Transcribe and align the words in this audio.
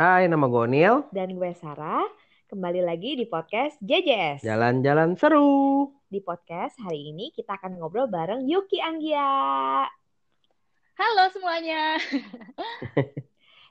Hai, 0.00 0.32
nama 0.32 0.48
gue 0.48 0.64
Neil. 0.64 1.04
Dan 1.12 1.36
gue 1.36 1.52
Sarah, 1.60 2.08
kembali 2.48 2.80
lagi 2.80 3.20
di 3.20 3.28
podcast 3.28 3.76
JJS. 3.84 4.40
Jalan-jalan 4.40 5.12
seru. 5.12 5.92
Di 6.08 6.24
podcast 6.24 6.72
hari 6.80 7.12
ini 7.12 7.28
kita 7.36 7.60
akan 7.60 7.76
ngobrol 7.76 8.08
bareng 8.08 8.48
Yuki 8.48 8.80
Anggia. 8.80 9.84
Halo 10.96 11.24
semuanya. 11.36 12.00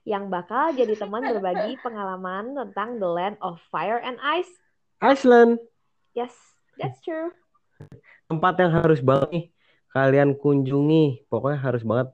Yang 0.05 0.23
bakal 0.29 0.77
jadi 0.77 0.93
teman 1.01 1.25
berbagi 1.33 1.81
pengalaman 1.81 2.53
tentang 2.53 3.01
The 3.01 3.09
Land 3.09 3.41
of 3.41 3.57
Fire 3.73 3.97
and 3.97 4.21
Ice. 4.21 4.53
Iceland. 5.01 5.57
Yes, 6.13 6.37
that's 6.77 7.01
true. 7.01 7.33
Tempat 8.29 8.53
yang 8.61 8.77
harus 8.77 9.01
banget 9.01 9.29
nih 9.33 9.45
kalian 9.89 10.37
kunjungi. 10.37 11.25
Pokoknya 11.25 11.57
harus 11.57 11.81
banget 11.81 12.13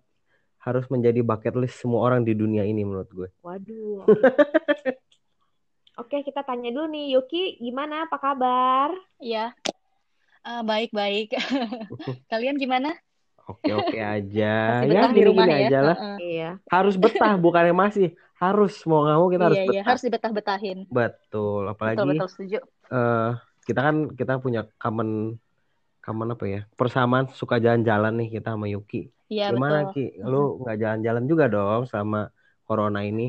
harus 0.65 0.89
menjadi 0.89 1.21
bucket 1.21 1.53
list 1.61 1.77
semua 1.77 2.01
orang 2.01 2.25
di 2.25 2.33
dunia 2.33 2.65
ini 2.65 2.81
menurut 2.81 3.09
gue. 3.13 3.29
Waduh. 3.45 4.01
Oke, 6.01 6.25
kita 6.25 6.43
tanya 6.43 6.73
dulu 6.73 6.91
nih, 6.91 7.15
Yuki, 7.15 7.61
gimana? 7.61 8.09
Apa 8.09 8.19
kabar? 8.19 8.91
Iya, 9.15 9.55
uh, 10.45 10.61
baik-baik. 10.61 11.33
Kalian 12.31 12.59
gimana? 12.59 12.93
Oke-oke 13.45 13.95
aja. 14.01 14.81
Masih 14.81 14.91
ya, 14.91 15.13
di 15.13 15.23
rumah 15.23 15.45
ya? 15.45 15.57
aja 15.69 15.79
lah. 15.79 15.97
Heeh. 15.97 16.17
Iya. 16.19 16.51
Harus 16.69 16.95
betah, 16.97 17.33
bukannya 17.45 17.73
masih. 17.73 18.17
Harus, 18.35 18.83
mau 18.83 19.05
nggak 19.05 19.17
mau 19.17 19.29
kita 19.31 19.43
harus 19.47 19.57
Iya, 19.57 19.63
iya, 19.63 19.71
betah. 19.71 19.85
harus 19.87 20.01
dibetah-betahin. 20.03 20.77
Betul, 20.91 21.63
apalagi 21.71 21.97
Betul, 21.97 22.09
betul, 22.11 22.27
setuju. 22.27 22.59
eh, 22.91 23.31
kita 23.65 23.79
kan 23.79 23.95
kita 24.13 24.33
punya 24.43 24.61
common 24.75 25.39
common 26.03 26.35
apa 26.35 26.45
ya? 26.45 26.61
Persamaan 26.75 27.31
suka 27.31 27.57
jalan-jalan 27.57 28.13
nih 28.19 28.29
kita 28.41 28.53
sama 28.53 28.67
Yuki. 28.67 29.14
Iya, 29.31 29.43
Gimana 29.51 29.77
betul. 29.79 29.91
Ki? 29.93 30.01
Lu 30.31 30.37
nggak 30.61 30.77
jalan-jalan 30.81 31.23
juga 31.31 31.45
dong 31.53 31.81
sama 31.93 32.17
corona 32.67 32.99
ini? 33.09 33.23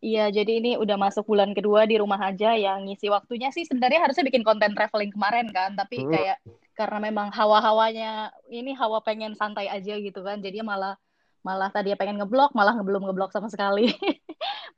Iya, 0.00 0.32
jadi 0.32 0.52
ini 0.64 0.70
udah 0.80 0.96
masuk 0.96 1.28
bulan 1.28 1.52
kedua 1.52 1.84
di 1.84 2.00
rumah 2.00 2.16
aja 2.32 2.56
yang 2.56 2.88
ngisi 2.88 3.12
waktunya 3.12 3.52
sih 3.52 3.68
sebenarnya 3.68 4.00
harusnya 4.00 4.24
bikin 4.24 4.40
konten 4.48 4.72
traveling 4.72 5.12
kemarin 5.12 5.46
kan, 5.52 5.76
tapi 5.76 6.00
Hmm. 6.00 6.08
kayak 6.08 6.36
karena 6.72 6.98
memang 7.04 7.28
hawa-hawanya 7.28 8.32
ini 8.48 8.72
hawa 8.72 9.04
pengen 9.04 9.36
santai 9.36 9.68
aja 9.68 9.92
gitu 10.00 10.24
kan, 10.24 10.40
jadi 10.40 10.64
malah 10.64 10.96
malah 11.44 11.68
tadi 11.68 11.92
pengen 12.00 12.16
ngeblok, 12.20 12.56
malah 12.56 12.72
belum 12.80 13.04
ngeblok 13.12 13.32
sama 13.32 13.48
sekali. 13.52 13.92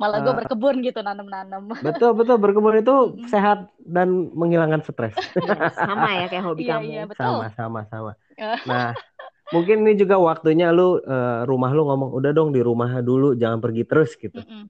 Malah 0.00 0.18
gue 0.24 0.32
Ah. 0.34 0.38
berkebun 0.42 0.82
gitu 0.82 0.98
nanam-nanam. 1.04 1.70
Betul 1.78 2.18
betul 2.18 2.36
berkebun 2.42 2.82
itu 2.82 2.94
sehat 3.30 3.70
dan 3.78 4.30
menghilangkan 4.34 4.82
stres. 4.82 5.14
Sama 5.78 6.10
ya 6.18 6.26
kayak 6.26 6.44
hobi 6.48 6.62
Iya, 6.66 6.74
kamu. 6.74 6.88
iya, 6.90 7.02
betul. 7.06 7.22
Sama 7.22 7.46
sama 7.54 7.80
sama. 7.86 8.12
Nah, 8.66 8.94
mungkin 9.52 9.84
ini 9.84 9.92
juga 10.00 10.16
waktunya 10.18 10.72
lu 10.72 10.98
eh, 11.00 11.40
rumah 11.46 11.70
lu 11.76 11.84
ngomong 11.86 12.10
udah 12.16 12.30
dong 12.32 12.50
di 12.50 12.60
rumah 12.64 13.00
dulu 13.04 13.36
jangan 13.36 13.60
pergi 13.60 13.82
terus 13.84 14.16
gitu. 14.16 14.40
Mm-mm. 14.40 14.66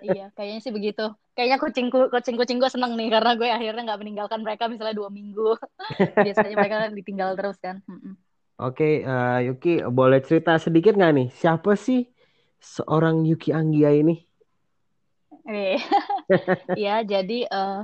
iya, 0.00 0.32
kayaknya 0.32 0.60
sih 0.64 0.72
begitu. 0.72 1.04
Kayaknya 1.36 1.58
kucingku, 1.60 2.00
kucing-kucing 2.08 2.56
gue 2.62 2.70
seneng 2.72 2.96
nih 2.96 3.12
karena 3.12 3.36
gue 3.36 3.48
akhirnya 3.50 3.82
nggak 3.84 4.00
meninggalkan 4.00 4.40
mereka 4.40 4.70
misalnya 4.70 4.96
dua 4.96 5.10
minggu. 5.12 5.58
Biasanya 6.24 6.56
mereka 6.56 6.76
kan 6.88 6.92
ditinggal 6.96 7.30
terus 7.36 7.58
kan. 7.60 7.84
Mm-mm. 7.84 8.14
Oke, 8.54 9.02
eh, 9.02 9.38
Yuki 9.50 9.82
boleh 9.90 10.22
cerita 10.22 10.54
sedikit 10.62 10.94
nggak 10.94 11.12
nih 11.12 11.28
siapa 11.34 11.74
sih 11.74 12.06
seorang 12.62 13.26
Yuki 13.26 13.50
Anggia 13.50 13.90
ini? 13.90 14.14
Eh, 15.44 15.76
Iya, 16.80 17.02
jadi 17.04 17.44
eh, 17.50 17.80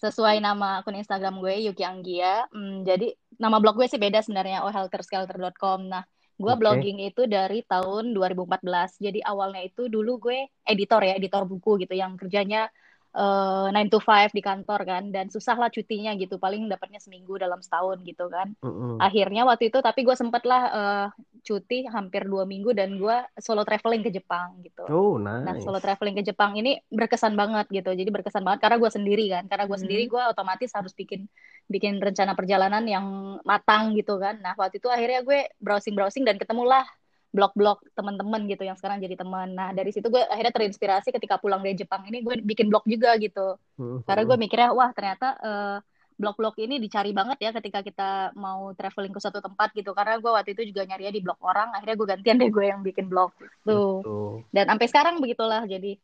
sesuai 0.00 0.40
nama 0.40 0.80
akun 0.80 0.96
Instagram 0.96 1.38
gue 1.40 1.54
Yuki 1.70 1.84
Anggia. 1.84 2.48
Hmm, 2.50 2.82
jadi 2.82 3.14
nama 3.40 3.56
blog 3.56 3.80
gue 3.80 3.88
sih 3.88 3.96
beda 3.96 4.20
sebenarnya 4.20 4.68
ohelterskelter.com. 4.68 5.88
Nah, 5.88 6.04
gue 6.36 6.52
Oke. 6.52 6.60
blogging 6.60 7.00
itu 7.00 7.24
dari 7.24 7.64
tahun 7.64 8.12
2014. 8.12 9.00
Jadi 9.00 9.24
awalnya 9.24 9.64
itu 9.64 9.88
dulu 9.88 10.20
gue 10.28 10.44
editor 10.68 11.00
ya, 11.00 11.16
editor 11.16 11.48
buku 11.48 11.80
gitu 11.80 11.96
yang 11.96 12.20
kerjanya 12.20 12.68
eh, 13.16 13.66
9 13.70 13.86
to 13.92 13.98
5 13.98 14.30
di 14.36 14.42
kantor 14.44 14.80
kan 14.86 15.02
dan 15.14 15.26
susah 15.34 15.56
lah 15.58 15.68
cutinya 15.72 16.10
gitu. 16.18 16.36
Paling 16.38 16.66
dapatnya 16.70 17.00
seminggu 17.02 17.34
dalam 17.40 17.58
setahun 17.64 17.98
gitu 18.06 18.30
kan. 18.30 18.54
Mm-mm. 18.62 19.00
Akhirnya 19.00 19.42
waktu 19.48 19.72
itu 19.72 19.78
tapi 19.80 20.04
gue 20.06 20.16
sempet 20.18 20.42
lah 20.46 20.62
eh, 20.70 21.06
cuti 21.40 21.88
hampir 21.88 22.22
dua 22.28 22.44
minggu 22.44 22.70
dan 22.76 23.00
gue 23.00 23.16
solo 23.40 23.64
traveling 23.64 24.02
ke 24.06 24.10
Jepang 24.12 24.60
gitu. 24.62 24.84
Oh, 24.86 25.16
Nah, 25.40 25.56
nice. 25.56 25.64
solo 25.64 25.80
traveling 25.80 26.20
ke 26.20 26.24
Jepang 26.28 26.52
ini 26.60 26.76
berkesan 26.92 27.32
banget 27.32 27.64
gitu. 27.72 27.90
Jadi 27.96 28.10
berkesan 28.12 28.44
banget 28.44 28.60
karena 28.60 28.76
gue 28.76 28.90
sendiri 28.92 29.24
kan. 29.32 29.44
Karena 29.48 29.64
gue 29.64 29.78
Mhm. 29.78 29.82
sendiri 29.88 30.02
gue 30.04 30.22
otomatis 30.28 30.70
harus 30.76 30.92
bikin 30.92 31.24
bikin 31.64 31.96
rencana 31.96 32.36
perjalanan 32.36 32.84
yang 32.84 33.06
matang 33.48 33.96
gitu 33.96 34.20
kan. 34.20 34.36
Nah, 34.44 34.52
waktu 34.60 34.76
itu 34.82 34.88
akhirnya 34.92 35.24
gue 35.24 35.48
browsing-browsing 35.64 36.28
dan 36.28 36.36
ketemulah 36.36 36.84
blog-blog 37.30 37.78
teman-teman 37.94 38.42
gitu 38.50 38.66
yang 38.66 38.74
sekarang 38.74 38.98
jadi 38.98 39.14
teman. 39.14 39.54
Nah, 39.54 39.70
dari 39.70 39.94
situ 39.94 40.10
gue 40.10 40.18
akhirnya 40.18 40.50
terinspirasi 40.50 41.14
ketika 41.14 41.38
pulang 41.38 41.62
dari 41.62 41.78
Jepang 41.78 42.02
ini 42.10 42.26
gue 42.26 42.42
bikin 42.42 42.66
blog 42.66 42.82
juga 42.90 43.14
gitu. 43.22 43.54
Mm-mm. 43.78 44.02
Karena 44.02 44.22
gue 44.26 44.36
mikirnya 44.36 44.74
wah 44.74 44.90
ternyata 44.90 45.38
eh, 45.38 45.78
blog-blog 46.20 46.58
ini 46.60 46.76
dicari 46.82 47.14
banget 47.14 47.38
ya 47.40 47.50
ketika 47.54 47.80
kita 47.80 48.34
mau 48.34 48.74
traveling 48.74 49.14
ke 49.14 49.20
suatu 49.22 49.38
tempat 49.38 49.70
gitu. 49.78 49.94
Karena 49.94 50.18
gue 50.18 50.30
waktu 50.30 50.58
itu 50.58 50.74
juga 50.74 50.82
nyarinya 50.90 51.12
di 51.14 51.22
blog 51.22 51.38
orang. 51.38 51.70
Akhirnya 51.78 51.96
gue 51.96 52.08
gantian 52.18 52.36
deh 52.42 52.50
gue 52.50 52.64
yang 52.66 52.82
bikin 52.82 53.06
blog 53.06 53.30
gitu 53.40 54.02
Betul. 54.02 54.30
dan 54.52 54.64
sampai 54.70 54.86
sekarang 54.88 55.14
begitulah 55.20 55.62
jadi 55.66 55.96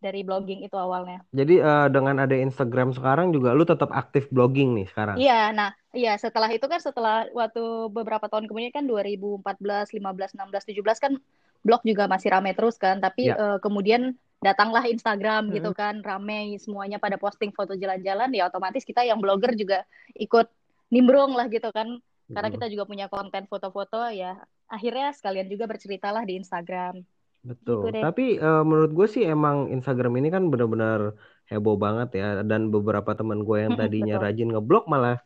dari 0.00 0.24
blogging 0.24 0.64
itu 0.64 0.76
awalnya 0.80 1.20
Jadi 1.28 1.60
eh, 1.60 1.88
dengan 1.92 2.24
ada 2.24 2.32
Instagram 2.32 2.96
sekarang 2.96 3.36
juga 3.36 3.52
lu 3.52 3.68
tetap 3.68 3.92
aktif 3.92 4.32
blogging 4.32 4.72
nih 4.80 4.86
sekarang. 4.88 5.16
iya 5.20 5.52
nah 5.52 5.70
iya 5.90 6.14
setelah 6.16 6.46
itu 6.50 6.62
kan 6.70 6.78
setelah 6.78 7.26
waktu 7.34 7.90
beberapa 7.90 8.30
tahun 8.30 8.46
kemudian 8.46 8.70
kan 8.70 8.86
2014 8.86 9.90
15 9.90 10.38
16 10.38 10.70
17 10.70 11.02
kan 11.02 11.12
blog 11.60 11.82
juga 11.84 12.08
masih 12.08 12.32
rame 12.32 12.54
terus 12.56 12.78
kan 12.80 13.02
tapi 13.02 13.28
Ya. 13.28 13.36
eh, 13.36 13.58
kemudian 13.60 14.14
datanglah 14.40 14.86
Instagram 14.88 15.50
Mhm. 15.50 15.52
gitu 15.60 15.70
kan 15.76 16.00
rame 16.00 16.56
semuanya 16.56 16.96
pada 16.96 17.20
posting 17.20 17.52
foto 17.52 17.76
jalan-jalan 17.76 18.32
ya 18.32 18.48
otomatis 18.48 18.86
kita 18.86 19.04
yang 19.04 19.20
blogger 19.20 19.52
juga 19.52 19.84
ikut 20.16 20.48
nimbrung 20.88 21.36
lah 21.36 21.46
gitu 21.52 21.68
kan 21.70 22.00
karena 22.30 22.48
Mm-mm. 22.48 22.56
kita 22.56 22.66
juga 22.70 22.84
punya 22.86 23.06
konten 23.10 23.44
foto-foto 23.50 24.08
ya 24.14 24.38
akhirnya 24.70 25.10
sekalian 25.12 25.50
juga 25.50 25.66
berceritalah 25.68 26.22
di 26.24 26.38
Instagram 26.40 27.02
Betul. 27.40 27.88
Gitu. 27.88 28.04
Tapi 28.04 28.36
eh, 28.36 28.62
menurut 28.68 28.92
gue 28.92 29.06
sih 29.08 29.24
emang 29.24 29.72
Instagram 29.72 30.12
ini 30.20 30.28
kan 30.28 30.52
benar-benar 30.52 31.16
heboh 31.48 31.76
banget 31.80 32.20
ya. 32.20 32.44
Dan 32.44 32.68
beberapa 32.68 33.16
teman 33.16 33.48
gue 33.48 33.64
yang 33.64 33.80
tadinya 33.80 34.20
rajin 34.20 34.52
ngeblog 34.52 34.84
malah 34.84 35.16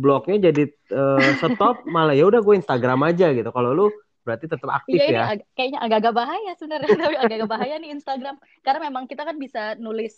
blognya 0.00 0.48
jadi 0.48 0.62
eh, 0.66 1.30
stop 1.36 1.84
malah 1.94 2.16
ya 2.16 2.24
udah 2.24 2.40
gue 2.40 2.54
Instagram 2.56 3.00
aja 3.04 3.30
gitu. 3.30 3.50
Kalau 3.50 3.70
lu 3.70 3.86
berarti 4.20 4.46
tetap 4.46 4.68
aktif 4.70 4.96
Iya 4.96 5.06
ya. 5.10 5.22
ag- 5.32 5.48
kayaknya 5.52 5.80
agak-agak 5.80 6.14
bahaya 6.14 6.50
sebenarnya 6.54 6.88
tapi 6.90 7.16
agak-agak 7.24 7.50
bahaya 7.50 7.74
nih 7.76 7.90
Instagram 7.90 8.36
karena 8.60 8.80
memang 8.82 9.04
kita 9.04 9.22
kan 9.22 9.36
bisa 9.36 9.76
nulis 9.76 10.12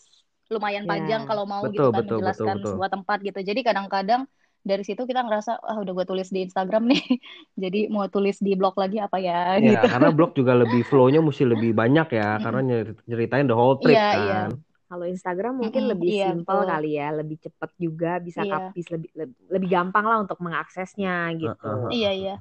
lumayan 0.47 0.85
Ya. 0.85 0.91
panjang 0.91 1.23
kalau 1.25 1.45
mau 1.45 1.63
Betul, 1.63 1.73
gitu 1.73 1.89
kan 1.89 1.99
betul, 2.03 2.17
menjelaskan 2.19 2.45
betul, 2.45 2.59
betul. 2.59 2.71
sebuah 2.75 2.91
tempat 2.93 3.19
gitu 3.23 3.39
jadi 3.41 3.61
kadang-kadang 3.63 4.23
dari 4.63 4.83
situ 4.83 5.03
kita 5.03 5.23
ngerasa 5.23 5.55
ah 5.57 5.79
udah 5.79 5.93
gue 5.93 6.05
tulis 6.05 6.29
di 6.29 6.43
Instagram 6.43 6.87
nih 6.87 7.03
jadi 7.63 7.81
mau 7.89 8.07
tulis 8.07 8.37
di 8.39 8.53
blog 8.53 8.75
lagi 8.75 8.99
apa 8.99 9.17
ya 9.17 9.57
Ya, 9.57 9.79
gitu 9.79 9.87
karena 9.89 10.11
blog 10.11 10.35
juga 10.35 10.53
lebih 10.55 10.83
flow-nya 10.83 11.19
mesti 11.19 11.47
lebih 11.47 11.71
banyak 11.73 12.09
ya. 12.11 12.39
Karena 12.39 12.61
nyer- 12.61 12.99
nyeritain 13.07 13.47
the 13.47 13.55
whole 13.55 13.79
trip 13.79 13.95
Iya, 13.95 14.09
iya. 14.13 14.41
kan. 14.45 14.51
Kalau 14.93 15.07
Instagram 15.09 15.55
mungkin 15.63 15.85
Mm-mm, 15.85 15.93
lebih 15.93 16.13
iya, 16.13 16.25
simpel 16.25 16.59
kali 16.71 17.01
ya, 17.01 17.09
lebih 17.21 17.37
cepet 17.45 17.71
juga, 17.85 18.11
bisa 18.27 18.43
Iya. 18.45 18.53
kapis 18.53 18.87
lebih, 18.93 19.11
lebih 19.21 19.37
lebih 19.55 19.69
gampang 19.73 20.05
lah 20.11 20.19
untuk 20.25 20.39
mengaksesnya 20.45 21.33
gitu. 21.41 21.65
Heeh. 21.65 21.93
iya 21.97 22.11
iya 22.21 22.35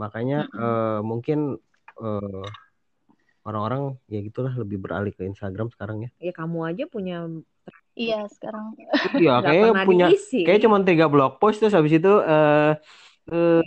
Makanya 0.00 0.36
eh, 0.62 0.98
mungkin 1.10 1.38
eh, 2.02 2.44
orang-orang 3.48 3.82
ya 4.12 4.18
gitulah 4.26 4.52
lebih 4.62 4.78
beralih 4.84 5.12
ke 5.16 5.22
Instagram 5.30 5.68
sekarang 5.74 5.98
ya. 6.08 6.10
Ya 6.20 6.32
kamu 6.36 6.58
aja 6.70 6.84
punya 6.94 7.14
iya 8.00 8.16
sekarang 8.34 8.66
Iya, 9.20 9.30
kayaknya 9.44 9.72
punya 9.86 10.04
kayak 10.44 10.60
cuma 10.64 10.76
tiga 10.88 11.04
blog 11.12 11.30
post 11.40 11.56
terus 11.60 11.74
habis 11.78 11.92
itu 11.98 12.08
eh 12.30 12.68
eh, 13.32 13.60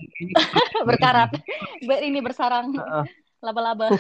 berkarat 0.88 1.30
Ber- 1.88 2.04
ini 2.04 2.20
bersarang 2.24 2.68
Heeh. 2.76 3.23
Laba-laba 3.44 3.92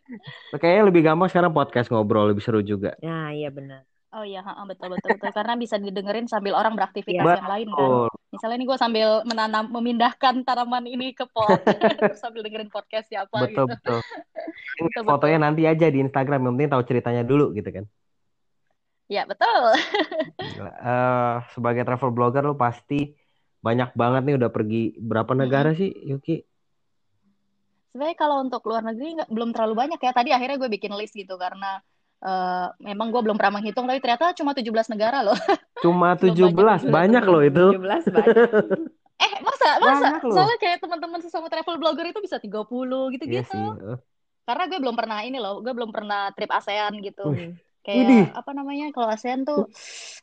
kayaknya 0.62 0.84
lebih 0.86 1.02
gampang 1.02 1.28
sekarang 1.28 1.50
podcast 1.50 1.90
ngobrol 1.90 2.30
lebih 2.30 2.40
seru 2.40 2.62
juga. 2.62 2.94
Nah, 3.02 3.34
iya 3.34 3.50
benar. 3.50 3.82
oh 4.14 4.22
iya 4.22 4.46
betul 4.70 4.94
betul 4.94 5.18
betul 5.18 5.34
karena 5.34 5.58
bisa 5.58 5.74
didengerin 5.74 6.30
sambil 6.30 6.54
orang 6.54 6.78
beraktivitas 6.78 7.26
yang 7.26 7.50
lain 7.50 7.66
kan 7.66 7.90
Betul. 7.90 8.08
Misalnya 8.34 8.56
nih 8.58 8.66
gue 8.66 8.78
sambil 8.78 9.08
menanam, 9.30 9.64
memindahkan 9.70 10.42
tanaman 10.42 10.86
ini 10.90 11.14
ke 11.14 11.22
pot, 11.30 11.54
terus 12.02 12.18
sambil 12.18 12.42
dengerin 12.42 12.66
podcast 12.66 13.06
siapa 13.06 13.46
Betul, 13.46 13.70
gitu. 13.70 13.74
betul. 13.74 13.98
Ini 14.82 14.90
Betul, 14.90 15.02
Fotonya 15.06 15.38
nanti 15.38 15.62
aja 15.70 15.86
di 15.86 16.02
Instagram, 16.02 16.42
yang 16.42 16.58
penting 16.58 16.70
tahu 16.74 16.82
ceritanya 16.82 17.22
dulu 17.22 17.54
gitu 17.54 17.70
kan. 17.70 17.86
Ya 19.06 19.22
betul. 19.22 19.62
Eh, 20.58 21.34
sebagai 21.54 21.86
travel 21.86 22.10
blogger 22.10 22.42
lu 22.42 22.58
pasti 22.58 23.14
banyak 23.62 23.94
banget 23.94 24.22
nih 24.26 24.34
udah 24.34 24.50
pergi 24.50 24.98
berapa 24.98 25.30
negara 25.38 25.70
sih, 25.78 25.94
Yuki? 25.94 26.42
Sebenarnya 27.94 28.18
kalau 28.18 28.42
untuk 28.42 28.66
luar 28.66 28.82
negeri 28.82 29.22
nggak 29.22 29.30
belum 29.30 29.54
terlalu 29.54 29.74
banyak 29.78 30.00
ya. 30.02 30.10
Tadi 30.10 30.34
akhirnya 30.34 30.58
gue 30.58 30.66
bikin 30.66 30.90
list 30.98 31.14
gitu 31.14 31.38
karena 31.38 31.78
eh, 32.26 32.66
memang 32.82 33.14
gue 33.14 33.22
belum 33.22 33.38
pernah 33.38 33.62
menghitung, 33.62 33.86
tapi 33.86 34.02
ternyata 34.02 34.34
cuma 34.34 34.50
17 34.50 34.90
negara 34.90 35.22
loh. 35.22 35.38
Cuma 35.84 36.18
Belum 36.18 36.34
17, 36.34 36.58
banyak. 36.58 36.90
banyak 36.90 37.24
loh 37.28 37.42
itu. 37.46 37.64
17 37.78 38.10
banyak. 38.10 38.34
Eh 39.14 39.32
masa 39.46 39.78
masa? 39.78 40.10
Banyak 40.10 40.22
loh. 40.26 40.34
Soalnya 40.34 40.58
kayak 40.58 40.78
teman-teman 40.82 41.20
sesama 41.22 41.46
travel 41.46 41.78
blogger 41.78 42.10
itu 42.10 42.18
bisa 42.18 42.42
30 42.42 43.14
Iya 43.14 43.14
gitu-gitu. 43.14 43.46
sih. 43.54 43.62
eh. 43.94 43.98
karena 44.44 44.64
gue 44.68 44.78
belum 44.82 44.96
pernah 44.98 45.18
ini 45.24 45.38
loh 45.40 45.62
gue 45.64 45.72
belum 45.72 45.88
pernah 45.88 46.28
trip 46.34 46.50
ASEAN 46.50 47.00
gitu 47.00 47.30
Wih. 47.30 47.54
Kayak 47.86 48.08
Widih. 48.08 48.26
apa 48.38 48.50
namanya 48.58 48.84
kalau 48.94 49.08
ASEAN 49.14 49.40
tuh 49.48 49.68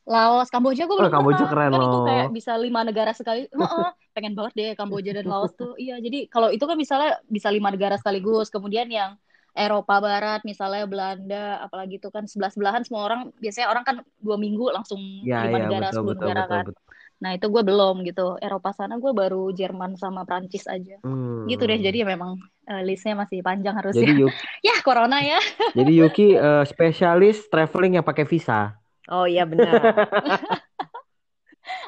Laos 0.09 0.49
Kamboja 0.53 0.83
gue 0.89 0.97
Oh, 0.97 1.03
belum 1.03 1.13
Kamboja 1.13 1.37
pernah 1.37 1.51
keren 1.51 1.71
kan 1.71 1.81
itu 1.87 1.97
loh. 1.97 2.03
kayak 2.07 2.27
bisa 2.35 2.51
lima 2.57 2.81
negara 2.87 3.11
sekali 3.13 3.45
Heeh, 3.47 3.87
pengen 4.15 4.33
banget 4.37 4.53
deh 4.59 4.69
Kamboja 4.79 5.11
dan 5.17 5.25
Laos 5.31 5.51
tuh 5.55 5.77
iya 5.77 5.95
jadi 6.01 6.25
kalau 6.33 6.49
itu 6.49 6.63
kan 6.69 6.77
misalnya 6.77 7.21
bisa 7.29 7.47
lima 7.53 7.69
negara 7.73 7.95
sekaligus 8.01 8.49
kemudian 8.49 8.87
yang 8.89 9.11
Eropa 9.51 9.99
Barat 9.99 10.39
misalnya 10.47 10.87
Belanda 10.87 11.59
apalagi 11.65 11.99
itu 11.99 12.07
kan 12.15 12.23
sebelah 12.25 12.51
sebelahan 12.55 12.83
semua 12.87 13.03
orang 13.07 13.21
biasanya 13.43 13.67
orang 13.71 13.83
kan 13.83 13.95
dua 14.23 14.37
minggu 14.39 14.71
langsung 14.71 14.99
Ya, 15.29 15.37
lima 15.43 15.57
ya, 15.59 15.69
negara 15.69 15.91
betul, 15.91 15.91
sepuluh 15.91 16.15
betul, 16.15 16.29
negara 16.29 16.43
betul, 16.43 16.59
kan 16.63 16.65
betul. 16.67 16.83
Nah 17.21 17.38
itu 17.38 17.45
gue 17.53 17.62
belum 17.62 18.01
gitu 18.01 18.41
Eropa 18.41 18.73
sana 18.73 18.97
gue 18.97 19.13
baru 19.13 19.53
Jerman 19.53 19.94
sama 19.95 20.25
Prancis 20.25 20.65
aja 20.65 20.97
Hmm. 21.06 21.45
gitu 21.45 21.69
deh 21.69 21.77
jadi 21.77 22.06
memang 22.06 22.38
eh, 22.69 22.81
listnya 22.85 23.18
masih 23.18 23.45
panjang 23.45 23.77
Jadi 23.77 23.77
harusnya 23.77 24.09
Yuki, 24.13 24.45
ya 24.68 24.75
corona 24.81 25.21
ya 25.21 25.38
jadi 25.77 25.91
Yuki 26.01 26.27
eh, 26.38 26.63
spesialis 26.65 27.45
traveling 27.50 28.01
yang 28.01 28.06
pakai 28.06 28.25
visa. 28.25 28.77
Oh 29.09 29.25
iya 29.25 29.50
benar. 29.50 29.81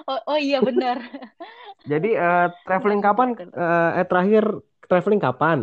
oh, 0.10 0.20
oh 0.34 0.40
iya 0.40 0.60
benar 0.60 1.00
Jadi 1.84 2.16
eh, 2.16 2.48
traveling 2.64 3.02
kapan? 3.04 3.36
Eh, 3.38 3.92
eh, 4.00 4.06
terakhir 4.08 4.44
traveling 4.88 5.22
kapan? 5.22 5.60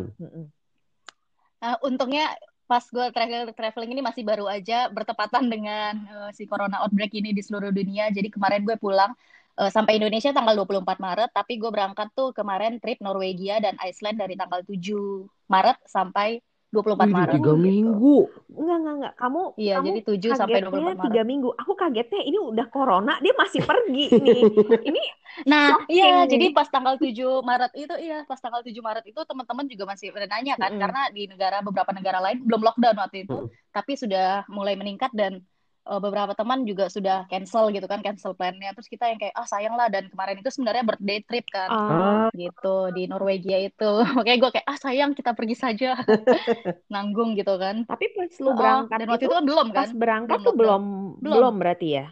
Nah, 1.61 1.76
untungnya 1.84 2.32
pas 2.70 2.87
gue 2.87 3.06
travel 3.11 3.50
traveling 3.50 3.90
ini 3.99 4.02
masih 4.05 4.23
baru 4.23 4.46
aja 4.46 4.87
bertepatan 4.93 5.50
dengan 5.50 5.94
eh, 6.06 6.31
si 6.37 6.46
corona 6.46 6.84
outbreak 6.84 7.11
ini 7.16 7.32
di 7.32 7.43
seluruh 7.43 7.73
dunia. 7.73 8.12
Jadi 8.12 8.28
kemarin 8.31 8.62
gue 8.69 8.76
pulang 8.76 9.11
eh, 9.60 9.70
sampai 9.70 10.00
Indonesia 10.00 10.32
tanggal 10.32 10.54
24 10.56 10.98
Maret, 10.98 11.30
tapi 11.36 11.60
gue 11.60 11.70
berangkat 11.70 12.08
tuh 12.16 12.32
kemarin 12.32 12.80
trip 12.80 12.98
Norwegia 13.04 13.60
dan 13.60 13.76
Iceland 13.84 14.16
dari 14.18 14.34
tanggal 14.40 14.64
7 14.64 15.28
Maret 15.46 15.78
sampai 15.86 16.40
24 16.70 17.02
Wih, 17.02 17.10
Maret. 17.10 17.34
tiga 17.34 17.52
gitu. 17.52 17.58
minggu. 17.58 18.16
Enggak, 18.54 18.76
enggak, 18.78 18.94
enggak. 18.94 19.14
Kamu 19.18 19.42
Iya, 19.58 19.74
kamu 19.82 19.86
jadi 19.90 20.00
7 20.06 20.30
sampai 20.38 20.60
kagetnya 20.62 20.70
24 20.70 20.94
Maret. 20.94 21.06
tiga 21.10 21.22
minggu. 21.26 21.48
Aku 21.58 21.72
kagetnya 21.74 22.20
ini 22.22 22.38
udah 22.38 22.66
corona, 22.70 23.14
dia 23.18 23.34
masih 23.34 23.60
pergi 23.66 24.06
nih. 24.16 24.42
Ini 24.88 25.02
Nah, 25.46 25.78
Shocking 25.78 25.94
iya, 25.94 26.26
jadi 26.26 26.46
pas 26.50 26.66
tanggal 26.66 26.98
7 26.98 27.42
Maret 27.46 27.72
itu, 27.78 27.94
iya, 28.02 28.26
pas 28.26 28.38
tanggal 28.42 28.62
7 28.66 28.82
Maret 28.82 29.04
itu 29.06 29.20
teman-teman 29.22 29.66
juga 29.70 29.84
masih 29.86 30.10
pada 30.10 30.26
nanya 30.26 30.58
kan, 30.58 30.74
Mm-mm. 30.74 30.82
karena 30.82 31.00
di 31.14 31.22
negara 31.30 31.62
beberapa 31.62 31.90
negara 31.94 32.18
lain 32.18 32.42
belum 32.42 32.60
lockdown 32.66 32.96
waktu 32.98 33.26
itu, 33.26 33.38
tapi 33.70 33.94
sudah 33.94 34.42
mulai 34.50 34.74
meningkat 34.74 35.10
dan 35.14 35.38
eh, 35.88 35.98
beberapa 36.04 36.32
teman 36.38 36.60
juga 36.70 36.84
sudah 36.96 37.14
cancel 37.30 37.64
gitu 37.74 37.86
kan, 37.92 38.00
cancel 38.06 38.32
plan-nya. 38.38 38.68
Terus 38.76 38.88
kita 38.94 39.04
yang 39.10 39.18
kayak, 39.22 39.34
ah 39.40 39.46
sayang 39.52 39.74
lah, 39.78 39.86
dan 39.94 40.04
kemarin 40.12 40.36
itu 40.40 40.50
sebenarnya 40.54 40.84
birthday 40.88 41.18
trip 41.26 41.44
kan, 41.56 41.70
ah, 41.70 42.30
gitu, 42.40 42.68
di 42.96 43.00
Norwegia 43.10 43.58
itu. 43.66 43.84
Makanya 44.16 44.38
gue 44.42 44.50
kayak, 44.56 44.66
ah 44.72 44.78
sayang 44.84 45.10
kita 45.18 45.30
pergi 45.38 45.56
saja, 45.64 45.86
nanggung 46.92 47.30
gitu 47.38 47.52
kan. 47.62 47.76
tapi 47.88 48.04
pas 48.16 48.32
lu 48.44 48.50
Oh, 48.50 48.54
berangkat 48.60 49.00
dan 49.00 49.08
waktu 49.12 49.24
itu 49.28 49.30
itu 49.30 49.36
kan 49.36 49.44
belum 49.48 49.68
kan, 49.76 49.76
pas 49.76 49.90
berangkat 50.00 50.38
belum 50.38 50.44
tuh 50.46 50.54
belum 50.60 50.82
Belum. 51.24 51.24
belum 51.32 51.52
berarti 51.60 51.86
ya. 51.98 52.02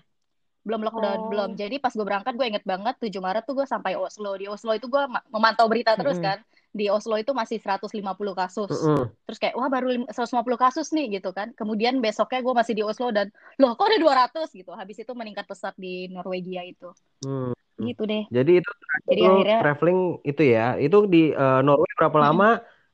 Belum 0.68 0.84
lockdown, 0.84 1.20
Oh. 1.24 1.28
belum. 1.32 1.50
Jadi 1.56 1.80
pas 1.80 1.88
gue 1.88 2.04
berangkat 2.04 2.36
gue 2.36 2.44
inget 2.44 2.64
banget 2.68 3.00
7 3.00 3.24
Maret 3.24 3.48
tuh 3.48 3.56
gue 3.56 3.64
sampai 3.64 3.96
Oslo. 3.96 4.36
Di 4.36 4.44
Oslo 4.44 4.76
itu 4.76 4.84
gue 4.84 5.00
ma- 5.08 5.24
memantau 5.32 5.64
berita 5.64 5.96
terus 5.96 6.20
Mm-mm. 6.20 6.28
kan. 6.28 6.38
Di 6.68 6.92
Oslo 6.92 7.16
itu 7.16 7.32
masih 7.32 7.56
150 7.56 8.36
kasus. 8.36 8.68
Mm-mm. 8.68 9.08
Terus 9.24 9.38
kayak 9.40 9.56
wah 9.56 9.72
baru 9.72 9.88
lim- 9.88 10.10
150 10.12 10.60
kasus 10.60 10.92
nih 10.92 11.16
gitu 11.16 11.32
kan. 11.32 11.56
Kemudian 11.56 11.96
besoknya 11.98 12.44
gue 12.44 12.52
masih 12.52 12.76
di 12.76 12.84
Oslo 12.84 13.08
dan 13.08 13.32
loh 13.56 13.72
kok 13.72 13.88
ada 13.88 13.96
200 13.96 14.52
gitu. 14.52 14.76
Habis 14.76 15.00
itu 15.00 15.12
meningkat 15.16 15.48
pesat 15.48 15.72
di 15.80 16.12
Norwegia 16.12 16.60
itu. 16.68 16.92
Hmm. 17.24 17.56
Gitu 17.80 18.04
deh. 18.04 18.28
Jadi 18.28 18.60
itu 18.60 18.70
Jadi 19.08 19.20
lu 19.24 19.40
akhirnya 19.40 19.58
traveling 19.64 20.00
itu 20.22 20.42
ya. 20.44 20.76
Itu 20.76 21.08
di 21.08 21.32
eh, 21.32 21.60
Norway 21.64 21.88
berapa 21.96 22.12
Mm-mm. 22.20 22.28
lama? 22.28 22.50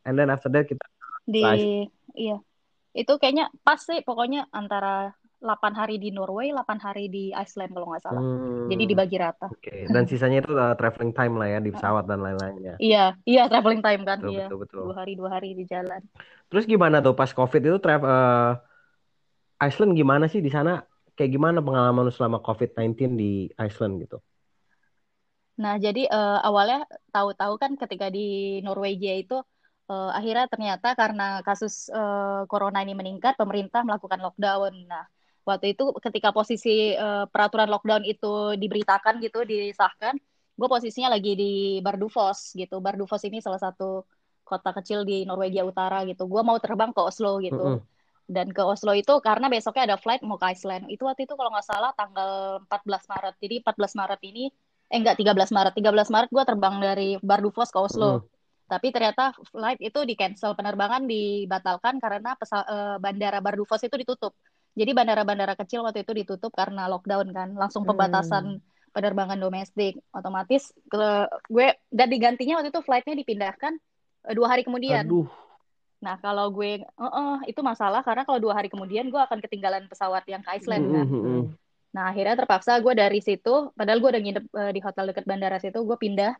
And 0.06 0.14
then 0.14 0.30
after 0.30 0.46
that 0.54 0.70
kita 0.70 0.84
di 1.24 1.42
iya. 2.14 2.38
Itu 2.94 3.18
kayaknya 3.18 3.50
pas 3.66 3.82
sih 3.82 4.04
pokoknya 4.06 4.46
antara 4.54 5.16
8 5.44 5.76
hari 5.76 6.00
di 6.00 6.08
Norway, 6.08 6.48
8 6.56 6.80
hari 6.80 7.12
di 7.12 7.28
Iceland 7.36 7.76
kalau 7.76 7.92
nggak 7.92 8.00
salah. 8.00 8.24
Hmm. 8.24 8.72
Jadi 8.72 8.82
dibagi 8.88 9.16
rata. 9.20 9.52
Oke. 9.52 9.84
Dan 9.92 10.08
sisanya 10.08 10.40
itu 10.40 10.56
eh, 10.56 10.74
traveling 10.80 11.12
time 11.12 11.34
lah 11.36 11.48
ya 11.52 11.58
di 11.60 11.70
pesawat 11.70 12.08
dan 12.08 12.24
lain-lainnya. 12.24 12.80
Iya, 12.80 13.20
iya 13.28 13.44
traveling 13.52 13.84
time 13.84 14.02
kan, 14.08 14.18
Betul, 14.24 14.32
iya. 14.32 14.46
betul, 14.48 14.58
betul. 14.64 14.80
Dua 14.88 14.94
hari 14.96 15.12
dua 15.20 15.30
hari 15.36 15.52
di 15.52 15.68
jalan. 15.68 16.00
Terus 16.48 16.64
gimana 16.64 17.04
tuh 17.04 17.12
pas 17.12 17.28
COVID 17.28 17.60
itu 17.60 17.76
travel 17.76 18.56
Iceland 19.60 19.92
gimana 19.92 20.24
sih 20.32 20.40
di 20.40 20.48
sana? 20.48 20.80
Kayak 21.14 21.30
gimana 21.36 21.58
pengalaman 21.60 22.08
lu 22.08 22.12
selama 22.12 22.40
COVID-19 22.40 23.14
di 23.14 23.52
Iceland 23.60 24.02
gitu? 24.02 24.18
Nah, 25.54 25.78
jadi 25.78 26.10
eh, 26.10 26.38
awalnya 26.42 26.82
tahu-tahu 27.14 27.54
kan 27.62 27.78
ketika 27.78 28.10
di 28.10 28.58
Norwegia 28.66 29.14
itu 29.22 29.38
eh, 29.86 30.10
akhirnya 30.18 30.50
ternyata 30.50 30.88
karena 30.98 31.44
kasus 31.46 31.86
eh, 31.92 32.42
corona 32.50 32.82
ini 32.82 32.96
meningkat, 32.98 33.38
pemerintah 33.38 33.86
melakukan 33.86 34.18
lockdown. 34.24 34.72
Nah, 34.90 35.04
waktu 35.44 35.76
itu 35.76 35.92
ketika 36.00 36.32
posisi 36.32 36.96
eh, 36.96 37.24
peraturan 37.28 37.68
lockdown 37.68 38.02
itu 38.08 38.56
diberitakan 38.56 39.20
gitu, 39.20 39.44
disahkan, 39.44 40.16
gue 40.54 40.68
posisinya 40.70 41.12
lagi 41.14 41.36
di 41.36 41.52
Bardufoss 41.84 42.56
gitu. 42.56 42.80
Bardufoss 42.80 43.28
ini 43.28 43.44
salah 43.44 43.60
satu 43.60 44.08
kota 44.44 44.70
kecil 44.76 45.02
di 45.08 45.24
Norwegia 45.24 45.64
Utara 45.64 46.04
gitu. 46.04 46.24
Gue 46.28 46.40
mau 46.44 46.56
terbang 46.60 46.92
ke 46.92 47.00
Oslo 47.00 47.40
gitu. 47.40 47.80
Mm-mm. 47.80 47.82
Dan 48.24 48.56
ke 48.56 48.64
Oslo 48.64 48.96
itu 48.96 49.12
karena 49.20 49.52
besoknya 49.52 49.92
ada 49.92 49.96
flight 50.00 50.24
mau 50.24 50.40
ke 50.40 50.56
Iceland. 50.56 50.88
Itu 50.88 51.04
waktu 51.04 51.28
itu 51.28 51.36
kalau 51.36 51.52
nggak 51.52 51.66
salah 51.66 51.92
tanggal 51.92 52.60
14 52.64 53.04
Maret. 53.04 53.34
Jadi 53.36 53.54
14 53.60 53.92
Maret 54.00 54.20
ini, 54.24 54.44
eh 54.88 54.96
enggak 54.96 55.16
13 55.20 55.52
Maret. 55.52 55.72
13 55.76 56.08
Maret 56.08 56.30
gue 56.32 56.44
terbang 56.44 56.74
dari 56.80 57.08
Bardufoss 57.20 57.68
ke 57.68 57.80
Oslo. 57.80 58.20
Mm-mm. 58.20 58.32
Tapi 58.64 58.88
ternyata 58.96 59.36
flight 59.52 59.76
itu 59.84 60.08
di 60.08 60.16
cancel, 60.16 60.56
penerbangan 60.56 61.04
dibatalkan 61.04 62.00
karena 62.00 62.32
pesa- 62.32 62.64
eh, 62.64 62.96
bandara 62.96 63.44
Bardufoss 63.44 63.84
itu 63.84 63.96
ditutup. 64.00 64.32
Jadi 64.74 64.90
bandara-bandara 64.90 65.54
kecil 65.54 65.86
waktu 65.86 66.02
itu 66.02 66.12
ditutup 66.12 66.50
karena 66.50 66.90
lockdown 66.90 67.30
kan, 67.30 67.54
langsung 67.54 67.86
Hmm. 67.86 67.94
pembatasan 67.94 68.58
penerbangan 68.90 69.38
domestik. 69.38 70.02
Otomatis 70.10 70.74
ke 70.90 71.30
gue 71.50 71.78
dan 71.94 72.10
digantinya 72.10 72.58
waktu 72.58 72.74
itu 72.74 72.82
flightnya 72.82 73.14
dipindahkan 73.14 73.78
eh, 74.26 74.34
dua 74.34 74.50
hari 74.50 74.66
kemudian. 74.66 75.06
Aduh. 75.06 75.30
Nah, 76.02 76.18
kalau 76.20 76.52
gue, 76.52 76.82
eh, 76.84 77.02
eh, 77.02 77.36
itu 77.48 77.60
masalah 77.64 78.02
karena 78.02 78.26
kalau 78.26 78.42
dua 78.42 78.58
hari 78.58 78.68
kemudian 78.68 79.08
gue 79.08 79.20
akan 79.22 79.38
ketinggalan 79.40 79.86
pesawat 79.86 80.26
yang 80.26 80.42
ke 80.42 80.50
Iceland 80.58 80.84
kan. 80.90 81.06
Mm-mm. 81.08 81.42
Nah, 81.94 82.10
akhirnya 82.10 82.34
terpaksa 82.34 82.82
gue 82.82 82.92
dari 82.98 83.22
situ, 83.22 83.70
padahal 83.78 84.02
gue 84.02 84.10
udah 84.10 84.22
nginep 84.26 84.44
eh, 84.50 84.72
di 84.74 84.80
hotel 84.82 85.14
dekat 85.14 85.24
bandara 85.24 85.62
situ, 85.62 85.78
gue 85.78 85.96
pindah 85.96 86.34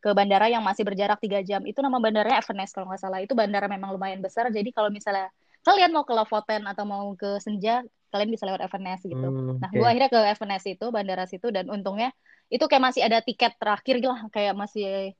ke 0.00 0.10
bandara 0.12 0.48
yang 0.48 0.64
masih 0.64 0.84
berjarak 0.84 1.20
tiga 1.20 1.44
jam. 1.44 1.60
Itu 1.68 1.84
nama 1.84 2.00
bandaranya 2.00 2.40
Evenes 2.40 2.72
kalau 2.72 2.88
nggak 2.88 3.00
salah. 3.00 3.20
Itu 3.20 3.36
bandara 3.36 3.68
memang 3.68 3.92
lumayan 3.92 4.24
besar, 4.24 4.48
jadi 4.48 4.68
kalau 4.72 4.88
misalnya 4.88 5.28
kalian 5.64 5.90
mau 5.96 6.04
ke 6.04 6.12
Lofoten 6.12 6.62
atau 6.68 6.84
mau 6.84 7.16
ke 7.16 7.40
Senja, 7.40 7.80
kalian 8.12 8.30
bisa 8.30 8.44
lewat 8.46 8.62
Evenes 8.62 9.00
gitu. 9.02 9.28
Hmm, 9.28 9.58
Nah, 9.58 9.70
oke. 9.72 9.76
gue 9.80 9.86
akhirnya 9.88 10.10
ke 10.12 10.20
Evenes 10.20 10.64
itu, 10.68 10.86
bandara 10.94 11.24
situ, 11.26 11.48
dan 11.50 11.66
untungnya 11.72 12.12
itu 12.52 12.62
kayak 12.68 12.84
masih 12.92 13.02
ada 13.02 13.18
tiket 13.24 13.56
terakhir 13.58 13.98
lah, 14.04 14.20
kayak 14.30 14.54
masih 14.54 15.16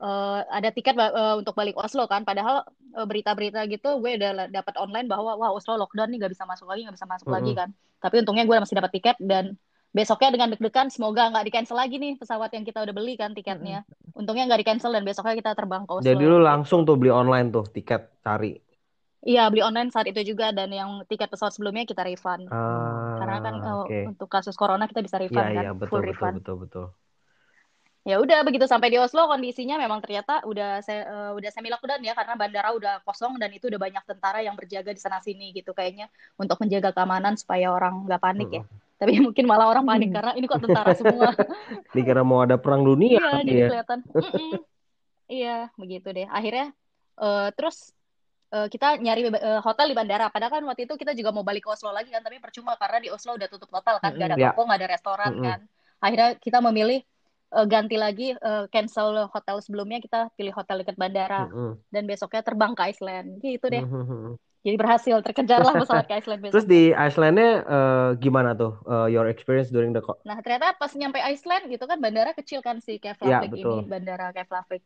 eh, 0.00 0.40
ada 0.50 0.68
tiket 0.74 0.96
eh, 0.98 1.34
untuk 1.38 1.54
balik 1.54 1.76
Oslo 1.78 2.08
kan. 2.10 2.24
Padahal 2.24 2.64
eh, 2.96 3.06
berita-berita 3.06 3.60
gitu 3.70 4.00
gue 4.02 4.18
udah 4.18 4.48
dapat 4.50 4.74
online 4.80 5.06
bahwa 5.06 5.36
wah 5.38 5.50
Oslo 5.52 5.76
lockdown 5.78 6.10
nih 6.10 6.24
gak 6.24 6.32
bisa 6.34 6.44
masuk 6.48 6.66
lagi, 6.66 6.88
gak 6.88 6.96
bisa 6.96 7.06
masuk 7.06 7.28
lagi 7.30 7.52
Mm-mm. 7.52 7.60
kan. 7.60 7.68
Tapi 8.02 8.14
untungnya 8.24 8.44
gue 8.48 8.56
masih 8.56 8.76
dapat 8.80 8.92
tiket 8.96 9.16
dan 9.20 9.54
besoknya 9.94 10.34
dengan 10.34 10.48
deg-degan 10.50 10.90
semoga 10.90 11.30
nggak 11.30 11.44
di 11.46 11.52
cancel 11.54 11.78
lagi 11.78 12.02
nih 12.02 12.18
pesawat 12.18 12.50
yang 12.50 12.66
kita 12.66 12.82
udah 12.82 12.90
beli 12.90 13.14
kan 13.14 13.30
tiketnya. 13.30 13.86
Untungnya 14.18 14.50
nggak 14.50 14.60
di 14.60 14.66
cancel 14.66 14.90
dan 14.90 15.06
besoknya 15.06 15.38
kita 15.38 15.50
terbang 15.54 15.86
ke 15.86 15.92
Oslo. 15.94 16.08
Jadi 16.10 16.24
lu 16.26 16.42
langsung 16.42 16.82
tuh 16.82 16.98
beli 16.98 17.14
online 17.14 17.54
tuh 17.54 17.62
tiket 17.70 18.10
cari. 18.26 18.63
Iya 19.28 19.40
beli 19.50 19.62
online 19.68 19.88
saat 19.92 20.06
itu 20.10 20.20
juga 20.30 20.46
dan 20.58 20.68
yang 20.78 20.90
tiket 21.10 21.28
pesawat 21.32 21.52
sebelumnya 21.56 21.84
kita 21.90 22.02
refund. 22.04 22.42
Karena 23.18 23.36
kan 23.44 23.54
Ah, 23.56 23.68
eh, 23.68 23.84
oke. 23.84 24.00
untuk 24.10 24.28
kasus 24.34 24.54
corona 24.60 24.84
kita 24.90 25.00
bisa 25.06 25.16
refund 25.24 25.48
kan, 25.56 25.64
iya, 25.64 25.70
betul, 25.80 25.88
full 25.90 26.02
betul, 26.08 26.10
refund. 26.10 26.36
betul, 26.36 26.54
betul. 26.62 26.84
Ya 28.04 28.20
udah 28.20 28.44
begitu 28.44 28.68
sampai 28.68 28.92
di 28.92 29.00
Oslo 29.00 29.24
kondisinya 29.32 29.80
memang 29.80 29.96
ternyata 30.04 30.44
udah 30.44 30.84
se- 30.84 31.08
eh, 31.08 31.30
udah 31.40 31.48
semi 31.48 31.72
lockdown 31.72 32.04
ya 32.04 32.12
karena 32.12 32.34
bandara 32.36 32.68
udah 32.76 32.92
kosong 33.00 33.40
dan 33.40 33.48
itu 33.56 33.64
udah 33.72 33.80
banyak 33.80 34.04
tentara 34.04 34.44
yang 34.44 34.52
berjaga 34.60 34.92
di 34.92 35.00
sana 35.00 35.24
sini 35.24 35.56
gitu 35.56 35.72
kayaknya 35.72 36.12
untuk 36.36 36.60
menjaga 36.60 36.92
keamanan 36.92 37.32
supaya 37.40 37.72
orang 37.72 38.04
nggak 38.04 38.20
panik 38.20 38.48
ya. 38.52 38.62
Tapi 39.00 39.12
mungkin 39.24 39.44
malah 39.48 39.72
orang 39.72 39.88
panik 39.88 40.08
Hmm. 40.10 40.16
karena 40.16 40.32
ini 40.36 40.44
kok 40.44 40.60
tentara 40.60 40.92
semua. 40.92 41.32
Dikira 41.96 42.22
mau 42.26 42.44
ada 42.44 42.56
perang 42.60 42.82
dunia 42.84 43.16
Iya, 43.16 43.40
jadi 43.48 43.60
ya. 43.64 43.68
kelihatan. 43.68 43.98
Iya, 45.32 45.48
begitu 45.80 46.08
deh. 46.16 46.26
Akhirnya 46.36 46.64
eh, 47.22 47.44
terus 47.56 47.76
eh, 48.54 48.66
kita 48.72 48.86
nyari 49.04 49.20
eh, 49.34 49.60
hotel 49.66 49.86
di 49.90 49.96
bandara. 49.98 50.26
Padahal 50.34 50.52
kan 50.60 50.64
waktu 50.70 50.82
itu 50.86 50.94
kita 51.00 51.12
juga 51.18 51.30
mau 51.36 51.44
balik 51.48 51.62
ke 51.66 51.70
Oslo 51.74 51.90
lagi 51.90 52.10
kan, 52.14 52.22
tapi 52.26 52.38
percuma 52.38 52.72
karena 52.78 52.98
di 53.04 53.08
Oslo 53.10 53.30
udah 53.38 53.48
tutup 53.50 53.70
total 53.74 53.96
kan, 54.02 54.12
nggak 54.16 54.28
ada 54.30 54.38
Mm-mm. 54.38 54.46
Ya. 54.46 54.50
toko, 54.54 54.60
nggak 54.66 54.78
ada 54.80 54.88
restoran 54.94 55.32
Mm-mm. 55.34 55.44
kan. 55.46 55.60
Akhirnya 56.04 56.28
kita 56.38 56.58
memilih 56.62 57.00
eh, 57.56 57.66
ganti 57.72 57.96
lagi 57.98 58.26
eh, 58.34 58.64
cancel 58.72 59.08
hotel 59.34 59.56
sebelumnya, 59.64 59.98
kita 59.98 60.18
pilih 60.38 60.54
hotel 60.54 60.76
dekat 60.82 60.96
bandara 60.96 61.50
Mm-mm. 61.50 61.70
dan 61.90 62.02
besoknya 62.06 62.42
terbang 62.46 62.72
ke 62.78 62.82
Iceland. 62.94 63.28
Gitu 63.42 63.66
deh. 63.66 63.84
Mhm. 63.84 64.38
Jadi 64.64 64.76
berhasil 64.80 65.16
terkejar 65.20 65.60
lah 65.60 65.76
pesawat 65.76 66.08
ke 66.08 66.14
Iceland 66.24 66.40
Terus 66.40 66.64
besok. 66.64 66.72
di 66.72 66.82
Iceland-nya 66.96 67.50
eh, 67.68 68.08
gimana 68.16 68.56
tuh 68.56 68.72
eh, 68.88 69.12
your 69.12 69.28
experience 69.28 69.68
during 69.68 69.92
the 69.92 70.00
Nah, 70.24 70.40
ternyata 70.40 70.72
pas 70.80 70.88
nyampe 70.96 71.20
Iceland 71.20 71.68
gitu 71.68 71.84
kan 71.84 72.00
bandara 72.00 72.32
kecil 72.32 72.64
kan 72.64 72.80
si 72.80 72.96
Ya, 72.96 73.04
Keflavik 73.12 73.52
betul. 73.52 73.84
ini, 73.84 73.90
bandara 73.92 74.32
Keflavik. 74.32 74.80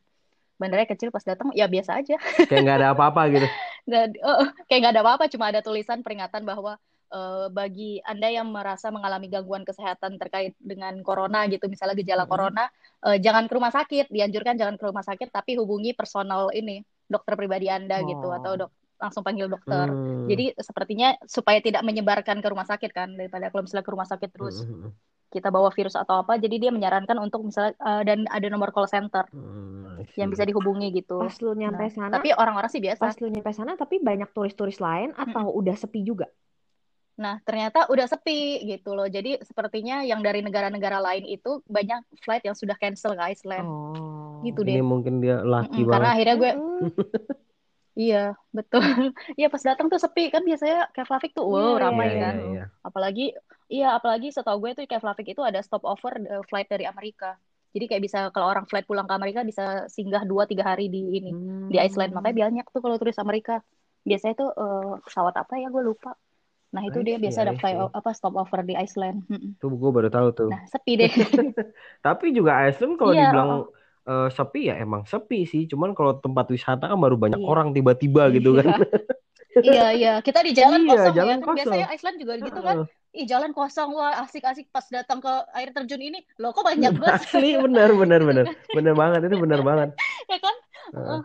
Bandaranya 0.59 0.91
kecil 0.91 1.09
pas 1.15 1.23
datang 1.23 1.55
ya 1.55 1.71
biasa 1.71 2.03
aja. 2.03 2.19
Kayak 2.51 2.61
nggak 2.67 2.79
ada 2.83 2.89
apa-apa 2.95 3.23
gitu. 3.31 3.47
Dan, 3.89 4.13
uh, 4.21 4.53
kayak 4.69 4.81
nggak 4.85 4.95
ada 4.99 5.03
apa-apa, 5.07 5.25
cuma 5.33 5.49
ada 5.49 5.65
tulisan 5.65 6.05
peringatan 6.05 6.45
bahwa 6.45 6.77
uh, 7.09 7.49
bagi 7.49 8.03
Anda 8.05 8.29
yang 8.29 8.53
merasa 8.53 8.93
mengalami 8.93 9.33
gangguan 9.33 9.65
kesehatan 9.65 10.21
terkait 10.21 10.53
dengan 10.61 10.93
corona 11.01 11.49
gitu, 11.49 11.71
misalnya 11.73 11.97
gejala 11.97 12.25
Mm-mm. 12.27 12.33
corona, 12.33 12.65
uh, 13.07 13.17
jangan 13.17 13.49
ke 13.49 13.55
rumah 13.57 13.73
sakit, 13.73 14.13
dianjurkan 14.13 14.61
jangan 14.61 14.77
ke 14.77 14.85
rumah 14.85 15.05
sakit, 15.07 15.33
tapi 15.33 15.57
hubungi 15.57 15.97
personal 15.97 16.53
ini, 16.53 16.85
dokter 17.09 17.33
pribadi 17.39 17.73
Anda 17.73 18.05
gitu, 18.05 18.29
atau 18.29 18.53
Oh. 18.55 18.59
dok 18.67 18.71
langsung 18.99 19.23
panggil 19.23 19.47
dokter. 19.47 19.87
Hmm. 19.89 20.27
Jadi 20.27 20.59
sepertinya 20.59 21.15
supaya 21.23 21.63
tidak 21.63 21.87
menyebarkan 21.87 22.43
ke 22.43 22.49
rumah 22.51 22.67
sakit 22.67 22.91
kan, 22.91 23.15
daripada 23.15 23.49
kalau 23.49 23.63
misalnya 23.63 23.87
ke 23.87 23.93
rumah 23.95 24.09
sakit 24.11 24.29
terus 24.35 24.67
Mm-mm. 24.67 24.91
Kita 25.29 25.49
bawa 25.49 25.69
virus 25.69 25.93
atau 25.93 26.21
apa, 26.21 26.37
jadi 26.37 26.57
dia 26.57 26.71
menyarankan 26.73 27.17
untuk 27.17 27.45
misalnya 27.45 27.77
uh, 27.79 28.01
dan 28.01 28.25
ada 28.29 28.49
nomor 28.49 28.73
call 28.73 28.89
center 28.89 29.29
Hmm, 29.29 30.01
yang 30.17 30.33
bisa 30.33 30.43
dihubungi 30.43 30.89
gitu. 30.95 31.21
Pas 31.21 31.37
lu 31.39 31.53
nyampe 31.53 31.85
Nah, 31.85 31.93
sana, 31.93 32.13
tapi 32.17 32.33
orang-orang 32.33 32.71
sih 32.71 32.81
biasa. 32.81 33.03
pas 33.03 33.17
lu 33.21 33.29
nyampe 33.29 33.53
sana 33.53 33.75
tapi 33.75 34.01
banyak 34.01 34.31
turis-turis 34.33 34.79
lain 34.79 35.13
atau 35.13 35.53
udah 35.53 35.77
sepi 35.77 36.01
juga? 36.01 36.27
Nah, 37.19 37.43
ternyata 37.43 37.91
udah 37.91 38.07
sepi 38.07 38.63
gitu 38.63 38.95
loh. 38.95 39.05
Jadi 39.05 39.43
sepertinya 39.43 40.07
yang 40.07 40.23
dari 40.23 40.39
negara-negara 40.39 41.03
lain 41.03 41.27
itu 41.27 41.61
banyak 41.67 42.07
flight 42.23 42.47
yang 42.47 42.55
sudah 42.55 42.79
cancel 42.79 43.19
ke 43.19 43.35
Iceland. 43.35 43.67
Oh. 43.67 44.39
Gitu 44.47 44.63
Ini 44.63 44.79
deh. 44.79 44.87
mungkin 44.87 45.19
dia 45.19 45.43
laki 45.43 45.83
Mm-mm, 45.83 45.91
karena 45.91 45.99
banget. 45.99 46.15
akhirnya 46.15 46.35
gue, 46.39 46.53
Mm-mm. 46.55 46.79
iya 48.01 48.17
betul. 48.57 48.81
Iya 49.39 49.47
pas 49.53 49.63
datang 49.69 49.87
tuh 49.93 50.01
sepi 50.05 50.23
kan 50.35 50.43
biasanya 50.49 50.77
Keflavik 50.95 51.31
tuh, 51.37 51.45
wow 51.55 51.75
Iya, 51.77 51.83
ramai 51.85 52.07
Iya, 52.09 52.21
kan. 52.23 52.35
iya, 52.39 52.47
iya. 52.55 52.63
Apalagi, 52.87 53.23
iya 53.75 53.87
apalagi 53.99 54.27
setahu 54.37 54.57
gue 54.63 54.71
tuh 54.79 54.85
Keflavik 54.91 55.27
itu 55.33 55.43
ada 55.49 55.61
stop 55.67 55.83
over 55.93 56.13
uh, 56.33 56.43
flight 56.49 56.69
dari 56.73 56.85
Amerika. 56.93 57.27
Jadi 57.75 57.85
kayak 57.91 58.03
bisa 58.07 58.19
kalau 58.35 58.47
orang 58.53 58.65
flight 58.71 58.87
pulang 58.89 59.07
ke 59.11 59.15
Amerika 59.19 59.41
bisa 59.51 59.63
singgah 59.93 60.23
2-3 60.31 60.65
hari 60.71 60.89
di 60.95 61.01
ini 61.19 61.31
di 61.69 61.77
Iceland. 61.87 62.13
Makanya 62.17 62.35
Hmm. 62.35 62.45
banyak 62.49 62.67
tuh 62.75 62.81
kalau 62.85 62.97
turis 63.01 63.19
Amerika. 63.21 63.61
Biasanya 64.09 64.35
tuh 64.41 64.51
uh, 64.57 64.93
pesawat 65.05 65.35
apa 65.37 65.55
ya 65.61 65.69
gue 65.69 65.83
lupa. 65.85 66.17
Nah 66.75 66.83
itu 66.85 66.99
I 67.01 67.05
dia 67.05 67.17
see, 67.17 67.23
biasa 67.25 67.39
ada 67.45 67.53
I 67.53 67.61
fly 67.61 67.73
apa 67.99 68.11
stop 68.17 68.35
over 68.41 68.61
di 68.65 68.75
Iceland. 68.77 69.19
Tuh 69.61 69.69
gue 69.75 69.91
baru 69.93 70.09
tahu 70.09 70.29
tuh. 70.39 70.49
Nah 70.53 70.61
sepi 70.73 70.93
deh. 71.01 71.13
Tapi 72.07 72.27
juga 72.33 72.53
Iceland 72.69 72.95
kalau 72.97 73.13
Iya, 73.13 73.23
dibilang 73.29 73.49
oh, 73.53 73.63
eh, 74.09 74.29
sepi 74.33 74.73
ya 74.73 74.75
emang 74.81 75.05
sepi 75.05 75.45
sih. 75.45 75.69
Cuman 75.69 75.93
kalau 75.93 76.17
tempat 76.17 76.49
wisata 76.49 76.89
kan 76.89 76.99
baru 76.99 77.15
banyak 77.15 77.39
Iya. 77.39 77.49
orang 77.49 77.69
tiba-tiba 77.71 78.33
gitu 78.33 78.57
kan. 78.57 78.65
iya 79.69 79.87
iya. 79.93 80.13
Kita 80.25 80.41
di 80.41 80.53
jalan 80.57 80.83
Iya, 80.83 80.91
kosong 80.91 81.13
ya 81.13 81.19
jalan 81.21 81.39
kan. 81.39 81.45
kosong. 81.45 81.57
Biasanya 81.61 81.87
Iceland 81.93 82.17
juga 82.19 82.35
gitu 82.41 82.61
kan. 82.61 82.77
Ih 83.09 83.25
jalan 83.25 83.51
kosong 83.57 83.91
wah 83.97 84.21
asik-asik 84.23 84.69
pas 84.69 84.85
datang 84.89 85.19
ke 85.19 85.33
air 85.57 85.73
terjun 85.73 86.01
ini. 86.01 86.21
Loh 86.37 86.53
kok 86.53 86.65
banyak 86.65 86.93
bus 86.97 87.09
Asli 87.09 87.57
benar 87.57 87.91
benar 87.93 88.21
benar. 88.25 88.45
Benar 88.77 88.95
banget 88.95 89.21
itu 89.29 89.37
benar 89.41 89.61
banget. 89.65 89.89
Ya 90.29 90.39
kan? 90.41 90.57
Heeh. 90.93 91.21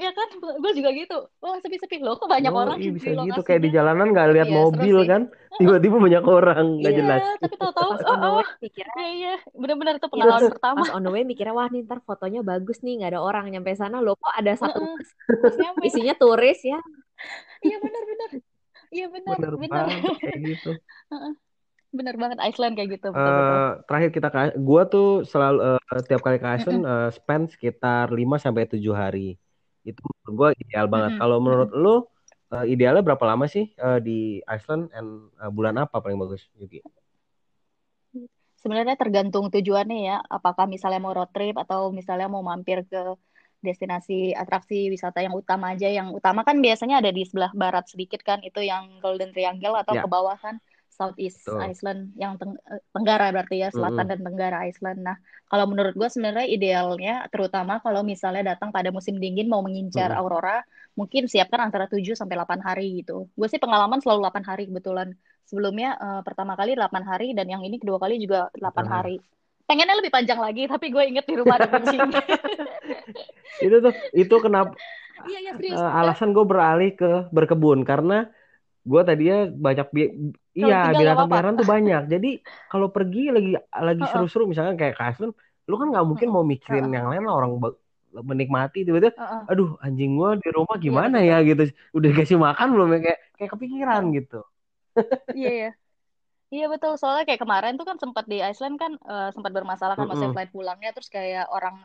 Ya 0.00 0.10
kan? 0.16 0.28
Gue 0.40 0.72
juga 0.72 0.90
gitu. 0.96 1.16
Wah 1.44 1.56
sepi-sepi. 1.60 2.00
Loh 2.00 2.16
kok 2.16 2.28
banyak 2.32 2.52
Oh, 2.52 2.60
orang 2.64 2.76
iya 2.80 2.88
di 2.88 2.96
bisa 2.96 3.10
gitu 3.12 3.40
kayak 3.44 3.60
di 3.64 3.70
jalanan 3.76 4.06
nggak 4.16 4.28
lihat 4.32 4.48
Iya 4.48 4.56
mobil 4.60 4.96
sih. 4.96 5.06
kan. 5.12 5.22
Tiba-tiba 5.60 5.96
banyak 6.00 6.24
orang 6.24 6.64
nggak 6.80 6.92
Iya. 6.92 7.00
jelas. 7.04 7.20
Tapi 7.44 7.54
tahu-tahu, 7.60 7.90
oh, 8.10 8.16
oh, 8.16 8.44
mikirnya, 8.64 8.96
iya 8.96 9.08
iya, 9.12 9.34
benar-benar 9.52 9.94
itu 10.00 10.08
iya, 10.08 10.12
pengalaman 10.12 10.42
pertama. 10.56 10.80
pas 10.80 10.90
on 10.96 11.02
the 11.04 11.10
way 11.12 11.22
mikirnya 11.28 11.52
wah 11.52 11.68
nih 11.68 11.80
ntar 11.84 11.98
fotonya 12.08 12.40
bagus 12.40 12.78
nih 12.80 12.92
nggak 12.96 13.10
ada 13.12 13.20
orang 13.20 13.44
nyampe 13.52 13.70
sana 13.76 13.96
loh 14.00 14.16
kok 14.16 14.32
ada 14.40 14.52
satu 14.56 14.80
isinya 15.84 16.14
turis 16.16 16.58
ya. 16.64 16.78
iya 17.60 17.76
benar-benar, 17.76 18.30
iya 18.96 19.06
benar, 19.12 19.36
Benar 19.60 19.86
kayak 20.24 20.40
gitu. 20.48 20.70
Heeh, 21.12 21.32
benar 21.92 22.14
banget 22.22 22.38
Iceland 22.48 22.74
kayak 22.78 22.90
gitu, 22.96 23.06
betul-betul. 23.12 23.56
eh 23.56 23.68
terakhir 23.86 24.10
kita 24.16 24.28
ke 24.32 24.40
gua 24.62 24.82
tuh 24.88 25.08
selalu 25.26 25.58
eh, 25.76 26.02
tiap 26.08 26.20
kali 26.24 26.36
ke 26.40 26.48
Iceland 26.56 26.82
eh, 26.86 27.08
spend 27.12 27.44
sekitar 27.52 28.06
5 28.14 28.36
sampai 28.40 28.64
7 28.70 28.94
hari. 28.96 29.36
Itu 29.88 30.00
menurut 30.06 30.34
gua 30.40 30.48
ideal 30.62 30.86
banget. 30.94 31.12
mm-mm, 31.12 31.20
Kalau 31.20 31.36
menurut 31.44 31.70
mm-mm. 31.70 31.82
lu 31.82 31.90
eh, 32.54 32.64
idealnya 32.72 33.02
berapa 33.06 33.24
lama 33.30 33.44
sih 33.54 33.64
eh, 33.86 33.98
di 34.06 34.40
Iceland 34.54 34.84
and 34.96 35.08
eh, 35.42 35.50
bulan 35.56 35.76
apa 35.82 35.96
paling 36.04 36.18
bagus, 36.22 36.42
Yuki? 36.60 36.80
Sebenarnya 38.62 38.96
tergantung 39.00 39.48
tujuannya 39.54 39.98
ya, 40.08 40.16
apakah 40.36 40.64
misalnya 40.68 41.00
mau 41.04 41.16
road 41.16 41.30
trip 41.32 41.56
atau 41.56 41.80
misalnya 41.98 42.28
mau 42.28 42.44
mampir 42.44 42.84
ke 42.84 43.00
destinasi 43.66 44.36
atraksi 44.36 44.92
wisata 44.92 45.18
yang 45.24 45.32
utama 45.32 45.72
aja. 45.72 45.88
Yang 45.88 46.08
utama 46.20 46.40
kan 46.48 46.56
biasanya 46.60 47.00
ada 47.00 47.08
di 47.08 47.22
sebelah 47.24 47.52
barat 47.56 47.84
sedikit 47.92 48.20
kan, 48.28 48.38
itu 48.44 48.60
yang 48.60 48.84
Golden 49.04 49.32
Triangle 49.32 49.76
atau 49.80 49.94
Ya, 49.94 50.02
ke 50.02 50.06
bawah 50.14 50.36
kan 50.44 50.60
Southeast 51.00 51.40
betul. 51.44 51.64
Iceland 51.70 52.00
yang 52.22 52.32
teng- 52.40 52.60
eh, 52.72 52.80
tenggara 52.94 53.24
berarti 53.34 53.56
ya, 53.64 53.68
selatan 53.76 54.04
Mm-mm. 54.04 54.10
dan 54.10 54.20
tenggara 54.26 54.56
Iceland. 54.68 55.00
Nah, 55.08 55.16
kalau 55.50 55.64
menurut 55.70 55.94
gue 56.00 56.08
sebenarnya 56.12 56.46
idealnya 56.56 57.12
terutama 57.32 57.74
kalau 57.84 58.00
misalnya 58.12 58.42
datang 58.54 58.70
pada 58.76 58.90
musim 58.96 59.16
dingin 59.22 59.46
mau 59.52 59.62
mengincar 59.66 60.10
Mm-mm. 60.10 60.20
aurora, 60.20 60.60
mungkin 60.98 61.22
siapkan 61.32 61.60
antara 61.66 61.86
7 61.92 62.12
sampai 62.20 62.36
8 62.38 62.60
hari 62.68 62.84
gitu. 63.00 63.12
Gue 63.38 63.48
sih 63.52 63.60
pengalaman 63.64 63.98
selalu 64.04 64.18
8 64.24 64.44
hari 64.50 64.62
kebetulan. 64.68 65.08
Sebelumnya 65.48 65.88
eh, 66.04 66.20
pertama 66.26 66.52
kali 66.60 66.70
8 66.78 67.02
hari 67.10 67.26
dan 67.38 67.46
yang 67.48 67.62
ini 67.66 67.76
kedua 67.82 67.98
kali 68.02 68.20
juga 68.22 68.52
8 68.54 68.86
Heeh. 68.86 68.90
hari. 68.94 69.16
Pengennya 69.68 69.96
lebih 70.02 70.12
panjang 70.12 70.40
lagi, 70.42 70.62
tapi 70.66 70.86
gue 70.94 71.02
inget 71.10 71.24
di 71.30 71.34
rumah 71.38 71.56
ada 71.62 71.66
kucing. 71.70 72.04
Itu 73.64 73.76
tuh 73.84 73.92
itu 74.20 74.34
kenapa 74.44 74.72
Iya, 75.28 75.38
iya 75.44 75.52
serius. 75.56 75.80
Ya, 75.84 75.92
alasan 76.00 76.28
gue 76.36 76.44
beralih 76.52 76.88
ke 76.98 77.06
berkebun 77.36 77.78
karena 77.90 78.14
gue 78.90 79.00
tadinya 79.08 79.36
banyak 79.66 79.86
bi- 79.96 80.12
iya 80.58 80.74
binatang 80.98 81.26
peliharaan 81.30 81.56
tuh 81.60 81.68
banyak. 81.74 82.00
Jadi 82.12 82.28
kalau 82.70 82.88
pergi 82.94 83.20
lagi 83.34 83.48
lagi 83.88 84.04
seru-seru 84.10 84.42
misalkan 84.50 84.76
kayak 84.80 84.94
Iceland, 85.00 85.34
lu 85.68 85.74
kan 85.80 85.86
nggak 85.92 86.06
mungkin 86.10 86.28
mau 86.34 86.44
mikirin 86.52 86.86
yang 86.96 87.06
lain 87.10 87.22
lah 87.26 87.34
orang 87.38 87.52
menikmati 88.30 88.78
tiba-tiba 88.86 89.14
aduh 89.50 89.68
anjing 89.84 90.10
gua 90.18 90.30
di 90.42 90.48
rumah 90.56 90.76
Iya 90.86 90.86
gimana 90.86 91.16
ya? 91.30 91.34
Gitu. 91.48 91.62
Udah 91.96 92.08
dikasih 92.12 92.38
makan 92.46 92.66
belum 92.74 92.88
ya? 92.94 92.98
Kayak 93.04 93.18
kayak 93.36 93.50
kepikiran 93.54 94.02
Heeh. 94.02 94.14
gitu. 94.18 94.36
Iya, 95.36 95.48
iya. 95.58 95.68
Iya 96.54 96.64
betul, 96.72 96.92
soalnya 97.00 97.24
kayak 97.28 97.42
kemarin 97.44 97.72
tuh 97.78 97.86
kan 97.90 97.98
sempat 98.04 98.24
di 98.32 98.36
Iceland 98.50 98.76
kan 98.82 98.92
eh, 99.12 99.28
sempat 99.34 99.52
bermasalah 99.58 99.94
kan 99.98 100.06
maksudnya 100.08 100.32
Mm-mm. 100.32 100.34
flight 100.34 100.50
pulangnya. 100.56 100.90
Terus 100.96 101.10
kayak 101.16 101.44
orang 101.56 101.76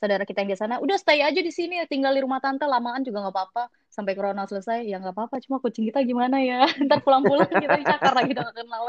saudara 0.00 0.24
kita 0.28 0.38
yang 0.42 0.52
di 0.54 0.58
sana 0.62 0.74
udah 0.84 0.96
stay 1.02 1.20
aja 1.28 1.40
di 1.48 1.52
sini 1.58 1.74
tinggal 1.92 2.12
di 2.16 2.22
rumah 2.26 2.40
tante 2.44 2.64
lamaan 2.74 3.02
juga 3.06 3.18
nggak 3.24 3.34
apa-apa 3.36 3.62
sampai 3.94 4.18
corona 4.18 4.42
selesai 4.50 4.82
ya 4.82 4.98
nggak 4.98 5.14
apa-apa 5.14 5.38
cuma 5.46 5.62
kucing 5.62 5.86
kita 5.86 6.02
gimana 6.02 6.42
ya 6.42 6.66
ntar 6.90 6.98
pulang-pulang 7.06 7.46
kita 7.62 7.78
dicakar 7.78 8.10
lagi 8.10 8.34
udah 8.34 8.50
kenal 8.50 8.84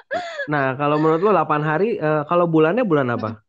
nah 0.52 0.78
kalau 0.78 0.96
menurut 1.02 1.20
lu 1.26 1.34
8 1.34 1.58
hari 1.66 1.98
eh, 1.98 2.22
kalau 2.30 2.46
bulannya 2.46 2.86
bulan 2.86 3.10
apa. 3.10 3.42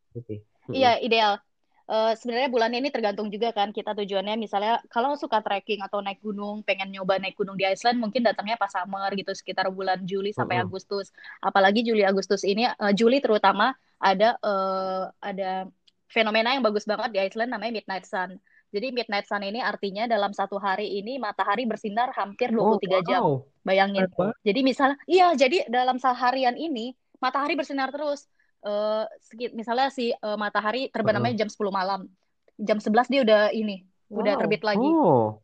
Iya, 0.72 0.98
ideal. 1.04 1.38
Eh, 1.86 2.14
sebenarnya 2.18 2.50
bulannya 2.50 2.82
ini 2.82 2.90
tergantung 2.90 3.30
juga 3.30 3.54
kan 3.54 3.70
kita 3.70 3.94
tujuannya 3.94 4.42
misalnya 4.42 4.82
kalau 4.90 5.14
suka 5.14 5.46
trekking 5.46 5.86
atau 5.86 6.02
naik 6.02 6.18
gunung, 6.18 6.66
pengen 6.66 6.90
nyoba 6.90 7.22
naik 7.22 7.38
gunung 7.38 7.54
di 7.54 7.62
Iceland 7.62 8.02
mungkin 8.02 8.26
datangnya 8.26 8.58
pas 8.58 8.74
summer 8.74 9.06
gitu 9.14 9.30
sekitar 9.38 9.70
bulan 9.70 10.02
Juli 10.02 10.34
sampai. 10.34 10.66
Agustus. 10.66 11.14
Apalagi 11.46 11.86
Juli 11.86 12.02
Agustus 12.02 12.42
ini 12.42 12.66
eh, 12.66 12.94
Juli 12.98 13.22
terutama 13.22 13.78
ada 14.02 14.34
eh, 14.42 15.04
ada 15.22 15.70
fenomena 16.10 16.58
yang 16.58 16.66
bagus 16.66 16.90
banget 16.90 17.14
di 17.14 17.20
Iceland 17.22 17.54
namanya 17.54 17.78
midnight 17.78 18.10
sun. 18.10 18.42
Jadi 18.76 18.92
midnight 18.92 19.24
sun 19.24 19.40
ini 19.48 19.64
artinya 19.64 20.04
dalam 20.04 20.36
satu 20.36 20.60
hari 20.60 21.00
ini 21.00 21.16
matahari 21.16 21.64
bersinar 21.64 22.12
hampir 22.12 22.52
oh 22.52 22.76
23 22.76 23.08
jam. 23.08 23.24
wow 23.24 23.48
Bayangin. 23.64 24.04
keren 24.04 24.14
banget 24.20 24.36
Jadi 24.44 24.60
misalnya, 24.68 24.98
iya, 25.08 25.28
jadi 25.32 25.58
dalam 25.72 25.96
seharian 25.96 26.60
ini 26.60 26.92
matahari 27.24 27.56
bersinar 27.56 27.88
terus. 27.96 28.28
Eh, 28.66 29.06
sekit, 29.24 29.56
misalnya 29.56 29.88
si 29.88 30.12
eh, 30.12 30.38
matahari 30.38 30.92
namanya 30.92 31.48
jam 31.48 31.50
10 31.50 31.72
malam. 31.72 32.12
Jam 32.60 32.84
11 32.84 33.08
dia 33.08 33.22
udah 33.24 33.56
ini, 33.56 33.88
udah 34.12 34.34
Wow. 34.36 34.42
terbit 34.44 34.64
lagi. 34.68 34.90
oh 34.92 35.40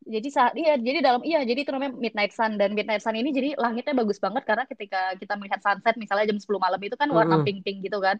Jadi 0.00 0.28
saat 0.32 0.56
iya, 0.56 0.80
jadi 0.80 1.04
dalam 1.04 1.20
iya, 1.20 1.44
jadi 1.44 1.60
itu 1.60 1.70
namanya 1.76 1.92
midnight 1.92 2.32
sun 2.32 2.56
dan 2.56 2.72
midnight 2.72 3.04
sun 3.04 3.12
ini 3.14 3.36
jadi 3.36 3.52
langitnya 3.60 3.92
bagus 3.92 4.16
banget 4.16 4.48
karena 4.48 4.64
ketika 4.64 5.12
kita 5.20 5.36
melihat 5.36 5.60
sunset 5.60 5.94
misalnya 6.00 6.32
jam 6.32 6.40
10 6.40 6.56
malam 6.56 6.80
itu 6.80 6.96
kan 6.96 7.06
warna 7.12 7.44
pink-pink 7.44 7.84
gitu 7.84 8.00
kan. 8.00 8.16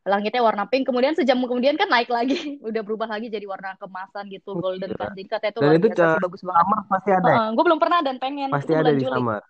Langitnya 0.00 0.40
warna 0.40 0.64
pink, 0.64 0.88
kemudian 0.88 1.12
sejam 1.12 1.36
kemudian 1.44 1.76
kan 1.76 1.88
naik 1.92 2.08
lagi, 2.08 2.56
udah 2.68 2.82
berubah 2.82 3.08
lagi 3.08 3.28
jadi 3.28 3.44
warna 3.44 3.76
kemasan 3.76 4.32
gitu, 4.32 4.56
Oh, 4.56 4.60
golden 4.60 4.90
kan. 4.96 5.12
Katanya 5.12 5.52
itu 5.52 5.60
dan 5.60 5.72
itu 5.76 5.86
biasa 5.92 6.04
sih 6.16 6.20
bagus 6.24 6.40
banget. 6.40 6.64
summer 6.64 6.80
pasti 6.88 7.10
ada 7.12 7.30
ya 7.30 7.40
gue 7.52 7.64
belum 7.68 7.80
pernah 7.80 7.98
dan 8.00 8.16
pengen 8.16 8.48
pasti 8.48 8.72
itu 8.72 8.74
ada 8.80 8.92
di 8.96 9.02
Juli. 9.04 9.12
summer 9.12 9.42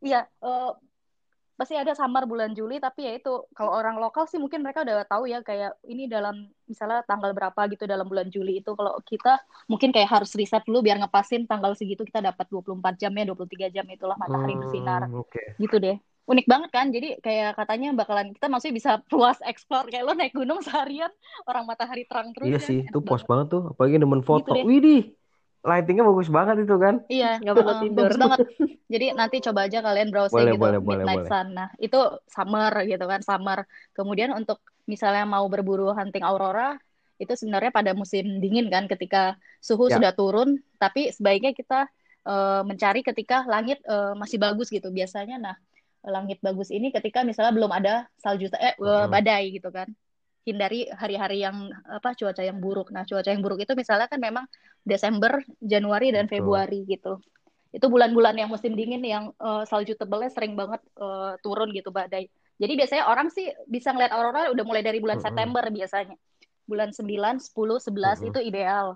Iya, 0.00 0.20
eh, 0.24 0.70
pasti 1.60 1.76
ada 1.76 1.92
summer 1.92 2.24
bulan 2.24 2.56
Juli, 2.56 2.80
tapi 2.80 3.04
ya 3.04 3.12
itu 3.20 3.44
kalau 3.52 3.76
orang 3.76 4.00
lokal 4.00 4.24
sih 4.24 4.40
mungkin 4.40 4.64
mereka 4.64 4.80
udah 4.80 5.04
tahu 5.04 5.28
ya 5.28 5.44
kayak 5.44 5.76
ini 5.84 6.08
dalam 6.08 6.48
misalnya 6.64 7.04
tanggal 7.04 7.36
berapa 7.36 7.60
gitu 7.68 7.84
dalam 7.84 8.08
bulan 8.08 8.32
Juli 8.32 8.64
itu 8.64 8.72
kalau 8.72 8.96
kita 9.04 9.36
mungkin 9.68 9.92
kayak 9.92 10.08
harus 10.08 10.32
riset 10.32 10.64
dulu 10.64 10.80
biar 10.80 10.96
ngepasin 11.04 11.44
tanggal 11.44 11.76
segitu 11.76 12.00
kita 12.08 12.24
dapat 12.24 12.48
24 12.48 12.96
jamnya, 12.96 13.28
23 13.28 13.68
jam 13.68 13.84
itulah 13.92 14.16
matahari 14.16 14.56
bersinar. 14.56 15.04
hmm, 15.04 15.20
oke 15.20 15.42
Gitu 15.60 15.76
deh. 15.76 15.96
Unik 16.30 16.46
banget 16.46 16.70
kan? 16.70 16.86
Jadi 16.94 17.18
kayak 17.18 17.58
katanya 17.58 17.90
bakalan 17.90 18.30
kita 18.30 18.46
maksudnya 18.46 18.76
bisa 18.78 18.92
puas 19.10 19.38
explore 19.42 19.90
kayak 19.90 20.06
lo 20.06 20.14
naik 20.14 20.30
gunung 20.30 20.62
seharian 20.62 21.10
orang 21.42 21.66
matahari 21.66 22.06
terang 22.06 22.30
terus 22.30 22.46
iya 22.46 22.58
kan. 22.62 22.68
sih 22.70 22.78
itu 22.86 22.98
pos 23.02 23.26
banget. 23.26 23.46
tuh 23.50 23.62
apalagi 23.74 23.98
demen 23.98 24.22
Gitu 24.22 24.28
foto 24.30 24.52
deh. 24.54 24.62
widih 24.62 25.10
lightingnya 25.60 26.04
bagus 26.08 26.28
banget 26.32 26.56
itu 26.64 26.76
kan 26.78 26.94
Iya, 27.10 27.36
Nggak 27.42 27.54
perlu 27.58 27.72
heeh, 27.74 27.82
tidur. 27.82 27.96
bagus 28.06 28.16
banget. 28.16 28.38
Jadi 28.92 29.06
nanti 29.14 29.36
coba 29.42 29.60
aja 29.66 29.78
kalian 29.82 30.08
browsing 30.10 30.38
boleh 30.38 30.54
gitu, 30.54 30.62
boleh 30.62 30.78
boleh 30.80 31.04
Midnight 31.04 31.18
boleh 31.20 31.30
Sun. 31.30 31.48
Nah, 31.54 31.68
itu 31.78 32.00
summer 32.26 32.72
gitu 32.86 33.04
kan, 33.06 33.20
summer. 33.22 33.58
Kemudian 33.94 34.30
untuk 34.34 34.58
misalnya 34.86 35.22
mau 35.26 35.46
berburu 35.46 35.94
hunting 35.94 36.22
aurora, 36.26 36.74
itu 37.22 37.32
sebenarnya 37.36 37.70
pada 37.70 37.92
musim 37.94 38.38
dingin 38.42 38.66
kan, 38.66 38.86
ketika 38.90 39.34
suhu 39.62 39.86
ya 39.86 39.98
sudah 40.00 40.12
turun, 40.16 40.58
tapi 40.80 41.12
sebaiknya 41.14 41.52
kita 41.54 41.86
uh, 42.26 42.62
mencari 42.66 43.04
ketika 43.06 43.44
langit 43.46 43.78
uh, 43.86 44.16
masih 44.16 44.40
bagus 44.40 44.68
gitu 44.72 44.88
biasanya 44.90 45.36
nah 45.38 45.56
langit 46.04 46.40
bagus 46.40 46.72
ini 46.72 46.88
ketika 46.88 47.20
misalnya 47.26 47.52
belum 47.52 47.72
ada 47.72 48.08
salju 48.16 48.48
eh 48.56 48.72
uh, 48.80 49.04
badai 49.04 49.52
gitu 49.52 49.68
kan 49.68 49.88
hindari 50.48 50.88
hari-hari 50.88 51.44
yang 51.44 51.68
apa 51.84 52.16
cuaca 52.16 52.40
yang 52.40 52.58
buruk. 52.58 52.88
Nah, 52.90 53.04
cuaca 53.04 53.28
yang 53.28 53.44
buruk 53.44 53.60
itu 53.60 53.72
misalnya 53.76 54.08
kan 54.08 54.18
memang 54.18 54.48
Desember, 54.80 55.44
Januari 55.60 56.10
dan 56.10 56.26
Betul. 56.26 56.40
Februari 56.40 56.80
gitu. 56.88 57.20
Itu 57.70 57.86
bulan-bulan 57.86 58.34
yang 58.40 58.50
musim 58.50 58.74
dingin 58.74 59.04
yang 59.04 59.30
uh, 59.38 59.62
salju 59.68 59.94
tebalnya 59.94 60.32
sering 60.32 60.56
banget 60.56 60.80
uh, 60.98 61.36
turun 61.44 61.70
gitu 61.76 61.92
badai. 61.92 62.26
Jadi 62.60 62.72
biasanya 62.76 63.04
orang 63.08 63.28
sih 63.32 63.48
bisa 63.68 63.92
ngeliat 63.94 64.12
aurora 64.12 64.52
udah 64.52 64.64
mulai 64.64 64.82
dari 64.84 64.98
bulan 65.00 65.20
mm 65.20 65.24
-hmm. 65.24 65.36
September 65.36 65.64
biasanya. 65.70 66.16
Bulan 66.68 66.90
9, 66.94 67.02
10, 67.02 67.50
11 67.50 67.50
mm 67.50 67.96
-hmm. 67.96 68.28
itu 68.30 68.40
ideal. 68.42 68.86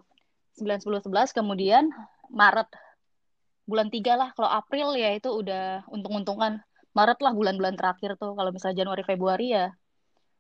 9, 0.59 0.85
10, 0.85 1.07
11 1.07 1.39
kemudian 1.39 1.85
Maret. 2.33 2.69
Bulan 3.65 3.89
3 3.89 4.21
lah. 4.21 4.29
Kalau 4.37 4.51
April 4.51 4.97
ya 4.97 5.17
itu 5.17 5.31
udah 5.33 5.87
untung-untungan. 5.89 6.61
Maret 6.95 7.19
lah 7.21 7.33
bulan-bulan 7.35 7.75
terakhir 7.75 8.15
tuh. 8.17 8.39
Kalau 8.39 8.51
misalnya 8.55 8.87
Januari, 8.87 9.03
Februari 9.03 9.51
ya 9.51 9.75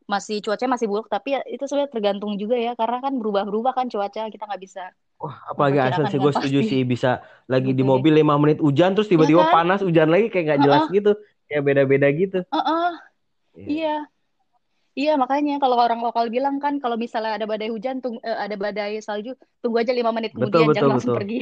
masih 0.04 0.44
cuaca 0.44 0.68
masih 0.68 0.84
buruk 0.84 1.08
tapi 1.08 1.32
ya 1.32 1.40
itu 1.48 1.64
sebenarnya 1.64 1.88
tergantung 1.88 2.36
juga 2.36 2.60
ya 2.60 2.76
karena 2.76 3.00
kan 3.00 3.16
berubah-berubah 3.16 3.72
kan 3.72 3.88
cuaca 3.88 4.28
kita 4.28 4.44
nggak 4.44 4.60
bisa 4.60 4.92
Wah, 5.16 5.40
apalagi 5.48 5.80
asal 5.80 6.04
sih 6.12 6.20
gue 6.20 6.32
setuju 6.36 6.58
sih 6.60 6.80
bisa 6.84 7.24
lagi 7.48 7.72
di 7.72 7.80
mobil 7.80 8.12
lima 8.20 8.36
menit 8.36 8.60
hujan 8.60 8.92
terus 8.92 9.08
tiba-tiba 9.08 9.40
ya 9.40 9.48
kan? 9.48 9.54
panas 9.64 9.80
hujan 9.80 10.12
lagi 10.12 10.28
kayak 10.28 10.44
nggak 10.44 10.60
jelas 10.60 10.82
uh 10.84 10.86
-uh. 10.92 10.92
gitu 10.92 11.12
kayak 11.48 11.62
beda-beda 11.64 12.08
gitu. 12.12 12.38
Uh 12.52 12.58
-uh. 12.60 12.90
Yeah. 13.56 13.68
Iya. 13.70 13.96
Iya 14.94 15.18
makanya 15.18 15.58
kalau 15.58 15.74
orang 15.74 15.98
lokal 15.98 16.30
bilang 16.30 16.62
kan 16.62 16.78
kalau 16.78 16.94
misalnya 16.94 17.34
ada 17.34 17.50
badai 17.50 17.66
hujan, 17.66 17.98
tung, 17.98 18.22
uh, 18.22 18.38
ada 18.38 18.54
badai 18.54 19.02
salju, 19.02 19.34
tunggu 19.58 19.82
aja 19.82 19.90
lima 19.90 20.14
menit 20.14 20.30
kemudian 20.30 20.70
betul, 20.70 20.70
jangan 20.70 20.74
betul, 20.78 20.92
langsung 20.94 21.10
betul. 21.10 21.18
pergi. 21.18 21.38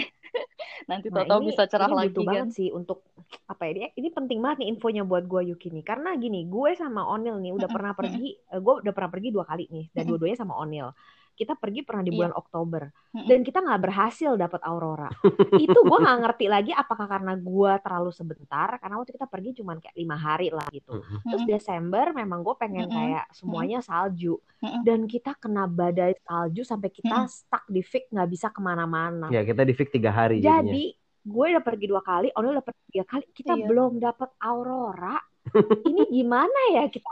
Nanti 0.91 1.07
nah, 1.13 1.29
tahu 1.29 1.41
bisa 1.53 1.63
cerah 1.69 1.91
ini 1.93 1.99
lagi. 2.01 2.17
Ini 2.17 2.25
banget 2.25 2.51
sih 2.57 2.69
untuk 2.73 3.05
apa 3.45 3.69
ya? 3.69 3.93
Ini 3.93 4.09
penting 4.09 4.41
banget 4.41 4.65
nih 4.65 4.69
infonya 4.73 5.05
buat 5.05 5.29
gue 5.29 5.53
Yuki 5.53 5.69
nih. 5.69 5.85
Karena 5.85 6.17
gini, 6.17 6.49
gue 6.49 6.71
sama 6.81 7.05
Onil 7.05 7.37
nih 7.45 7.53
udah 7.53 7.69
pernah 7.77 7.93
pergi, 7.93 8.41
uh, 8.57 8.61
gue 8.61 8.75
udah 8.89 8.93
pernah 8.97 9.11
pergi 9.13 9.29
dua 9.29 9.45
kali 9.45 9.69
nih 9.69 9.85
dan 9.93 10.09
dua-duanya 10.09 10.41
sama 10.41 10.57
Onil 10.57 10.89
kita 11.33 11.57
pergi 11.57 11.81
pernah 11.83 12.05
di 12.05 12.13
iya. 12.13 12.19
bulan 12.21 12.33
iya. 12.33 12.39
Oktober 12.39 12.83
dan 13.13 13.41
kita 13.41 13.59
nggak 13.65 13.81
berhasil 13.83 14.33
dapat 14.37 14.61
aurora. 14.65 15.09
Itu 15.57 15.79
gue 15.85 15.99
nggak 15.99 16.19
ngerti 16.25 16.47
lagi 16.49 16.73
apakah 16.73 17.07
karena 17.09 17.35
gue 17.37 17.73
terlalu 17.81 18.11
sebentar 18.13 18.69
karena 18.79 18.95
waktu 19.01 19.13
kita 19.17 19.27
pergi 19.29 19.51
cuma 19.61 19.77
kayak 19.81 19.97
lima 19.97 20.17
hari 20.17 20.49
lah 20.53 20.67
gitu. 20.73 21.01
Terus 21.03 21.45
Desember 21.49 22.13
memang 22.13 22.45
gue 22.45 22.55
pengen 22.57 22.87
kayak 22.89 23.33
semuanya 23.33 23.81
salju 23.81 24.39
dan 24.85 25.09
kita 25.09 25.35
kena 25.37 25.67
badai 25.67 26.17
salju 26.23 26.63
sampai 26.63 26.89
kita 26.93 27.27
stuck 27.29 27.65
di 27.67 27.83
Fik 27.83 28.13
nggak 28.13 28.29
bisa 28.29 28.49
ke 28.53 28.61
mana-mana. 28.61 29.33
Ya 29.33 29.43
kita 29.43 29.65
di 29.65 29.75
Fik 29.75 29.91
tiga 29.91 30.13
hari 30.13 30.39
jadi 30.39 30.63
jadinya. 30.63 31.01
gue 31.23 31.47
udah 31.55 31.63
pergi 31.63 31.87
dua 31.87 32.03
kali 32.03 32.29
Ono 32.35 32.47
udah 32.51 32.65
pergi 32.67 32.83
tiga 32.91 33.05
kali 33.07 33.25
kita 33.35 33.55
iya. 33.57 33.67
belum 33.67 33.99
dapat 33.99 34.31
aurora. 34.41 35.17
Ini 35.91 36.07
gimana 36.07 36.61
ya? 36.79 36.87
Kita 36.87 37.11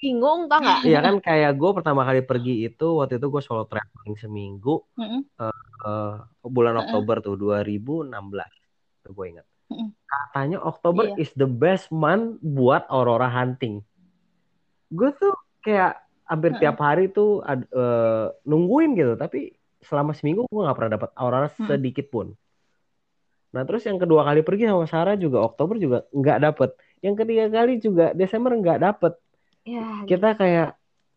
bingung 0.00 0.48
tau 0.48 0.64
gak? 0.64 0.80
Iya 0.88 1.04
kan 1.04 1.20
kayak 1.20 1.52
gue 1.60 1.70
pertama 1.76 2.02
kali 2.08 2.24
pergi 2.24 2.64
itu 2.66 2.98
waktu 2.98 3.20
itu 3.20 3.28
gue 3.28 3.42
solo 3.44 3.68
traveling 3.68 4.16
seminggu 4.16 4.80
mm 4.96 5.06
-hmm. 5.06 5.20
uh, 5.36 5.60
uh, 5.84 6.14
bulan 6.40 6.74
mm 6.74 6.78
-hmm. 6.80 6.88
Oktober 6.88 7.16
tuh 7.20 7.36
2016 7.36 8.16
tuh 9.04 9.12
gue 9.12 9.26
ingat. 9.36 9.46
Mm 9.68 9.76
-hmm. 9.76 9.88
Katanya 10.08 10.58
Oktober 10.64 11.04
iya. 11.12 11.16
is 11.20 11.30
the 11.36 11.46
best 11.46 11.92
month 11.92 12.40
buat 12.40 12.88
aurora 12.88 13.28
hunting. 13.28 13.84
Gue 14.88 15.12
tuh 15.20 15.36
kayak 15.60 16.00
hampir 16.24 16.56
mm 16.56 16.56
-hmm. 16.56 16.64
tiap 16.64 16.78
hari 16.80 17.04
tuh 17.12 17.44
uh, 17.44 18.26
nungguin 18.48 18.96
gitu 18.96 19.14
tapi 19.20 19.52
selama 19.84 20.16
seminggu 20.16 20.48
gue 20.48 20.62
nggak 20.64 20.76
pernah 20.80 20.92
dapat 20.96 21.10
aurora 21.14 21.52
mm 21.52 21.54
-hmm. 21.60 21.68
sedikit 21.68 22.08
pun. 22.08 22.32
Nah 23.52 23.68
terus 23.68 23.84
yang 23.84 24.00
kedua 24.00 24.24
kali 24.24 24.40
pergi 24.40 24.64
sama 24.64 24.88
Sarah 24.88 25.20
juga 25.20 25.44
Oktober 25.44 25.76
juga 25.76 26.08
nggak 26.08 26.38
dapet. 26.40 26.70
Yang 27.04 27.14
ketiga 27.24 27.44
kali 27.52 27.72
juga 27.76 28.06
Desember 28.16 28.56
nggak 28.56 28.80
dapet 28.80 29.12
Ya, 29.64 30.04
kita 30.08 30.34
gitu. 30.34 30.40
kayak 30.40 30.68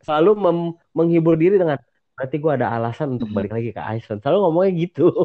selalu 0.04 0.32
menghibur 0.92 1.40
diri 1.40 1.56
dengan 1.56 1.80
berarti 2.14 2.38
gue 2.38 2.52
ada 2.54 2.70
alasan 2.76 3.18
untuk 3.18 3.32
balik 3.32 3.56
lagi 3.56 3.72
ke 3.72 3.82
Iceland. 3.82 4.22
Selalu 4.22 4.40
ngomongnya 4.44 4.72
gitu. 4.78 5.08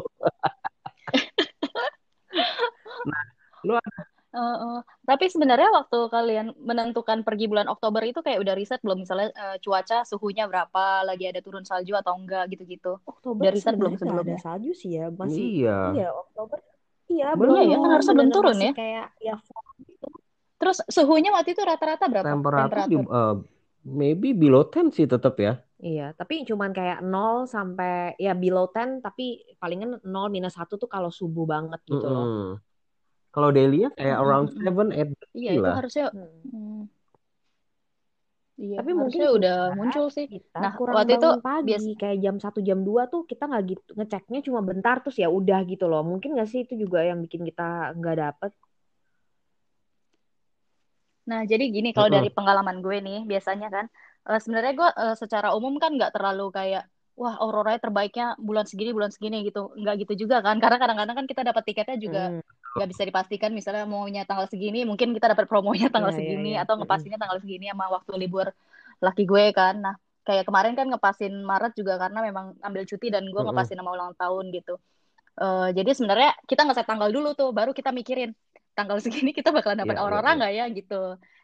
nah, 3.09 3.23
lu 3.67 3.75
ada 3.75 4.01
Uh, 4.29 4.61
uh, 4.61 4.79
tapi 5.09 5.25
sebenarnya 5.25 5.73
waktu 5.73 6.05
kalian 6.05 6.53
menentukan 6.61 7.25
pergi 7.25 7.49
bulan 7.49 7.65
Oktober 7.65 8.05
itu 8.05 8.21
kayak 8.21 8.45
udah 8.45 8.53
riset 8.53 8.77
belum 8.85 9.01
misalnya 9.01 9.33
uh, 9.33 9.57
cuaca 9.57 10.05
suhunya 10.05 10.45
berapa 10.45 11.01
lagi 11.01 11.25
ada 11.25 11.41
turun 11.41 11.65
salju 11.65 11.97
atau 11.97 12.13
enggak 12.13 12.45
gitu-gitu. 12.53 13.01
Oktober 13.09 13.41
udah 13.41 13.53
riset 13.57 13.73
belum 13.73 13.97
sebelumnya? 13.97 14.37
Ada 14.37 14.45
salju 14.45 14.71
sih 14.77 15.01
ya 15.01 15.09
masih. 15.09 15.65
Iya. 15.65 15.77
Iya 15.97 16.09
Oktober. 16.13 16.61
Iya 17.09 17.27
belum. 17.33 17.53
Iya 17.57 17.63
ya 17.65 17.77
kan 17.81 17.89
harusnya 17.89 18.15
belum 18.21 18.29
turun 18.29 18.57
ya. 18.61 18.71
Kayak 18.77 19.07
ya 19.17 19.35
Terus 20.59 20.83
suhunya 20.91 21.31
waktu 21.31 21.55
itu 21.55 21.63
rata-rata 21.63 22.05
berapa? 22.11 22.27
Temperatur, 22.27 22.67
Temperatur? 22.67 22.91
Di, 22.91 22.97
uh, 22.99 23.35
maybe 23.87 24.35
below 24.35 24.67
10 24.67 24.91
sih 24.91 25.07
tetap 25.07 25.39
ya. 25.39 25.63
Iya, 25.79 26.11
tapi 26.11 26.43
cuman 26.43 26.75
kayak 26.75 26.99
0 26.99 27.47
sampai 27.47 28.19
ya 28.19 28.35
below 28.35 28.67
10 28.67 28.99
tapi 28.99 29.55
palingan 29.55 30.03
0 30.03 30.27
minus 30.27 30.59
1 30.59 30.75
tuh 30.75 30.91
kalau 30.91 31.07
subuh 31.07 31.47
banget 31.47 31.79
gitu 31.87 32.03
mm 32.03 32.11
-hmm. 32.11 32.43
loh. 32.51 32.59
Kalau 33.31 33.49
daily 33.55 33.87
ya 33.87 33.89
kayak 33.95 34.19
mm 34.19 34.19
-hmm. 34.19 34.27
around 34.27 34.47
7 34.51 35.15
8 35.31 35.31
Iya, 35.31 35.51
itu 35.55 35.71
harusnya 35.71 36.05
hmm. 36.11 36.83
Iya, 38.59 38.83
tapi 38.83 38.91
mungkin 38.91 39.23
udah 39.39 39.71
muncul 39.71 40.11
sih. 40.11 40.27
Kita 40.27 40.59
nah, 40.59 40.75
kurang 40.75 40.99
waktu 40.99 41.15
itu 41.15 41.29
pagi 41.39 41.79
bias... 41.79 41.83
kayak 41.95 42.17
jam 42.19 42.35
1 42.43 42.59
jam 42.59 42.79
2 42.83 43.07
tuh 43.07 43.23
kita 43.23 43.47
nggak 43.47 43.63
gitu 43.71 43.91
ngeceknya 43.95 44.39
cuma 44.43 44.59
bentar 44.59 44.99
terus 44.99 45.15
ya 45.15 45.31
udah 45.31 45.63
gitu 45.63 45.87
loh. 45.87 46.03
Mungkin 46.03 46.35
nggak 46.35 46.49
sih 46.51 46.67
itu 46.67 46.75
juga 46.75 47.07
yang 47.07 47.23
bikin 47.23 47.47
kita 47.47 47.95
nggak 47.95 48.15
dapet 48.19 48.51
Nah, 51.29 51.45
jadi 51.45 51.69
gini 51.69 51.93
kalau 51.93 52.09
dari 52.09 52.33
pengalaman 52.33 52.81
gue 52.81 52.97
nih, 52.97 53.19
biasanya 53.29 53.69
kan, 53.69 53.85
uh, 54.25 54.39
sebenarnya 54.41 54.73
gue 54.73 54.89
uh, 54.89 55.15
secara 55.15 55.53
umum 55.53 55.77
kan 55.77 55.93
nggak 55.93 56.17
terlalu 56.17 56.49
kayak, 56.49 56.89
wah 57.13 57.37
aurora 57.37 57.77
terbaiknya 57.77 58.33
bulan 58.41 58.65
segini, 58.65 58.89
bulan 58.89 59.13
segini 59.13 59.45
gitu. 59.45 59.69
Nggak 59.77 60.09
gitu 60.09 60.25
juga 60.25 60.41
kan, 60.41 60.57
karena 60.63 60.81
kadang-kadang 60.81 61.15
kan 61.21 61.25
kita 61.29 61.41
dapat 61.45 61.63
tiketnya 61.69 61.97
juga 62.01 62.23
hmm. 62.33 62.41
nggak 62.73 62.87
hmm. 62.89 62.93
bisa 62.97 63.03
dipastikan, 63.05 63.53
misalnya 63.53 63.85
maunya 63.85 64.25
tanggal 64.25 64.49
segini, 64.49 64.89
mungkin 64.89 65.13
kita 65.13 65.37
dapat 65.37 65.45
promonya 65.45 65.87
tanggal 65.93 66.09
yeah, 66.09 66.17
iya, 66.17 66.25
segini, 66.25 66.49
yeah, 66.49 66.55
yeah. 66.57 66.65
atau 66.65 66.73
ngepastinya 66.81 67.17
tanggal 67.21 67.37
segini 67.37 67.65
sama 67.69 67.85
waktu 67.93 68.11
libur 68.17 68.47
laki 68.99 69.23
gue 69.29 69.45
kan. 69.53 69.75
Nah, 69.77 69.95
kayak 70.25 70.49
kemarin 70.49 70.73
kan 70.73 70.89
ngepasin 70.89 71.33
Maret 71.45 71.77
juga 71.77 72.01
karena 72.01 72.25
memang 72.25 72.57
ambil 72.65 72.83
cuti 72.89 73.13
dan 73.13 73.29
gue 73.29 73.41
ngepasin 73.41 73.77
nama 73.77 73.93
ulang 73.93 74.17
tahun 74.17 74.49
gitu. 74.49 74.81
Uh, 75.39 75.71
jadi 75.71 75.95
sebenarnya 75.95 76.35
kita 76.49 76.67
nggak 76.67 76.83
tanggal 76.83 77.07
dulu 77.13 77.31
tuh, 77.31 77.55
baru 77.55 77.71
kita 77.71 77.95
mikirin 77.95 78.35
tanggal 78.79 78.97
segini 79.03 79.35
kita 79.35 79.51
bakalan 79.51 79.83
dapat 79.83 79.99
yeah, 79.99 80.03
aurora 80.07 80.23
iya, 80.23 80.29
iya. 80.31 80.37
nggak 80.39 80.53
yeah, 80.55 80.67
ya 80.71 80.77
gitu. 80.79 81.01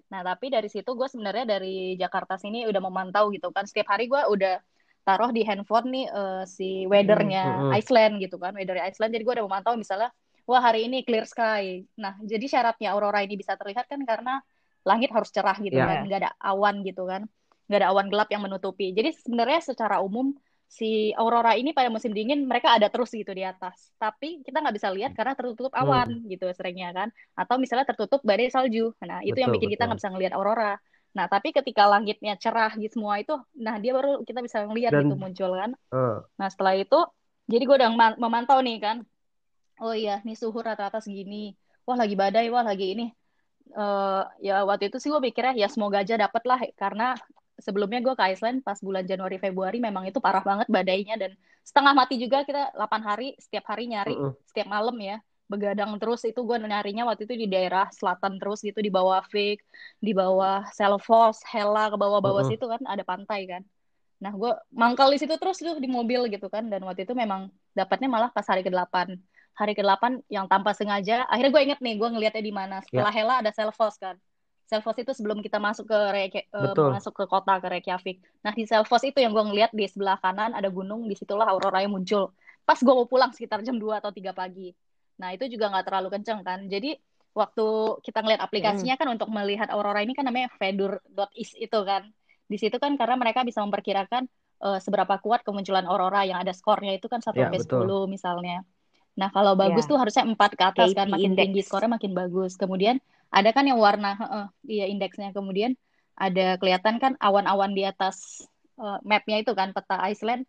Nah 0.07 0.21
tapi 0.23 0.45
dari 0.47 0.69
situ 0.71 0.87
gue 0.95 1.07
sebenarnya 1.11 1.45
dari 1.59 1.99
Jakarta 1.99 2.39
sini 2.39 2.63
udah 2.63 2.79
memantau 2.79 3.27
gitu 3.35 3.51
kan. 3.51 3.67
Setiap 3.67 3.91
hari 3.91 4.07
gue 4.07 4.21
udah 4.23 4.63
taruh 5.05 5.29
di 5.29 5.45
handphone 5.45 5.87
nih 5.91 6.05
uh, 6.09 6.43
si 6.47 6.89
weathernya 6.89 7.43
mm 7.45 7.57
-hmm. 7.69 7.71
Iceland 7.77 8.13
gitu 8.23 8.39
kan, 8.39 8.55
weather 8.55 8.79
Iceland. 8.79 9.11
Jadi 9.11 9.23
gue 9.27 9.33
udah 9.37 9.45
memantau 9.45 9.75
misalnya, 9.77 10.09
wah 10.47 10.61
hari 10.63 10.87
ini 10.87 11.03
clear 11.03 11.27
sky. 11.27 11.83
Nah 11.99 12.17
jadi 12.23 12.45
syaratnya 12.47 12.95
aurora 12.95 13.21
ini 13.21 13.37
bisa 13.37 13.53
terlihat 13.59 13.85
kan 13.85 14.01
karena 14.01 14.41
langit 14.85 15.09
harus 15.11 15.29
cerah 15.29 15.57
gitu 15.59 15.77
yeah. 15.77 15.85
kan, 15.85 15.97
nggak 16.09 16.19
ada 16.25 16.31
awan 16.41 16.81
gitu 16.85 17.05
kan, 17.09 17.25
nggak 17.69 17.79
ada 17.83 17.89
awan 17.93 18.07
gelap 18.09 18.29
yang 18.33 18.45
menutupi. 18.45 18.93
Jadi 18.93 19.13
sebenarnya 19.13 19.59
secara 19.61 20.01
umum 20.01 20.33
si 20.75 21.15
aurora 21.15 21.55
ini 21.55 21.71
pada 21.71 21.87
musim 21.87 22.11
dingin 22.11 22.43
mereka 22.43 22.75
ada 22.75 22.91
terus 22.91 23.15
gitu 23.15 23.31
di 23.31 23.47
atas. 23.47 23.95
Tapi 23.95 24.43
kita 24.43 24.59
nggak 24.59 24.75
bisa 24.75 24.91
lihat 24.91 25.15
karena 25.15 25.31
tertutup 25.31 25.71
hmm. 25.71 25.81
awan 25.81 26.09
hmm. 26.19 26.27
gitu 26.27 26.51
seringnya 26.51 26.91
kan. 26.91 27.07
Atau 27.31 27.55
misalnya 27.55 27.87
tertutup 27.87 28.19
badai 28.27 28.51
salju. 28.51 28.91
Nah 28.99 29.23
itu 29.23 29.31
betul, 29.31 29.43
yang 29.47 29.51
bikin 29.55 29.67
betul. 29.71 29.75
kita 29.79 29.83
nggak 29.87 29.99
bisa 30.03 30.11
ngelihat 30.11 30.33
aurora. 30.35 30.75
Nah 31.15 31.25
tapi 31.31 31.55
ketika 31.55 31.87
langitnya 31.87 32.35
cerah 32.35 32.75
gitu 32.75 32.99
semua 32.99 33.23
itu, 33.23 33.39
nah 33.55 33.79
dia 33.79 33.95
baru 33.95 34.19
kita 34.27 34.43
bisa 34.43 34.67
ngelihat 34.67 34.91
gitu 34.99 35.15
muncul 35.15 35.51
kan. 35.55 35.71
Uh. 35.95 36.19
Nah 36.35 36.51
setelah 36.51 36.75
itu, 36.75 36.99
jadi 37.47 37.63
gue 37.63 37.75
udah 37.79 37.91
memantau 38.19 38.59
nih 38.59 38.77
kan. 38.83 38.97
Oh 39.79 39.95
iya, 39.95 40.19
nih 40.27 40.35
suhu 40.35 40.59
rata-rata 40.59 40.99
segini. 40.99 41.55
Wah 41.87 41.95
lagi 41.95 42.19
badai, 42.19 42.51
wah 42.51 42.67
lagi 42.67 42.99
ini. 42.99 43.07
Uh, 43.71 44.27
ya 44.43 44.67
waktu 44.67 44.91
itu 44.91 44.99
sih 44.99 45.07
gue 45.07 45.23
mikirnya 45.23 45.55
ya 45.55 45.67
semoga 45.71 46.03
aja 46.03 46.19
dapet 46.19 46.43
lah 46.45 46.59
karena 46.77 47.17
sebelumnya 47.59 48.03
gue 48.03 48.15
ke 48.15 48.23
Iceland 48.35 48.61
pas 48.61 48.79
bulan 48.83 49.07
Januari 49.07 49.39
Februari 49.39 49.79
memang 49.79 50.07
itu 50.07 50.19
parah 50.19 50.43
banget 50.43 50.67
badainya 50.67 51.15
dan 51.15 51.31
setengah 51.63 51.93
mati 51.95 52.19
juga 52.19 52.43
kita 52.43 52.75
8 52.75 53.01
hari 53.01 53.33
setiap 53.39 53.71
hari 53.71 53.87
nyari 53.87 54.15
uh 54.15 54.31
-uh. 54.31 54.33
setiap 54.43 54.67
malam 54.67 54.95
ya 54.99 55.23
begadang 55.45 55.93
terus 56.01 56.25
itu 56.25 56.41
gue 56.41 56.57
nyarinya 56.57 57.05
waktu 57.05 57.29
itu 57.29 57.35
di 57.37 57.47
daerah 57.47 57.85
selatan 57.93 58.41
terus 58.41 58.65
gitu 58.65 58.81
di 58.81 58.89
bawah 58.89 59.21
Fik 59.29 59.61
di 60.01 60.11
bawah 60.11 60.65
Selfos 60.73 61.45
Hela 61.45 61.93
ke 61.93 61.97
bawah-bawah 61.97 62.43
uh 62.43 62.45
-uh. 62.45 62.51
situ 62.51 62.65
kan 62.65 62.81
ada 62.83 63.05
pantai 63.05 63.47
kan 63.47 63.61
nah 64.19 64.31
gue 64.31 64.51
mangkal 64.71 65.11
di 65.11 65.19
situ 65.21 65.35
terus 65.37 65.59
tuh 65.59 65.77
di 65.77 65.87
mobil 65.91 66.27
gitu 66.31 66.47
kan 66.49 66.65
dan 66.67 66.81
waktu 66.83 67.05
itu 67.05 67.13
memang 67.13 67.51
dapatnya 67.75 68.09
malah 68.09 68.29
pas 68.31 68.47
hari 68.47 68.63
ke-8 68.63 69.15
hari 69.55 69.73
ke-8 69.75 70.27
yang 70.27 70.51
tanpa 70.51 70.75
sengaja 70.75 71.23
akhirnya 71.31 71.51
gue 71.51 71.63
inget 71.71 71.79
nih 71.79 71.95
gue 71.99 72.09
ngeliatnya 72.09 72.43
di 72.43 72.53
mana 72.55 72.79
setelah 72.83 73.11
yeah. 73.11 73.23
Hela 73.23 73.35
ada 73.45 73.51
Selfos 73.55 73.95
kan 73.95 74.19
Selfos 74.65 74.97
itu 74.97 75.13
sebelum 75.13 75.45
kita 75.45 75.61
masuk 75.61 75.85
ke 75.85 75.99
Reykjavik, 76.09 76.49
uh, 76.49 76.89
masuk 76.97 77.13
ke 77.13 77.23
kota 77.29 77.61
ke 77.61 77.67
Reykjavik. 77.69 78.17
Nah 78.41 78.49
di 78.49 78.65
Selfos 78.65 79.05
itu 79.05 79.21
yang 79.21 79.29
gue 79.29 79.45
ngeliat 79.45 79.69
di 79.69 79.85
sebelah 79.85 80.17
kanan 80.17 80.57
ada 80.57 80.73
gunung, 80.73 81.05
di 81.05 81.13
situlah 81.13 81.45
aurora 81.45 81.85
yang 81.85 81.93
muncul. 81.93 82.33
Pas 82.65 82.81
gue 82.81 82.89
mau 82.89 83.05
pulang 83.05 83.29
sekitar 83.29 83.61
jam 83.61 83.77
2 83.77 84.01
atau 84.01 84.09
3 84.09 84.33
pagi. 84.33 84.73
Nah 85.21 85.37
itu 85.37 85.45
juga 85.45 85.69
nggak 85.69 85.85
terlalu 85.85 86.09
kenceng 86.17 86.41
kan. 86.41 86.65
Jadi 86.65 86.97
waktu 87.37 87.67
kita 88.01 88.25
ngeliat 88.25 88.41
aplikasinya 88.41 88.97
kan 88.97 89.07
untuk 89.13 89.29
melihat 89.29 89.69
aurora 89.69 90.01
ini 90.01 90.17
kan 90.17 90.25
namanya 90.25 90.49
fedur.is 90.57 91.53
itu 91.61 91.79
kan. 91.85 92.09
Di 92.49 92.57
situ 92.57 92.81
kan 92.81 92.97
karena 92.97 93.21
mereka 93.21 93.45
bisa 93.45 93.61
memperkirakan 93.61 94.25
uh, 94.65 94.81
seberapa 94.81 95.21
kuat 95.21 95.45
kemunculan 95.45 95.85
aurora 95.85 96.25
yang 96.25 96.41
ada 96.41 96.57
skornya 96.57 96.97
itu 96.97 97.05
kan 97.05 97.21
satu 97.21 97.37
ya, 97.37 97.53
sampai 97.53 97.61
sepuluh 97.61 98.09
misalnya. 98.09 98.65
Nah, 99.15 99.31
kalau 99.31 99.55
bagus 99.55 99.87
ya. 99.87 99.95
tuh 99.95 99.97
harusnya 100.01 100.23
empat 100.27 100.59
ke 100.59 100.63
atas 100.63 100.91
KP 100.91 100.97
kan 100.99 101.07
makin 101.07 101.31
index. 101.33 101.41
tinggi 101.47 101.61
skornya 101.63 101.91
makin 101.95 102.11
bagus. 102.11 102.59
Kemudian 102.59 102.99
ada 103.35 103.49
kan 103.51 103.67
yang 103.67 103.75
warna 103.75 104.15
uh, 104.15 104.47
iya 104.63 104.87
indeksnya. 104.87 105.35
Kemudian 105.35 105.75
ada 106.15 106.55
kelihatan 106.55 106.95
kan 107.03 107.19
awan-awan 107.19 107.75
di 107.75 107.83
atas 107.83 108.47
uh, 108.79 109.03
mapnya 109.03 109.43
itu 109.43 109.51
kan 109.51 109.75
peta 109.75 109.99
Iceland. 110.07 110.47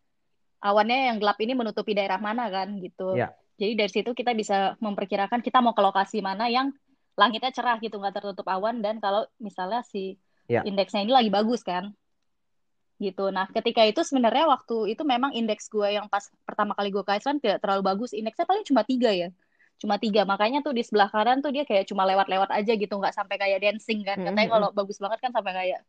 Awannya 0.63 1.11
yang 1.13 1.19
gelap 1.19 1.37
ini 1.43 1.53
menutupi 1.59 1.93
daerah 1.99 2.23
mana 2.23 2.47
kan 2.47 2.79
gitu. 2.79 3.19
Ya. 3.19 3.35
Jadi 3.59 3.73
dari 3.75 3.91
situ 3.91 4.11
kita 4.15 4.33
bisa 4.39 4.79
memperkirakan 4.79 5.43
kita 5.43 5.59
mau 5.59 5.75
ke 5.75 5.83
lokasi 5.83 6.23
mana 6.23 6.47
yang 6.47 6.71
langitnya 7.19 7.51
cerah 7.51 7.81
gitu 7.83 7.99
nggak 7.99 8.21
tertutup 8.21 8.47
awan 8.47 8.85
dan 8.85 9.01
kalau 9.01 9.25
misalnya 9.41 9.81
si 9.83 10.21
ya. 10.47 10.61
indeksnya 10.63 11.03
ini 11.03 11.13
lagi 11.13 11.31
bagus 11.33 11.65
kan 11.65 11.91
gitu. 12.97 13.29
Nah, 13.29 13.45
ketika 13.53 13.85
itu 13.85 14.01
sebenarnya 14.01 14.49
waktu 14.49 14.97
itu 14.97 15.05
memang 15.05 15.37
indeks 15.37 15.69
gue 15.69 15.97
yang 15.97 16.09
pas 16.09 16.25
pertama 16.49 16.73
kali 16.73 16.89
gue 16.89 17.05
ke 17.05 17.13
Iceland 17.21 17.45
tidak 17.45 17.61
terlalu 17.61 17.83
bagus. 17.85 18.17
Indeksnya 18.17 18.49
paling 18.49 18.65
cuma 18.65 18.83
tiga 18.89 19.13
ya. 19.13 19.29
Cuma 19.77 20.01
tiga. 20.01 20.25
Makanya 20.25 20.65
tuh 20.65 20.73
di 20.73 20.83
sebelah 20.83 21.09
kanan 21.13 21.45
tuh 21.45 21.53
dia 21.53 21.65
kayak 21.69 21.89
cuma 21.89 22.09
lewat-lewat 22.09 22.51
aja 22.53 22.73
gitu. 22.75 22.95
Nggak 22.97 23.15
sampai 23.17 23.37
kayak 23.37 23.59
dancing 23.63 24.01
kan. 24.03 24.19
Katanya 24.21 24.49
kalau 24.49 24.69
bagus 24.73 24.97
banget 24.97 25.19
kan 25.21 25.31
sampai 25.33 25.53
kayak 25.53 25.81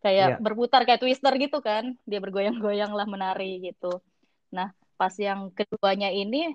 kayak 0.00 0.28
yeah. 0.36 0.40
berputar 0.40 0.84
kayak 0.84 1.00
twister 1.00 1.32
gitu 1.36 1.58
kan. 1.64 1.96
Dia 2.04 2.20
bergoyang-goyang 2.20 2.92
lah 2.92 3.06
menari 3.08 3.60
gitu. 3.64 4.00
Nah, 4.52 4.72
pas 5.00 5.12
yang 5.16 5.48
keduanya 5.56 6.12
ini 6.12 6.52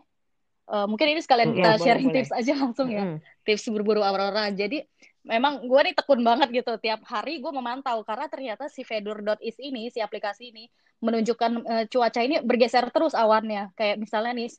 uh, 0.70 0.86
mungkin 0.86 1.18
ini 1.18 1.22
sekalian 1.22 1.54
kita 1.54 1.78
yeah, 1.78 1.82
sharing 1.82 2.10
boleh, 2.10 2.22
tips 2.22 2.32
aja 2.34 2.54
langsung 2.54 2.88
ya. 2.90 3.04
Mm. 3.06 3.18
Tips 3.46 3.66
berburu 3.74 4.06
aurora. 4.06 4.50
Jadi 4.54 4.86
memang 5.26 5.66
gue 5.66 5.82
nih 5.90 5.96
tekun 5.98 6.22
banget 6.22 6.54
gitu 6.54 6.78
tiap 6.78 7.02
hari 7.10 7.42
gue 7.42 7.50
memantau 7.50 8.06
karena 8.06 8.30
ternyata 8.30 8.70
si 8.70 8.86
Fedor.is 8.86 9.58
ini 9.58 9.90
si 9.90 9.98
aplikasi 9.98 10.54
ini 10.54 10.70
menunjukkan 11.02 11.52
uh, 11.66 11.86
cuaca 11.90 12.22
ini 12.22 12.40
bergeser 12.46 12.88
terus 12.94 13.18
awannya 13.18 13.74
kayak 13.74 13.98
misalnya 13.98 14.38
nih 14.38 14.54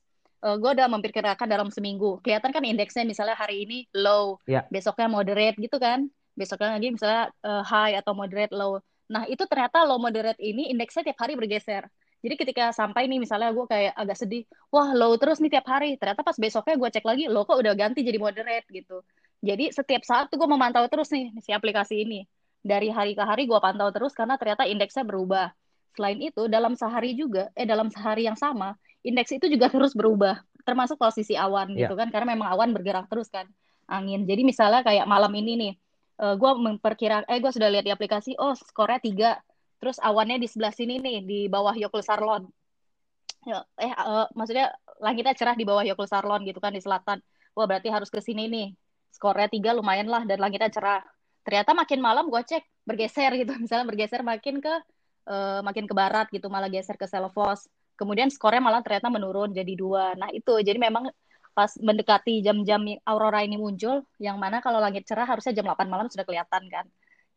uh, 0.46 0.54
eh, 0.54 0.56
gue 0.62 0.70
udah 0.78 0.86
memperkirakan 0.86 1.50
dalam 1.50 1.68
seminggu 1.74 2.22
kelihatan 2.22 2.54
kan 2.54 2.62
indeksnya 2.62 3.02
misalnya 3.02 3.34
hari 3.34 3.66
ini 3.66 3.78
low 3.98 4.38
yeah. 4.46 4.62
besoknya 4.70 5.10
moderate 5.10 5.58
gitu 5.58 5.82
kan 5.82 6.06
besoknya 6.38 6.78
lagi 6.78 6.94
misalnya 6.94 7.34
uh, 7.42 7.66
high 7.66 7.98
atau 7.98 8.14
moderate 8.14 8.54
low 8.54 8.78
nah 9.10 9.26
itu 9.26 9.42
ternyata 9.50 9.82
low 9.82 9.98
moderate 9.98 10.38
ini 10.38 10.70
indeksnya 10.70 11.02
tiap 11.10 11.18
hari 11.18 11.34
bergeser 11.34 11.90
jadi 12.22 12.34
ketika 12.38 12.64
sampai 12.70 13.10
nih 13.10 13.18
misalnya 13.18 13.50
gue 13.50 13.66
kayak 13.66 13.92
agak 13.98 14.16
sedih 14.22 14.46
wah 14.70 14.94
low 14.94 15.18
terus 15.18 15.42
nih 15.42 15.58
tiap 15.58 15.66
hari 15.66 15.98
ternyata 15.98 16.22
pas 16.22 16.38
besoknya 16.38 16.78
gue 16.78 16.88
cek 16.94 17.04
lagi 17.06 17.26
low 17.26 17.42
kok 17.42 17.58
udah 17.58 17.74
ganti 17.74 18.06
jadi 18.06 18.22
moderate 18.22 18.66
gitu 18.70 19.02
jadi 19.44 19.70
setiap 19.72 20.02
saat 20.02 20.32
tuh 20.32 20.40
gue 20.40 20.48
memantau 20.48 20.86
terus 20.88 21.12
nih 21.12 21.32
si 21.44 21.52
aplikasi 21.52 22.02
ini. 22.02 22.24
Dari 22.66 22.90
hari 22.90 23.14
ke 23.14 23.22
hari 23.22 23.46
gue 23.46 23.58
pantau 23.62 23.92
terus 23.94 24.16
karena 24.16 24.34
ternyata 24.40 24.64
indeksnya 24.66 25.04
berubah. 25.06 25.52
Selain 25.96 26.18
itu 26.20 26.50
dalam 26.50 26.76
sehari 26.76 27.16
juga, 27.16 27.48
eh 27.56 27.64
dalam 27.64 27.88
sehari 27.88 28.28
yang 28.28 28.36
sama, 28.36 28.76
indeks 29.06 29.30
itu 29.38 29.46
juga 29.46 29.70
terus 29.70 29.94
berubah. 29.94 30.42
Termasuk 30.66 30.98
posisi 30.98 31.38
awan 31.38 31.70
yeah. 31.72 31.86
gitu 31.86 31.94
kan, 31.94 32.10
karena 32.10 32.34
memang 32.34 32.50
awan 32.50 32.74
bergerak 32.74 33.06
terus 33.06 33.30
kan, 33.30 33.46
angin. 33.86 34.26
Jadi 34.26 34.42
misalnya 34.42 34.82
kayak 34.82 35.06
malam 35.06 35.30
ini 35.38 35.52
nih, 35.54 35.72
uh, 36.20 36.32
eh, 36.32 36.34
gue 36.34 36.50
memperkira, 36.58 37.22
eh 37.30 37.38
gue 37.38 37.52
sudah 37.54 37.70
lihat 37.70 37.86
di 37.86 37.92
aplikasi, 37.94 38.34
oh 38.36 38.58
skornya 38.58 38.98
tiga, 38.98 39.30
terus 39.78 40.02
awannya 40.02 40.42
di 40.42 40.48
sebelah 40.50 40.74
sini 40.74 40.98
nih, 40.98 41.16
di 41.22 41.38
bawah 41.46 41.72
Yogyakarta 41.78 42.06
Sarlon. 42.18 42.42
Ya, 43.46 43.62
eh 43.78 43.94
uh, 43.94 44.26
maksudnya 44.34 44.74
langitnya 44.98 45.38
cerah 45.38 45.54
di 45.54 45.62
bawah 45.62 45.86
Yogyakarta 45.86 46.18
Sarlon 46.18 46.42
gitu 46.42 46.58
kan 46.58 46.74
di 46.74 46.82
selatan. 46.82 47.22
Wah 47.54 47.64
berarti 47.64 47.88
harus 47.88 48.10
ke 48.10 48.18
sini 48.18 48.50
nih 48.50 48.68
skornya 49.16 49.48
tiga 49.48 49.72
lumayan 49.72 50.12
lah 50.12 50.28
dan 50.28 50.36
langitnya 50.36 50.68
cerah 50.68 51.00
ternyata 51.40 51.72
makin 51.72 52.04
malam 52.04 52.28
gue 52.28 52.42
cek 52.44 52.60
bergeser 52.84 53.32
gitu 53.40 53.56
misalnya 53.64 53.88
bergeser 53.88 54.20
makin 54.20 54.60
ke 54.60 54.74
uh, 55.30 55.64
makin 55.64 55.88
ke 55.88 55.94
barat 55.96 56.28
gitu 56.28 56.52
malah 56.52 56.68
geser 56.68 57.00
ke 57.00 57.08
Selfos 57.08 57.64
kemudian 57.96 58.28
skornya 58.28 58.62
malah 58.62 58.84
ternyata 58.84 59.08
menurun 59.08 59.50
jadi 59.50 59.72
dua 59.72 60.14
nah 60.14 60.28
itu 60.30 60.60
jadi 60.62 60.76
memang 60.76 61.10
pas 61.56 61.72
mendekati 61.80 62.44
jam-jam 62.44 62.84
aurora 63.08 63.40
ini 63.40 63.56
muncul 63.56 64.04
yang 64.20 64.36
mana 64.36 64.60
kalau 64.60 64.76
langit 64.76 65.08
cerah 65.08 65.24
harusnya 65.24 65.56
jam 65.56 65.64
8 65.64 65.88
malam 65.88 66.06
sudah 66.12 66.28
kelihatan 66.28 66.68
kan 66.68 66.84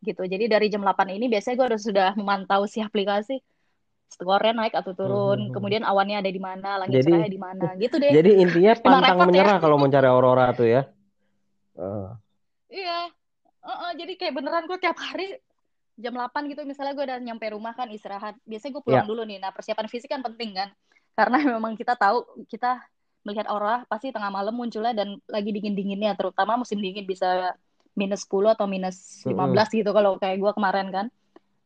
gitu 0.04 0.28
jadi 0.28 0.52
dari 0.52 0.68
jam 0.68 0.84
8 0.84 1.16
ini 1.16 1.32
biasanya 1.32 1.56
gue 1.56 1.68
udah 1.72 1.82
sudah 1.82 2.10
memantau 2.20 2.68
si 2.68 2.84
aplikasi 2.84 3.40
skornya 4.10 4.58
naik 4.58 4.74
atau 4.74 4.98
turun, 4.98 5.48
hmm. 5.48 5.54
kemudian 5.54 5.86
awannya 5.86 6.26
ada 6.26 6.32
di 6.34 6.42
mana, 6.42 6.82
langit 6.82 7.06
jadi, 7.06 7.14
cerahnya 7.14 7.30
di 7.30 7.42
mana, 7.42 7.68
gitu 7.78 7.96
deh. 8.02 8.10
Jadi 8.10 8.32
intinya 8.42 8.74
pantang 8.84 9.22
menyerah 9.30 9.58
ya. 9.58 9.62
kalau 9.62 9.78
mencari 9.78 10.08
aurora 10.10 10.50
tuh 10.52 10.68
ya. 10.68 10.82
Uh. 11.78 12.12
Iya. 12.70 13.10
Uh, 13.66 13.72
uh, 13.74 13.92
jadi 13.98 14.14
kayak 14.14 14.34
beneran 14.38 14.70
gue 14.70 14.78
tiap 14.78 14.94
hari 15.02 15.34
jam 16.00 16.16
8 16.16 16.32
gitu 16.48 16.64
misalnya 16.64 16.96
gue 16.96 17.06
udah 17.06 17.20
nyampe 17.20 17.46
rumah 17.52 17.76
kan 17.76 17.92
istirahat. 17.92 18.40
Biasanya 18.48 18.72
gue 18.80 18.84
pulang 18.84 19.04
yeah. 19.04 19.10
dulu 19.12 19.22
nih. 19.28 19.38
Nah, 19.44 19.52
persiapan 19.52 19.88
fisik 19.92 20.10
kan 20.10 20.24
penting 20.24 20.56
kan. 20.56 20.72
Karena 21.14 21.38
memang 21.60 21.76
kita 21.76 22.00
tahu 22.00 22.48
kita 22.48 22.80
melihat 23.28 23.52
aurora 23.52 23.84
pasti 23.92 24.16
tengah 24.16 24.32
malam 24.32 24.56
munculnya 24.56 24.96
dan 24.96 25.20
lagi 25.28 25.52
dingin-dinginnya 25.52 26.16
terutama 26.16 26.56
musim 26.56 26.80
dingin 26.80 27.04
bisa 27.04 27.52
minus 27.92 28.24
10 28.24 28.56
atau 28.56 28.64
minus 28.64 29.28
15 29.28 29.36
mm 29.36 29.60
gitu 29.84 29.92
kalau 29.92 30.16
kayak 30.16 30.40
gue 30.40 30.52
kemarin 30.56 30.88
kan. 30.88 31.06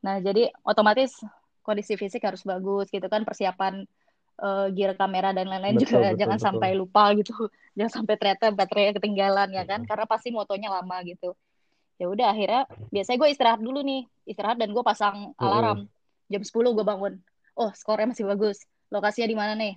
Nah, 0.01 0.17
jadi 0.19 0.49
otomatis 0.65 1.21
kondisi 1.63 1.95
fisik 1.95 2.25
harus 2.25 2.43
bagus 2.43 2.91
gitu 2.91 3.05
kan 3.07 3.23
persiapan 3.23 3.87
uh, 4.41 4.67
gear 4.73 4.97
kamera 4.97 5.31
dan 5.31 5.47
lain-lain 5.47 5.79
juga 5.79 6.11
betul, 6.11 6.19
jangan 6.19 6.37
betul. 6.37 6.47
sampai 6.49 6.69
lupa 6.75 7.03
gitu 7.15 7.33
jangan 7.77 7.91
sampai 8.01 8.15
ternyata 8.19 8.45
baterai 8.51 8.93
ketinggalan 8.99 9.49
ya 9.55 9.63
kan 9.63 9.81
karena 9.87 10.05
pasti 10.05 10.29
motonya 10.35 10.69
lama 10.69 10.97
gitu 11.07 11.33
ya 12.01 12.09
udah 12.09 12.33
akhirnya 12.33 12.61
biasanya 12.89 13.17
gue 13.21 13.29
istirahat 13.29 13.61
dulu 13.61 13.79
nih. 13.85 14.03
Istirahat 14.23 14.57
dan 14.59 14.69
gue 14.71 14.83
pasang 14.83 15.35
alarm. 15.37 15.89
Jam 16.31 16.41
10 16.41 16.49
gue 16.51 16.85
bangun. 16.85 17.13
Oh 17.53 17.69
skornya 17.75 18.09
masih 18.11 18.25
bagus. 18.25 18.65
Lokasinya 18.89 19.27
di 19.29 19.37
mana 19.37 19.53
nih? 19.53 19.73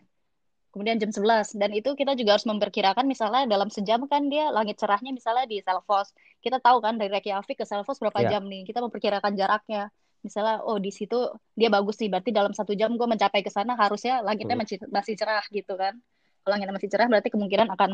Kemudian 0.76 1.00
jam 1.00 1.08
11 1.08 1.56
dan 1.56 1.72
itu 1.72 1.96
kita 1.96 2.12
juga 2.12 2.36
harus 2.36 2.44
memperkirakan 2.44 3.08
misalnya 3.08 3.48
dalam 3.48 3.72
sejam 3.72 4.04
kan 4.04 4.28
dia 4.28 4.52
langit 4.52 4.76
cerahnya 4.76 5.08
misalnya 5.08 5.48
di 5.48 5.64
Selfos. 5.64 6.12
Kita 6.44 6.60
tahu 6.60 6.84
kan 6.84 7.00
dari 7.00 7.08
Reykjavik 7.08 7.56
ke 7.56 7.64
Selfos 7.64 7.96
berapa 7.96 8.20
yeah. 8.20 8.36
jam 8.36 8.44
nih? 8.44 8.68
Kita 8.68 8.84
memperkirakan 8.84 9.32
jaraknya. 9.40 9.88
Misalnya 10.20 10.60
oh 10.68 10.76
di 10.76 10.92
situ 10.92 11.32
dia 11.56 11.72
bagus 11.72 11.96
sih 11.96 12.12
berarti 12.12 12.28
dalam 12.28 12.52
satu 12.52 12.76
jam 12.76 12.92
gue 12.92 13.08
mencapai 13.08 13.40
ke 13.40 13.48
sana 13.48 13.72
harusnya 13.72 14.20
langitnya 14.20 14.52
masih 14.52 14.76
masih 14.92 15.16
cerah 15.16 15.44
gitu 15.48 15.80
kan. 15.80 15.96
Kalau 16.44 16.52
langitnya 16.52 16.76
masih 16.76 16.90
cerah 16.92 17.08
berarti 17.08 17.32
kemungkinan 17.32 17.72
akan 17.72 17.90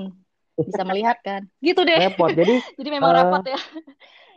bisa 0.67 0.83
melihat 0.87 1.19
kan. 1.23 1.43
Gitu 1.59 1.81
deh. 1.83 1.99
Repot. 2.11 2.31
Jadi 2.31 2.55
jadi 2.79 2.89
memang 2.91 3.11
uh... 3.13 3.17
repot 3.23 3.45
ya. 3.47 3.61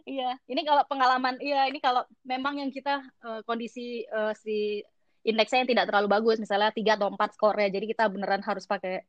Iya. 0.06 0.38
Ini 0.46 0.62
kalau 0.62 0.86
pengalaman 0.86 1.42
iya 1.42 1.66
ini 1.66 1.82
kalau 1.82 2.06
memang 2.22 2.62
yang 2.62 2.70
kita 2.70 3.02
uh, 3.26 3.42
kondisi 3.42 4.06
uh, 4.14 4.38
si 4.38 4.86
indeksnya 5.26 5.66
yang 5.66 5.70
tidak 5.74 5.90
terlalu 5.90 6.14
bagus 6.14 6.38
misalnya 6.38 6.70
tiga 6.70 6.94
atau 6.94 7.10
empat 7.10 7.34
skornya 7.34 7.74
jadi 7.74 7.90
kita 7.90 8.06
beneran 8.14 8.46
harus 8.46 8.70
pakai 8.70 9.02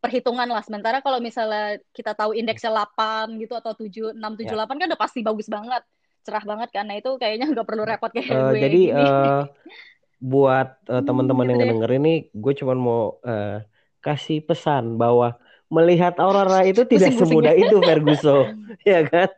perhitungan 0.00 0.48
lah. 0.48 0.62
Sementara 0.64 1.02
kalau 1.02 1.18
misalnya 1.18 1.82
kita 1.92 2.14
tahu 2.14 2.32
indeksnya 2.32 2.70
8 2.70 3.36
gitu 3.42 3.58
atau 3.58 3.74
7 3.74 4.14
6 4.14 4.16
7 4.16 4.46
ya. 4.46 4.64
8 4.64 4.78
kan 4.78 4.86
udah 4.88 5.00
pasti 5.00 5.20
bagus 5.20 5.50
banget. 5.50 5.82
Cerah 6.24 6.44
banget 6.46 6.68
karena 6.72 6.96
itu 6.96 7.10
kayaknya 7.18 7.46
nggak 7.50 7.66
perlu 7.66 7.82
repot 7.84 8.10
kayak 8.10 8.30
uh, 8.30 8.54
gue. 8.54 8.58
Jadi 8.62 8.82
uh, 8.94 9.42
buat 10.32 10.80
uh, 10.90 11.02
teman-teman 11.02 11.44
hmm, 11.46 11.50
yang 11.52 11.60
gitu 11.60 11.70
denger 11.76 11.90
ini, 11.98 12.12
gue 12.34 12.52
cuma 12.58 12.72
mau 12.74 13.02
uh, 13.22 13.62
kasih 14.02 14.42
pesan 14.42 14.98
bahwa 14.98 15.38
melihat 15.68 16.16
aurora 16.16 16.64
itu 16.64 16.84
tidak 16.88 17.12
pusing, 17.16 17.20
semudah 17.28 17.54
itu 17.54 17.76
Ferguson, 17.84 18.56
ya 18.88 19.04
kan? 19.04 19.28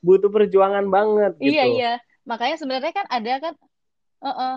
Butuh 0.00 0.32
perjuangan 0.32 0.84
banget. 0.88 1.32
Iya, 1.36 1.44
gitu. 1.44 1.52
Iya 1.52 1.64
iya, 1.72 1.92
makanya 2.24 2.56
sebenarnya 2.56 2.92
kan 2.96 3.06
ada 3.12 3.32
kan, 3.40 3.54
uh 4.24 4.28
-uh. 4.28 4.54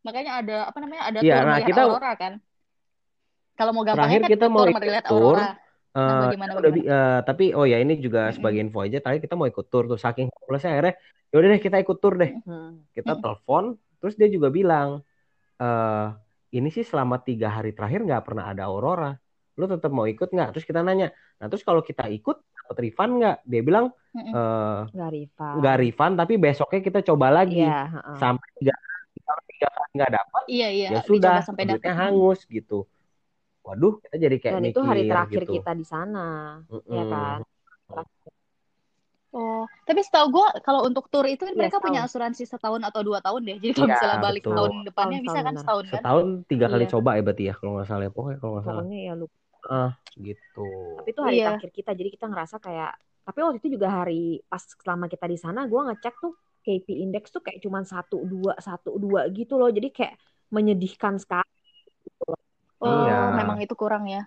makanya 0.00 0.32
ada 0.40 0.56
apa 0.72 0.78
namanya 0.80 1.02
ada 1.12 1.18
ya, 1.20 1.44
nah, 1.44 1.60
kita, 1.60 1.80
aurora 1.84 2.12
kan. 2.16 2.32
Kalau 3.58 3.72
mau 3.76 3.84
gampangnya 3.84 4.24
kan 4.24 4.30
kita 4.32 4.46
mau 4.48 4.64
melihat 4.64 5.04
aurora 5.12 5.56
Uh, 5.98 6.30
bagaimana, 6.30 6.52
udah, 6.60 6.70
Uh, 6.70 7.20
tapi 7.24 7.56
oh 7.56 7.64
ya 7.64 7.80
ini 7.80 7.96
juga 7.98 8.28
sebagai 8.30 8.60
info 8.60 8.84
aja 8.84 9.00
tadi 9.00 9.24
kita 9.24 9.34
mau 9.34 9.48
ikut 9.48 9.66
tur 9.72 9.88
tuh 9.88 9.96
saking 9.96 10.28
plusnya 10.46 10.76
akhirnya 10.76 10.94
yaudah 11.32 11.48
deh 11.56 11.62
kita 11.64 11.76
ikut 11.80 11.98
tur 11.98 12.14
deh 12.20 12.38
kita 12.92 13.18
telepon 13.18 13.74
terus 13.98 14.14
dia 14.14 14.28
juga 14.28 14.52
bilang 14.52 15.00
uh, 15.58 16.06
ini 16.54 16.68
sih 16.70 16.84
selama 16.84 17.18
tiga 17.24 17.50
hari 17.50 17.72
terakhir 17.72 18.04
nggak 18.04 18.20
pernah 18.20 18.52
ada 18.52 18.68
aurora 18.68 19.16
lu 19.58 19.66
tetap 19.66 19.90
mau 19.90 20.06
ikut 20.06 20.30
nggak 20.30 20.54
terus 20.54 20.64
kita 20.64 20.86
nanya 20.86 21.10
nah 21.42 21.50
terus 21.50 21.66
kalau 21.66 21.82
kita 21.82 22.06
ikut 22.06 22.38
dapat 22.38 22.76
refund 22.78 23.12
nggak 23.18 23.36
dia 23.42 23.62
bilang 23.66 23.90
uh, 24.14 24.86
nggak 24.94 25.10
refund 25.10 25.54
nggak 25.58 25.76
refund 25.82 26.14
tapi 26.14 26.34
besoknya 26.38 26.80
kita 26.80 27.00
coba 27.02 27.26
lagi 27.42 27.66
yeah, 27.66 27.90
uh. 27.90 28.16
sampai 28.16 28.48
tiga 28.62 28.74
kalau 29.28 29.42
tiga 29.50 29.68
kali 29.68 29.90
nggak 29.98 30.12
dapat 30.14 30.42
iya, 30.48 30.68
iya. 30.70 30.88
ya 30.94 31.00
sudah 31.04 31.42
sampai 31.42 31.66
hangus 31.82 32.46
gitu 32.46 32.86
waduh 33.66 34.00
kita 34.00 34.16
jadi 34.16 34.36
kayak 34.40 34.54
dan 34.56 34.62
mikir, 34.64 34.72
itu 34.72 34.80
hari 34.80 35.02
terakhir 35.04 35.42
gitu. 35.44 35.52
kita 35.60 35.70
di 35.76 35.84
sana 35.84 36.26
mm 36.64 36.80
-mm. 36.80 36.94
ya 36.94 37.04
kan 37.10 37.40
Oh, 39.28 39.68
tapi 39.84 40.00
setahu 40.00 40.40
gue 40.40 40.46
kalau 40.64 40.88
untuk 40.88 41.12
tour 41.12 41.28
itu 41.28 41.44
kan 41.44 41.52
ya, 41.52 41.58
mereka 41.60 41.76
setahun. 41.76 41.86
punya 41.92 42.00
asuransi 42.08 42.42
setahun 42.48 42.80
atau 42.80 43.00
dua 43.04 43.20
tahun 43.20 43.44
deh. 43.44 43.56
Jadi 43.60 43.72
kalau 43.76 43.88
ya, 43.88 43.92
misalnya 43.92 44.18
balik 44.24 44.42
betul. 44.42 44.56
tahun 44.56 44.72
depannya 44.88 45.18
tahun, 45.20 45.26
bisa 45.28 45.38
kan 45.44 45.54
setahun 45.60 45.84
kan? 45.84 46.00
Setahun 46.00 46.26
tiga 46.48 46.66
kali 46.72 46.84
iya. 46.88 46.92
coba 46.96 47.10
ya 47.12 47.22
berarti 47.28 47.44
ya 47.44 47.54
kalau 47.60 47.70
nggak 47.76 47.88
salah 47.92 48.04
ya 48.08 48.12
pokoknya 48.16 48.38
kalau 48.40 48.52
nggak 48.56 48.64
salah. 48.64 48.80
Pokoknya 48.80 49.00
ya 49.04 49.12
lupa. 49.20 49.36
Uh, 49.68 49.92
gitu 50.18 50.68
tapi 50.98 51.10
itu 51.14 51.20
hari 51.22 51.36
iya. 51.40 51.46
terakhir 51.54 51.70
kita 51.70 51.90
jadi 51.94 52.10
kita 52.10 52.26
ngerasa 52.26 52.56
kayak 52.58 52.92
tapi 53.28 53.38
waktu 53.44 53.58
itu 53.60 53.68
juga 53.76 53.88
hari 53.92 54.40
pas 54.48 54.64
selama 54.64 55.06
kita 55.06 55.28
di 55.28 55.36
sana 55.36 55.68
gue 55.68 55.80
ngecek 55.92 56.14
tuh 56.16 56.32
KP 56.64 56.88
index 56.90 57.28
tuh 57.28 57.44
kayak 57.44 57.60
cuma 57.60 57.84
satu 57.84 58.24
dua 58.24 58.56
satu 58.58 58.96
dua 58.96 59.28
gitu 59.30 59.60
loh 59.60 59.68
jadi 59.68 59.88
kayak 59.92 60.14
menyedihkan 60.48 61.20
sekali 61.20 61.44
oh 62.80 63.04
iya. 63.04 63.36
memang 63.36 63.60
itu 63.60 63.76
kurang 63.76 64.08
ya 64.08 64.24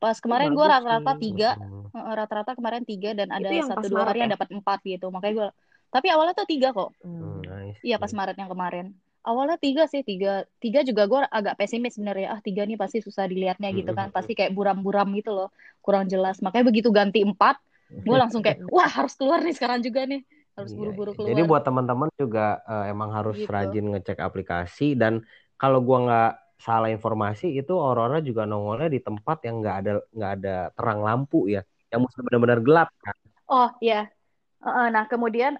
pas 0.00 0.16
kemarin 0.18 0.56
gue 0.56 0.66
rata-rata 0.66 1.12
tiga 1.20 1.50
rata-rata 1.92 2.52
kemarin 2.56 2.82
tiga 2.88 3.12
dan 3.12 3.28
ada 3.30 3.48
satu 3.68 3.86
dua 3.86 4.08
hari 4.08 4.18
ya? 4.18 4.22
yang 4.26 4.32
dapat 4.34 4.48
empat 4.50 4.78
gitu 4.82 5.06
makanya 5.12 5.34
gue 5.36 5.48
tapi 5.90 6.06
awalnya 6.08 6.34
tuh 6.34 6.48
tiga 6.48 6.72
kok 6.72 6.90
hmm. 7.04 7.44
nice. 7.44 7.78
iya 7.84 8.00
pas 8.00 8.10
Maret 8.10 8.38
yang 8.38 8.48
kemarin 8.48 8.96
awalnya 9.24 9.60
tiga 9.60 9.84
sih 9.84 10.00
tiga 10.00 10.48
tiga 10.60 10.80
juga 10.80 11.04
gue 11.04 11.20
agak 11.28 11.60
pesimis 11.60 11.96
sebenarnya 11.96 12.32
ah 12.32 12.40
tiga 12.40 12.64
nih 12.64 12.80
pasti 12.80 13.04
susah 13.04 13.28
dilihatnya 13.28 13.68
gitu 13.76 13.92
kan 13.92 14.08
pasti 14.08 14.32
kayak 14.32 14.56
buram-buram 14.56 15.12
gitu 15.12 15.36
loh 15.36 15.48
kurang 15.84 16.08
jelas 16.08 16.40
makanya 16.40 16.72
begitu 16.72 16.88
ganti 16.88 17.20
empat 17.20 17.60
gue 17.90 18.16
langsung 18.22 18.40
kayak 18.40 18.64
wah 18.72 18.88
harus 18.88 19.12
keluar 19.18 19.44
nih 19.44 19.52
sekarang 19.52 19.84
juga 19.84 20.08
nih 20.08 20.24
harus 20.60 20.72
iya, 20.74 20.78
buru-buru 20.78 21.10
keluar. 21.16 21.30
Jadi 21.32 21.42
buat 21.46 21.62
teman-teman 21.64 22.08
juga 22.20 22.46
uh, 22.68 22.84
emang 22.90 23.10
harus 23.14 23.38
gitu. 23.40 23.50
rajin 23.50 23.86
ngecek 23.96 24.18
aplikasi 24.20 24.98
dan 24.98 25.24
kalau 25.56 25.80
gue 25.80 25.98
nggak 26.08 26.32
salah 26.60 26.92
informasi 26.92 27.56
itu 27.56 27.72
Aurora 27.72 28.20
juga 28.20 28.44
nongolnya 28.44 28.92
di 28.92 29.00
tempat 29.00 29.40
yang 29.48 29.64
nggak 29.64 29.76
ada 29.80 29.92
nggak 30.12 30.32
ada 30.40 30.56
terang 30.76 31.00
lampu 31.00 31.48
ya, 31.48 31.64
yang 31.88 32.04
mesti 32.04 32.20
benar-benar 32.20 32.60
gelap 32.60 32.90
kan. 33.00 33.16
Oh 33.48 33.70
iya. 33.80 34.12
Uh, 34.60 34.92
nah 34.92 35.08
kemudian 35.08 35.56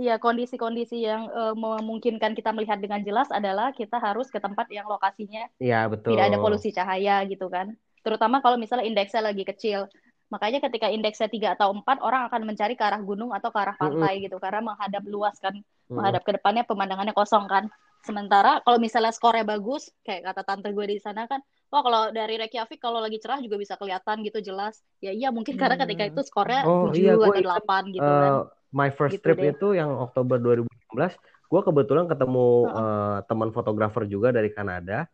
ya 0.00 0.16
kondisi-kondisi 0.16 1.04
yang 1.04 1.28
uh, 1.28 1.52
memungkinkan 1.52 2.32
kita 2.32 2.56
melihat 2.56 2.80
dengan 2.80 3.04
jelas 3.04 3.28
adalah 3.28 3.76
kita 3.76 4.00
harus 4.00 4.32
ke 4.32 4.40
tempat 4.40 4.64
yang 4.72 4.88
lokasinya 4.88 5.44
ya, 5.60 5.84
betul. 5.92 6.16
tidak 6.16 6.32
ada 6.32 6.38
polusi 6.40 6.72
cahaya 6.72 7.20
gitu 7.28 7.52
kan. 7.52 7.76
Terutama 8.00 8.40
kalau 8.40 8.56
misalnya 8.56 8.88
indeksnya 8.88 9.20
lagi 9.20 9.44
kecil. 9.44 9.92
Makanya 10.30 10.62
ketika 10.62 10.86
indeksnya 10.86 11.26
tiga 11.26 11.58
atau 11.58 11.74
empat, 11.74 12.00
orang 12.00 12.30
akan 12.30 12.46
mencari 12.46 12.78
ke 12.78 12.84
arah 12.86 13.02
gunung 13.02 13.34
atau 13.34 13.50
ke 13.50 13.58
arah 13.58 13.74
pantai 13.74 13.98
mm 13.98 14.16
-hmm. 14.16 14.24
gitu, 14.30 14.36
karena 14.38 14.62
menghadap 14.62 15.02
luas 15.02 15.36
kan, 15.42 15.58
mm 15.58 15.60
-hmm. 15.60 15.94
menghadap 15.98 16.22
ke 16.22 16.30
depannya 16.38 16.62
pemandangannya 16.64 17.12
kosong 17.12 17.50
kan. 17.50 17.66
Sementara 18.00 18.64
kalau 18.64 18.78
misalnya 18.80 19.12
skornya 19.12 19.44
bagus, 19.44 19.92
kayak 20.02 20.32
kata 20.32 20.42
tante 20.44 20.68
gue 20.72 20.86
di 20.88 20.96
sana 21.00 21.28
kan, 21.28 21.40
wah 21.68 21.84
kalau 21.84 22.02
dari 22.10 22.40
Reykjavik 22.40 22.80
kalau 22.80 22.98
lagi 22.98 23.20
cerah 23.20 23.40
juga 23.44 23.60
bisa 23.60 23.76
kelihatan 23.76 24.24
gitu 24.24 24.40
jelas. 24.40 24.80
Ya 25.04 25.12
iya 25.12 25.28
mungkin 25.28 25.60
karena 25.60 25.76
hmm. 25.76 25.84
ketika 25.84 26.04
itu 26.08 26.20
skornya 26.24 26.64
oh, 26.64 26.88
7 26.88 26.96
iya, 26.96 27.12
atau 27.16 27.32
delapan 27.36 27.82
gitu 27.92 28.04
uh, 28.04 28.20
kan. 28.20 28.32
My 28.70 28.88
first 28.88 29.18
gitu 29.18 29.24
trip 29.28 29.38
deh. 29.38 29.52
itu 29.52 29.68
yang 29.76 29.90
Oktober 29.90 30.38
2016, 30.38 31.18
gue 31.50 31.60
kebetulan 31.60 32.06
ketemu 32.06 32.46
uh 32.64 32.70
-huh. 32.70 32.80
uh, 32.80 33.18
teman 33.26 33.50
fotografer 33.50 34.06
juga 34.06 34.30
dari 34.30 34.48
Kanada. 34.54 35.10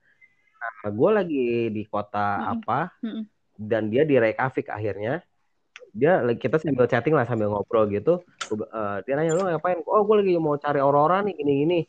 Nah, 0.56 0.90
gue 0.92 1.10
lagi 1.10 1.46
di 1.72 1.82
kota 1.88 2.18
uh 2.20 2.38
-huh. 2.38 2.52
apa? 2.60 2.80
Uh 3.00 3.08
-huh 3.08 3.24
dan 3.56 3.88
dia 3.88 4.04
di 4.04 4.20
Reykjavik 4.20 4.68
akhirnya 4.68 5.24
dia 5.96 6.20
kita 6.36 6.60
sambil 6.60 6.84
chatting 6.84 7.16
lah 7.16 7.24
sambil 7.24 7.48
ngobrol 7.48 7.88
gitu 7.88 8.20
uh, 8.52 9.00
dia 9.08 9.16
nanya 9.16 9.32
lu 9.32 9.48
ngapain 9.48 9.80
oh 9.88 10.04
gue 10.04 10.16
lagi 10.20 10.32
mau 10.36 10.60
cari 10.60 10.76
aurora 10.76 11.24
nih 11.24 11.34
gini 11.40 11.52
gini 11.64 11.80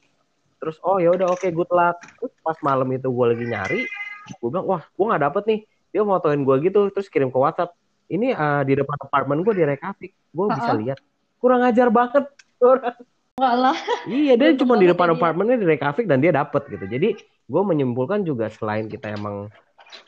terus 0.57 0.77
oh 0.81 0.97
ya 0.97 1.13
udah 1.13 1.29
oke 1.29 1.41
okay, 1.41 1.53
good 1.53 1.69
luck. 1.71 1.97
Terus 2.19 2.33
pas 2.41 2.57
malam 2.65 2.87
itu 2.93 3.07
gue 3.07 3.25
lagi 3.25 3.45
nyari 3.45 3.81
gue 4.27 4.47
bilang 4.51 4.67
wah 4.67 4.83
gue 4.83 5.05
nggak 5.05 5.23
dapet 5.23 5.43
nih. 5.47 5.59
Dia 5.95 6.01
fotoin 6.03 6.41
gue 6.43 6.55
gitu 6.67 6.79
terus 6.91 7.07
kirim 7.07 7.31
ke 7.31 7.39
WhatsApp 7.39 7.73
ini 8.07 8.31
uh, 8.31 8.63
di 8.63 8.75
depan 8.75 8.97
apartemen 8.99 9.43
gue 9.43 9.53
di 9.55 9.63
Reykjavik. 9.63 10.11
Gue 10.31 10.45
uh 10.45 10.49
-huh. 10.51 10.57
bisa 10.57 10.71
lihat. 10.75 10.99
Kurang 11.39 11.61
ajar 11.63 11.87
banget. 11.91 12.25
Orang. 12.63 12.95
Walah. 13.37 13.77
Iya 14.09 14.33
dia 14.33 14.57
cuma 14.57 14.81
di 14.81 14.89
depan 14.89 15.13
apartemennya 15.13 15.61
di 15.61 15.65
Reykjavik 15.69 16.09
dan 16.09 16.19
dia 16.19 16.33
dapet 16.33 16.65
gitu. 16.73 16.85
Jadi 16.89 17.13
gue 17.47 17.61
menyimpulkan 17.63 18.25
juga 18.25 18.49
selain 18.49 18.89
kita 18.89 19.13
emang 19.13 19.47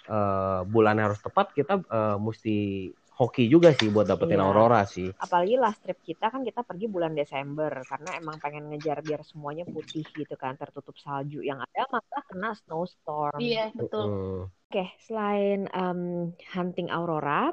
uh, 0.10 0.62
bulan 0.68 1.00
harus 1.00 1.20
tepat 1.22 1.54
kita 1.56 1.80
uh, 1.88 2.18
mesti 2.20 2.90
hoki 3.19 3.51
juga 3.51 3.75
sih 3.75 3.91
buat 3.91 4.08
dapetin 4.08 4.39
iya. 4.39 4.47
aurora 4.47 4.88
sih. 4.88 5.12
Apalagi 5.19 5.60
last 5.60 5.84
trip 5.84 5.99
kita 5.99 6.32
kan 6.32 6.39
kita 6.47 6.63
pergi 6.63 6.88
bulan 6.88 7.12
Desember 7.12 7.67
karena 7.84 8.15
emang 8.15 8.39
pengen 8.39 8.71
ngejar 8.71 9.03
biar 9.03 9.27
semuanya 9.27 9.67
putih 9.67 10.08
gitu 10.15 10.39
kan 10.39 10.55
tertutup 10.55 10.95
salju 10.95 11.43
yang 11.43 11.60
ada 11.60 11.84
maka 11.91 12.23
kena 12.32 12.55
snowstorm. 12.63 13.36
Iya 13.43 13.75
betul. 13.75 14.05
Uh. 14.08 14.43
Oke 14.71 14.71
okay, 14.71 14.88
selain 15.03 15.67
um, 15.75 16.32
hunting 16.55 16.88
aurora, 16.88 17.51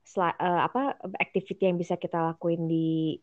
sel 0.00 0.24
uh, 0.24 0.60
apa 0.64 0.96
activity 1.20 1.68
yang 1.68 1.76
bisa 1.76 2.00
kita 2.00 2.32
lakuin 2.32 2.64
di 2.64 3.20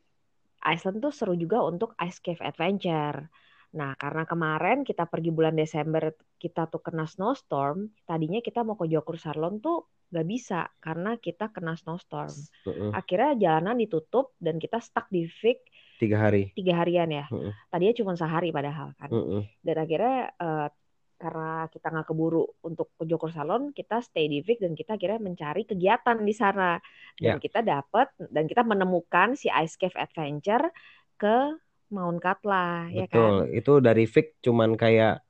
Iceland 0.61 1.01
tuh 1.01 1.09
seru 1.09 1.33
juga 1.33 1.65
untuk 1.65 1.97
ice 1.97 2.21
cave 2.21 2.45
adventure. 2.45 3.25
Nah, 3.71 3.95
karena 3.95 4.27
kemarin 4.27 4.84
kita 4.84 5.07
pergi 5.07 5.31
bulan 5.31 5.55
Desember 5.55 6.12
kita 6.36 6.67
tuh 6.67 6.84
kena 6.84 7.07
snowstorm, 7.07 7.95
tadinya 8.03 8.43
kita 8.43 8.67
mau 8.67 8.75
ke 8.75 8.89
Jokur 8.91 9.15
Sarlon 9.15 9.63
tuh 9.63 9.88
gak 10.12 10.27
bisa 10.27 10.67
karena 10.84 11.15
kita 11.15 11.55
kena 11.55 11.79
snowstorm. 11.79 12.36
Uh-uh. 12.67 12.91
Akhirnya 12.91 13.39
jalanan 13.39 13.79
ditutup 13.79 14.36
dan 14.43 14.60
kita 14.60 14.84
stuck 14.84 15.07
di 15.07 15.23
Vic 15.39 15.63
tiga 16.03 16.19
hari. 16.19 16.51
Tiga 16.51 16.84
harian 16.84 17.07
ya. 17.07 17.25
Uh-uh. 17.31 17.55
Tadinya 17.71 17.95
cuma 17.95 18.12
sehari 18.19 18.51
padahal 18.51 18.91
kan. 18.99 19.07
Uh-uh. 19.07 19.47
Dan 19.63 19.75
akhirnya 19.79 20.36
uh, 20.36 20.67
karena 21.15 21.69
kita 21.69 21.88
nggak 21.93 22.07
keburu 22.12 22.43
untuk 22.65 22.91
ke 22.97 23.05
Jokur 23.07 23.31
Salon, 23.31 23.71
kita 23.71 24.01
stay 24.03 24.27
di 24.27 24.43
Vic 24.43 24.60
dan 24.60 24.75
kita 24.75 24.99
akhirnya 24.99 25.21
mencari 25.21 25.63
kegiatan 25.63 26.17
di 26.19 26.34
sana. 26.36 26.75
Dan 27.15 27.38
yeah. 27.38 27.39
kita 27.39 27.63
dapat 27.63 28.12
dan 28.34 28.49
kita 28.51 28.67
menemukan 28.67 29.39
si 29.39 29.47
Ice 29.47 29.79
Cave 29.79 29.95
Adventure 29.95 30.73
ke 31.15 31.55
Mount 31.91 32.23
Katla 32.23 32.88
ya 32.89 33.06
kan. 33.06 33.12
Betul, 33.12 33.36
itu 33.51 33.73
dari 33.84 34.04
Vic 34.08 34.27
cuman 34.39 34.80
kayak 34.80 35.21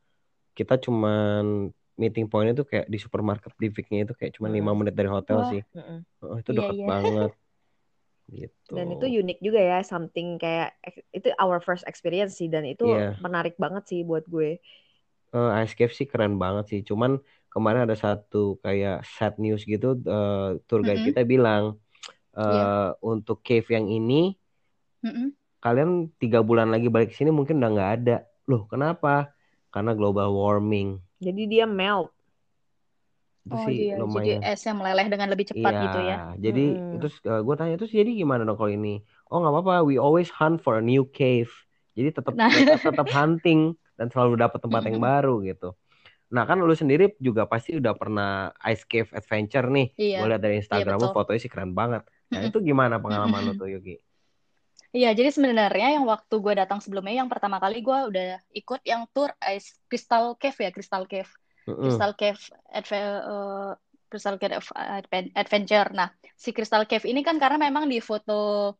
kita 0.53 0.77
cuman 0.77 1.73
meeting 1.97 2.25
point 2.29 2.53
itu 2.53 2.63
kayak 2.65 2.87
di 2.87 2.97
supermarket 2.97 3.51
di 3.57 3.69
Vic-nya 3.69 4.09
itu 4.09 4.13
kayak 4.17 4.37
cuman 4.37 4.51
lima 4.53 4.71
hmm. 4.71 4.77
menit 4.81 4.95
dari 4.95 5.09
hotel 5.09 5.41
Wah. 5.41 5.49
sih. 5.51 5.61
Oh, 6.23 6.37
itu 6.37 6.49
iya, 6.53 6.57
dekat 6.57 6.75
iya, 6.77 6.81
iya. 6.81 6.87
banget. 6.87 7.31
gitu. 8.41 8.71
Dan 8.73 8.87
itu 8.95 9.05
unik 9.05 9.39
juga 9.43 9.59
ya, 9.59 9.79
something 9.83 10.39
kayak 10.39 10.77
itu 11.11 11.29
our 11.37 11.59
first 11.59 11.83
experience 11.83 12.39
sih 12.39 12.47
dan 12.47 12.63
itu 12.63 12.87
yeah. 12.87 13.19
menarik 13.19 13.59
banget 13.59 13.85
sih 13.91 14.01
buat 14.07 14.23
gue. 14.25 14.57
Uh, 15.31 15.51
Ice 15.63 15.75
Cave 15.75 15.93
sih 15.93 16.07
keren 16.07 16.39
banget 16.39 16.65
sih. 16.71 16.81
Cuman 16.81 17.19
kemarin 17.51 17.83
ada 17.83 17.95
satu 17.99 18.57
kayak 18.63 19.03
sad 19.03 19.35
news 19.35 19.67
gitu 19.67 19.99
uh, 20.07 20.55
tour 20.65 20.81
guide 20.81 21.03
mm 21.03 21.03
-hmm. 21.03 21.09
kita 21.11 21.21
bilang 21.27 21.75
uh, 22.33 22.39
eh, 22.39 22.55
yeah. 22.55 22.89
untuk 23.03 23.43
cave 23.43 23.67
yang 23.67 23.91
ini 23.91 24.39
mm 25.03 25.11
-hmm 25.11 25.40
kalian 25.61 26.09
tiga 26.17 26.41
bulan 26.41 26.73
lagi 26.73 26.89
balik 26.89 27.13
ke 27.13 27.15
sini 27.15 27.29
mungkin 27.29 27.61
udah 27.61 27.71
nggak 27.71 27.91
ada 28.01 28.17
loh 28.49 28.65
kenapa 28.65 29.31
karena 29.69 29.93
global 29.93 30.33
warming 30.33 30.97
jadi 31.21 31.41
dia 31.47 31.65
melt 31.69 32.09
itu 33.41 33.57
oh, 33.57 33.65
sih 33.65 33.77
iya. 33.89 33.95
lumayan 33.97 34.41
jadi 34.41 34.53
esnya 34.53 34.73
meleleh 34.77 35.07
dengan 35.09 35.27
lebih 35.33 35.45
cepat 35.49 35.73
iya, 35.73 35.83
gitu 35.85 35.99
ya 36.01 36.17
jadi 36.37 36.65
hmm. 36.77 36.97
terus 37.01 37.15
uh, 37.25 37.37
eh, 37.37 37.41
gue 37.41 37.55
tanya 37.57 37.75
terus 37.77 37.91
jadi 37.93 38.11
gimana 38.13 38.45
dong 38.45 38.57
kalau 38.57 38.69
ini 38.69 39.01
oh 39.33 39.41
nggak 39.41 39.53
apa-apa 39.53 39.73
we 39.85 39.97
always 39.97 40.29
hunt 40.29 40.61
for 40.61 40.77
a 40.77 40.83
new 40.83 41.05
cave 41.09 41.49
jadi 41.97 42.13
tetap 42.13 42.37
nah. 42.37 42.53
tetap 42.85 43.07
hunting 43.09 43.73
dan 43.97 44.13
selalu 44.13 44.37
dapat 44.37 44.59
tempat 44.61 44.81
yang 44.85 45.01
baru 45.01 45.41
gitu 45.45 45.73
Nah 46.31 46.47
kan 46.47 46.63
lu 46.63 46.71
sendiri 46.71 47.11
juga 47.19 47.43
pasti 47.43 47.75
udah 47.75 47.91
pernah 47.91 48.55
ice 48.63 48.87
cave 48.87 49.11
adventure 49.11 49.67
nih. 49.67 49.91
Iya. 49.99 50.17
Gue 50.23 50.27
lihat 50.31 50.41
dari 50.41 50.55
iya, 50.57 50.61
Instagram 50.63 50.97
iya, 50.97 51.03
lu 51.03 51.07
fotonya 51.11 51.39
sih 51.43 51.51
keren 51.51 51.75
banget. 51.75 52.07
Nah 52.31 52.39
itu 52.47 52.57
gimana 52.63 53.03
pengalaman 53.03 53.51
lu 53.51 53.53
tuh 53.59 53.67
Yogi? 53.67 53.99
Iya, 54.91 55.15
jadi 55.15 55.31
sebenarnya 55.31 55.95
yang 55.95 56.03
waktu 56.03 56.35
gue 56.35 56.53
datang 56.55 56.83
sebelumnya, 56.83 57.23
yang 57.23 57.31
pertama 57.31 57.63
kali 57.63 57.79
gue 57.79 57.97
udah 58.11 58.43
ikut 58.51 58.83
yang 58.83 59.07
tour 59.15 59.31
Ice 59.55 59.79
Crystal 59.87 60.35
Cave 60.35 60.67
ya, 60.67 60.69
Crystal 60.75 61.07
Cave. 61.07 61.31
Mm 61.63 61.71
-hmm. 61.71 61.83
Crystal 61.87 62.13
Cave 62.19 62.41
Adve 62.67 62.99
uh, 62.99 63.71
Crystal 64.11 64.35
Cave 64.35 64.59
Adventure. 65.31 65.87
Nah, 65.95 66.11
si 66.35 66.51
Crystal 66.51 66.83
Cave 66.83 67.07
ini 67.07 67.23
kan 67.23 67.39
karena 67.39 67.55
memang 67.55 67.87
di 67.87 68.03
foto 68.03 68.75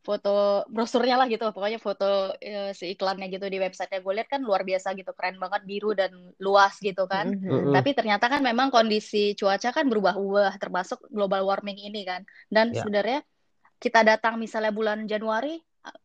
foto 0.00 0.64
brosurnya 0.72 1.20
lah 1.20 1.28
gitu, 1.28 1.44
pokoknya 1.52 1.76
foto 1.76 2.32
uh, 2.32 2.72
si 2.72 2.96
iklannya 2.96 3.28
gitu 3.28 3.44
di 3.52 3.60
websitenya 3.60 4.00
gue 4.00 4.12
lihat 4.16 4.32
kan 4.32 4.40
luar 4.40 4.64
biasa 4.64 4.96
gitu, 4.96 5.12
keren 5.12 5.36
banget 5.36 5.60
biru 5.68 5.92
dan 5.92 6.32
luas 6.40 6.80
gitu 6.80 7.04
kan. 7.04 7.36
Mm 7.36 7.68
-hmm. 7.68 7.72
Tapi 7.76 7.90
ternyata 7.92 8.32
kan 8.32 8.40
memang 8.40 8.72
kondisi 8.72 9.36
cuaca 9.36 9.76
kan 9.76 9.84
berubah-ubah, 9.92 10.56
termasuk 10.56 11.04
global 11.12 11.44
warming 11.44 11.76
ini 11.76 12.08
kan. 12.08 12.24
Dan 12.48 12.72
yeah. 12.72 12.80
sebenarnya 12.80 13.20
kita 13.80 14.04
datang 14.04 14.36
misalnya 14.36 14.70
bulan 14.70 15.08
Januari, 15.08 15.56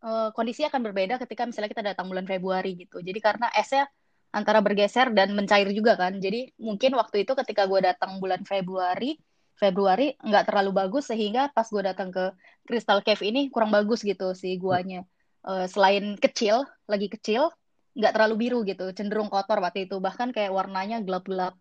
uh, 0.01 0.31
kondisi 0.31 0.63
akan 0.63 0.81
berbeda 0.81 1.19
ketika 1.19 1.43
misalnya 1.43 1.69
kita 1.69 1.83
datang 1.83 2.07
bulan 2.07 2.23
Februari 2.23 2.79
gitu. 2.79 3.03
Jadi 3.03 3.19
karena 3.19 3.51
esnya 3.51 3.85
antara 4.31 4.59
bergeser 4.63 5.11
dan 5.11 5.35
mencair 5.35 5.67
juga 5.75 5.99
kan. 5.99 6.15
Jadi 6.19 6.55
mungkin 6.59 6.95
waktu 6.95 7.27
itu 7.27 7.35
ketika 7.35 7.67
gue 7.67 7.83
datang 7.83 8.19
bulan 8.23 8.47
Februari, 8.47 9.19
Februari 9.55 10.15
nggak 10.19 10.51
terlalu 10.51 10.71
bagus 10.75 11.07
sehingga 11.11 11.51
pas 11.51 11.67
gue 11.67 11.83
datang 11.83 12.11
ke 12.11 12.31
Crystal 12.67 12.99
Cave 13.03 13.23
ini 13.23 13.47
kurang 13.51 13.71
bagus 13.71 14.03
gitu 14.03 14.35
si 14.35 14.55
guanya. 14.59 15.03
Uh, 15.45 15.67
selain 15.69 16.17
kecil, 16.17 16.65
lagi 16.89 17.07
kecil, 17.07 17.53
nggak 17.95 18.11
terlalu 18.17 18.35
biru 18.47 18.59
gitu, 18.67 18.91
cenderung 18.91 19.31
kotor 19.31 19.59
waktu 19.63 19.87
itu. 19.87 19.99
Bahkan 20.03 20.35
kayak 20.35 20.51
warnanya 20.51 20.99
gelap-gelap 21.05 21.55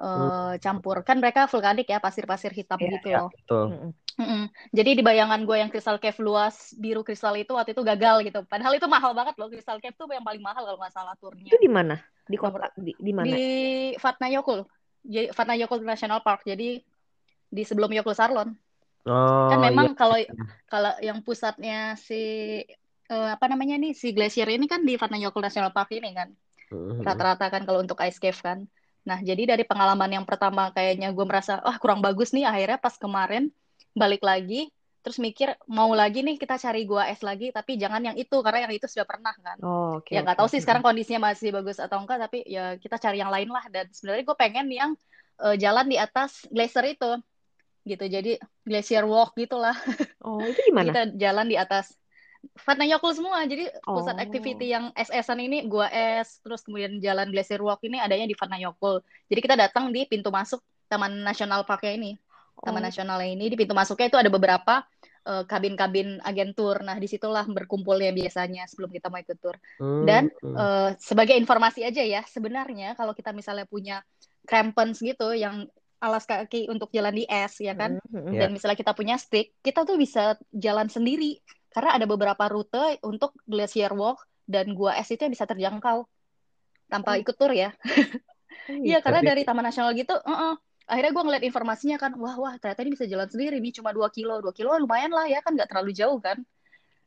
uh, 0.00 0.58
campur. 0.60 1.00
Kan 1.06 1.22
mereka 1.22 1.48
vulkanik 1.48 1.88
ya, 1.88 2.02
pasir-pasir 2.02 2.52
hitam 2.52 2.76
yeah, 2.82 2.92
gitu 2.98 3.08
yeah, 3.08 3.20
loh. 3.24 3.30
Betul. 3.32 3.66
Mm-mm. 4.18 4.50
Jadi 4.74 4.98
di 4.98 5.02
bayangan 5.06 5.46
gue 5.46 5.56
yang 5.62 5.70
Crystal 5.70 5.94
Cave 6.02 6.18
luas 6.26 6.74
biru 6.74 7.06
kristal 7.06 7.38
itu 7.38 7.54
waktu 7.54 7.70
itu 7.70 7.86
gagal 7.86 8.26
gitu. 8.26 8.42
Padahal 8.50 8.74
itu 8.74 8.90
mahal 8.90 9.14
banget 9.14 9.38
loh 9.38 9.46
Crystal 9.46 9.78
Cave 9.78 9.94
tuh 9.94 10.10
yang 10.10 10.26
paling 10.26 10.42
mahal 10.42 10.66
kalau 10.66 10.78
nggak 10.82 10.90
salah 10.90 11.14
turnya. 11.22 11.46
Itu 11.46 11.58
di 11.62 11.70
mana? 11.70 12.02
Di 12.26 12.34
kota 12.34 12.66
di, 12.74 12.98
di 12.98 13.12
mana? 13.14 13.30
Di 13.30 13.46
Vatnajökull. 13.94 14.66
Jadi 15.06 15.30
Vatnajökull 15.30 15.86
National 15.86 16.20
Park. 16.26 16.42
Jadi 16.42 16.82
di 17.48 17.62
sebelum 17.62 17.94
Yokul 17.94 18.18
Sarlon. 18.18 18.50
Oh, 19.06 19.48
kan 19.48 19.62
memang 19.62 19.94
iya. 19.94 19.96
kalau 19.96 20.18
kalau 20.66 20.92
yang 20.98 21.22
pusatnya 21.22 21.94
si 21.94 22.60
uh, 23.08 23.32
apa 23.32 23.46
namanya 23.48 23.78
nih 23.78 23.94
si 23.94 24.10
glacier 24.10 24.50
ini 24.50 24.66
kan 24.66 24.82
di 24.82 24.98
Vatnajökull 24.98 25.46
National 25.46 25.70
Park 25.70 25.94
ini 25.94 26.10
kan. 26.10 26.34
Rata-rata 27.06 27.48
kan 27.48 27.62
kalau 27.62 27.86
untuk 27.86 27.96
ice 28.02 28.18
cave 28.18 28.36
kan. 28.42 28.66
Nah, 29.08 29.24
jadi 29.24 29.56
dari 29.56 29.64
pengalaman 29.64 30.10
yang 30.20 30.26
pertama 30.28 30.68
kayaknya 30.74 31.08
gue 31.16 31.24
merasa, 31.24 31.64
wah 31.64 31.80
kurang 31.80 32.04
bagus 32.04 32.28
nih, 32.36 32.44
akhirnya 32.44 32.76
pas 32.76 32.92
kemarin 33.00 33.48
balik 33.94 34.22
lagi, 34.24 34.68
terus 35.00 35.16
mikir 35.22 35.54
mau 35.70 35.88
lagi 35.94 36.20
nih 36.20 36.36
kita 36.36 36.60
cari 36.60 36.84
gua 36.84 37.08
es 37.08 37.22
lagi, 37.24 37.48
tapi 37.54 37.80
jangan 37.80 38.02
yang 38.02 38.16
itu, 38.18 38.36
karena 38.44 38.68
yang 38.68 38.74
itu 38.74 38.86
sudah 38.90 39.06
pernah 39.08 39.32
kan. 39.38 39.56
Oh, 39.64 40.02
okay, 40.02 40.18
ya 40.18 40.26
nggak 40.26 40.36
okay. 40.36 40.44
tahu 40.44 40.48
sih 40.52 40.60
sekarang 40.60 40.82
kondisinya 40.84 41.32
masih 41.32 41.54
bagus 41.54 41.78
atau 41.80 42.02
enggak, 42.02 42.18
tapi 42.28 42.44
ya 42.44 42.76
kita 42.76 43.00
cari 43.00 43.22
yang 43.22 43.32
lain 43.32 43.48
lah. 43.48 43.64
Dan 43.72 43.88
sebenarnya 43.94 44.24
gue 44.26 44.36
pengen 44.36 44.66
yang 44.68 44.90
uh, 45.40 45.56
jalan 45.56 45.86
di 45.88 45.96
atas 45.96 46.44
glacier 46.52 46.84
itu, 46.92 47.10
gitu. 47.88 48.04
Jadi 48.04 48.32
glacier 48.66 49.04
walk 49.08 49.32
gitulah. 49.38 49.74
Oh, 50.28 50.44
itu 50.44 50.60
gimana? 50.68 50.92
kita 50.92 51.02
jalan 51.16 51.48
di 51.48 51.56
atas 51.56 51.96
Vatnajökull 52.58 53.14
semua. 53.14 53.42
Jadi 53.46 53.66
oh. 53.86 53.98
pusat 53.98 54.18
activity 54.18 54.70
yang 54.70 54.90
SS-an 54.94 55.40
ini 55.42 55.66
gua 55.66 55.90
es, 55.90 56.38
terus 56.42 56.62
kemudian 56.62 57.02
jalan 57.02 57.30
Glacier 57.34 57.62
Walk 57.62 57.82
ini 57.82 57.98
adanya 57.98 58.26
di 58.26 58.34
Vatnajökull. 58.34 59.02
Jadi 59.26 59.40
kita 59.42 59.56
datang 59.58 59.90
di 59.90 60.06
pintu 60.06 60.30
masuk 60.30 60.62
Taman 60.86 61.22
Nasional 61.22 61.66
Parknya 61.66 61.98
ini. 61.98 62.12
Taman 62.62 62.82
oh. 62.82 62.86
Nasional 62.90 63.20
ini 63.22 63.46
di 63.50 63.56
pintu 63.56 63.74
masuknya 63.76 64.10
itu 64.10 64.18
ada 64.18 64.30
beberapa 64.32 64.82
uh, 65.28 65.44
kabin-kabin 65.44 66.18
agentur. 66.24 66.80
Nah, 66.80 66.96
di 66.96 67.06
situlah 67.06 67.44
berkumpulnya 67.46 68.10
biasanya 68.10 68.64
sebelum 68.66 68.90
kita 68.90 69.12
mau 69.12 69.20
ikut 69.20 69.38
tur. 69.38 69.56
Hmm. 69.78 70.04
Dan 70.08 70.32
uh, 70.42 70.96
sebagai 70.96 71.36
informasi 71.36 71.84
aja 71.84 72.02
ya, 72.02 72.24
sebenarnya 72.24 72.96
kalau 72.96 73.12
kita 73.12 73.30
misalnya 73.36 73.68
punya 73.68 74.02
crampons 74.48 75.04
gitu 75.04 75.36
yang 75.36 75.68
alas 75.98 76.24
kaki 76.30 76.70
untuk 76.70 76.94
jalan 76.94 77.10
di 77.10 77.26
es 77.26 77.58
ya 77.58 77.74
kan, 77.74 77.98
hmm, 77.98 78.30
hmm, 78.30 78.38
dan 78.38 78.48
yeah. 78.48 78.54
misalnya 78.54 78.78
kita 78.78 78.94
punya 78.94 79.18
stick, 79.18 79.58
kita 79.66 79.82
tuh 79.82 79.98
bisa 79.98 80.38
jalan 80.54 80.86
sendiri 80.86 81.42
karena 81.74 81.98
ada 81.98 82.06
beberapa 82.06 82.46
rute 82.46 83.02
untuk 83.02 83.34
glacier 83.42 83.90
walk 83.98 84.22
dan 84.46 84.78
gua 84.78 84.94
es 84.94 85.10
itu 85.10 85.26
yang 85.26 85.34
bisa 85.34 85.44
terjangkau 85.44 86.06
tanpa 86.86 87.18
oh. 87.18 87.20
ikut 87.20 87.34
tur 87.34 87.52
ya. 87.52 87.74
Iya, 88.68 89.00
karena 89.00 89.24
dari 89.24 89.48
Taman 89.48 89.64
Nasional 89.64 89.96
gitu, 89.96 90.12
uh 90.12 90.28
-uh. 90.28 90.54
Akhirnya 90.88 91.12
gue 91.12 91.24
ngeliat 91.28 91.44
informasinya 91.44 91.96
kan, 92.00 92.16
wah 92.16 92.34
wah 92.40 92.54
ternyata 92.56 92.80
ini 92.82 92.96
bisa 92.96 93.04
jalan 93.04 93.28
sendiri 93.28 93.60
nih, 93.60 93.72
cuma 93.76 93.92
dua 93.92 94.08
kilo, 94.08 94.40
dua 94.40 94.56
kilo 94.56 94.72
lumayan 94.80 95.12
lah 95.12 95.28
ya 95.28 95.44
kan, 95.44 95.52
nggak 95.52 95.68
terlalu 95.68 95.92
jauh 95.92 96.18
kan. 96.18 96.40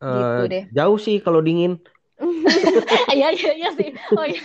Uh, 0.02 0.18
gitu 0.18 0.44
deh. 0.50 0.64
Jauh 0.70 0.98
sih 1.02 1.18
kalau 1.18 1.42
dingin. 1.42 1.82
Iya 3.18 3.34
iya 3.34 3.52
iya 3.58 3.70
sih. 3.74 3.90
Oh 4.14 4.26
iya. 4.26 4.42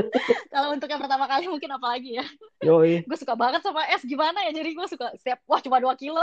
Kalau 0.54 0.74
untuk 0.74 0.86
yang 0.86 1.02
pertama 1.02 1.26
kali 1.26 1.50
mungkin 1.50 1.70
apa 1.74 1.98
lagi 1.98 2.18
ya? 2.18 2.26
Yoi. 2.62 3.02
gue 3.02 3.18
suka 3.18 3.34
banget 3.34 3.62
sama 3.62 3.86
es 3.90 4.02
gimana 4.06 4.46
ya 4.46 4.54
jadi 4.54 4.70
gue 4.74 4.86
suka 4.86 5.14
setiap 5.18 5.42
wah 5.50 5.58
cuma 5.58 5.82
dua 5.82 5.98
kilo. 5.98 6.18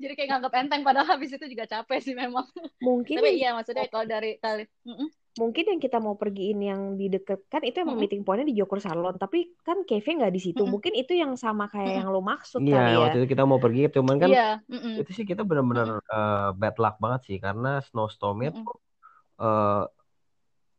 jadi 0.00 0.12
kayak 0.16 0.28
nganggap 0.28 0.52
enteng 0.60 0.82
padahal 0.84 1.16
habis 1.16 1.32
itu 1.32 1.44
juga 1.48 1.64
capek 1.64 2.00
sih 2.04 2.12
memang. 2.12 2.44
Mungkin. 2.84 3.16
Tapi 3.16 3.40
iya 3.40 3.56
maksudnya 3.56 3.88
kalau 3.88 4.04
dari 4.04 4.36
kali. 4.40 4.68
Mm 4.84 4.96
-mm 4.96 5.19
mungkin 5.40 5.64
yang 5.64 5.80
kita 5.80 5.96
mau 5.96 6.20
pergiin 6.20 6.60
yang 6.60 6.80
di 7.00 7.08
deket 7.08 7.48
kan 7.48 7.64
itu 7.64 7.80
emang 7.80 7.96
mm 7.96 8.04
-hmm. 8.04 8.04
meeting 8.04 8.22
pointnya 8.28 8.52
di 8.52 8.56
Jokur 8.60 8.76
Salon 8.76 9.16
tapi 9.16 9.56
kan 9.64 9.88
cafe 9.88 10.20
nggak 10.20 10.28
di 10.36 10.40
situ 10.44 10.60
mm 10.60 10.68
-hmm. 10.68 10.72
mungkin 10.76 10.92
itu 10.92 11.12
yang 11.16 11.32
sama 11.40 11.72
kayak 11.72 11.80
mm 11.80 11.88
-hmm. 11.88 12.00
yang 12.04 12.08
lo 12.12 12.20
maksud 12.20 12.60
iya, 12.60 12.76
kali 12.76 12.92
ya 12.92 12.98
waktu 13.00 13.18
itu 13.24 13.28
kita 13.32 13.44
mau 13.48 13.56
pergi 13.56 13.88
cuman 13.88 14.16
kan 14.20 14.28
yeah. 14.28 14.54
mm 14.68 14.76
-hmm. 14.76 14.94
itu 15.00 15.10
sih 15.16 15.24
kita 15.24 15.40
benar-benar 15.48 15.88
mm 15.88 16.04
-hmm. 16.04 16.12
uh, 16.12 16.48
bad 16.52 16.76
luck 16.76 16.96
banget 17.00 17.20
sih 17.24 17.36
karena 17.40 17.80
snowstormnya 17.88 18.52
mm 18.52 18.56
-hmm. 18.60 18.66
tuh 18.68 18.78
uh, 19.40 19.84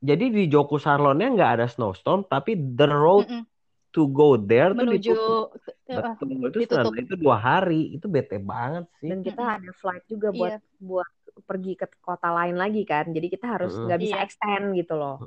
jadi 0.02 0.26
di 0.30 0.44
Jokur 0.46 0.78
Salonnya 0.78 1.34
nggak 1.34 1.52
ada 1.58 1.66
snowstorm 1.66 2.30
tapi 2.30 2.54
the 2.54 2.86
road 2.86 3.26
mm 3.26 3.42
-hmm. 3.42 3.44
to 3.90 4.06
go 4.14 4.38
there 4.38 4.78
menuju 4.78 5.10
tuh 5.18 5.50
ditutup. 5.58 6.16
Betul, 6.22 6.48
itu 6.48 6.60
ditutup. 6.70 6.94
itu 6.96 7.14
dua 7.18 7.36
hari 7.42 7.82
itu 7.98 8.06
bete 8.06 8.38
banget 8.38 8.86
sih 9.02 9.10
dan 9.10 9.26
kita 9.26 9.42
mm 9.42 9.50
-hmm. 9.50 9.58
ada 9.58 9.72
flight 9.74 10.06
juga 10.06 10.28
buat 10.30 10.54
yeah. 10.62 10.62
buat 10.80 11.10
pergi 11.46 11.74
ke 11.80 11.88
kota 12.00 12.30
lain 12.32 12.56
lagi 12.60 12.84
kan. 12.84 13.10
Jadi 13.10 13.28
kita 13.32 13.58
harus 13.58 13.74
nggak 13.74 14.00
bisa 14.02 14.18
iya. 14.20 14.26
extend 14.26 14.66
gitu 14.76 14.94
loh. 14.96 15.18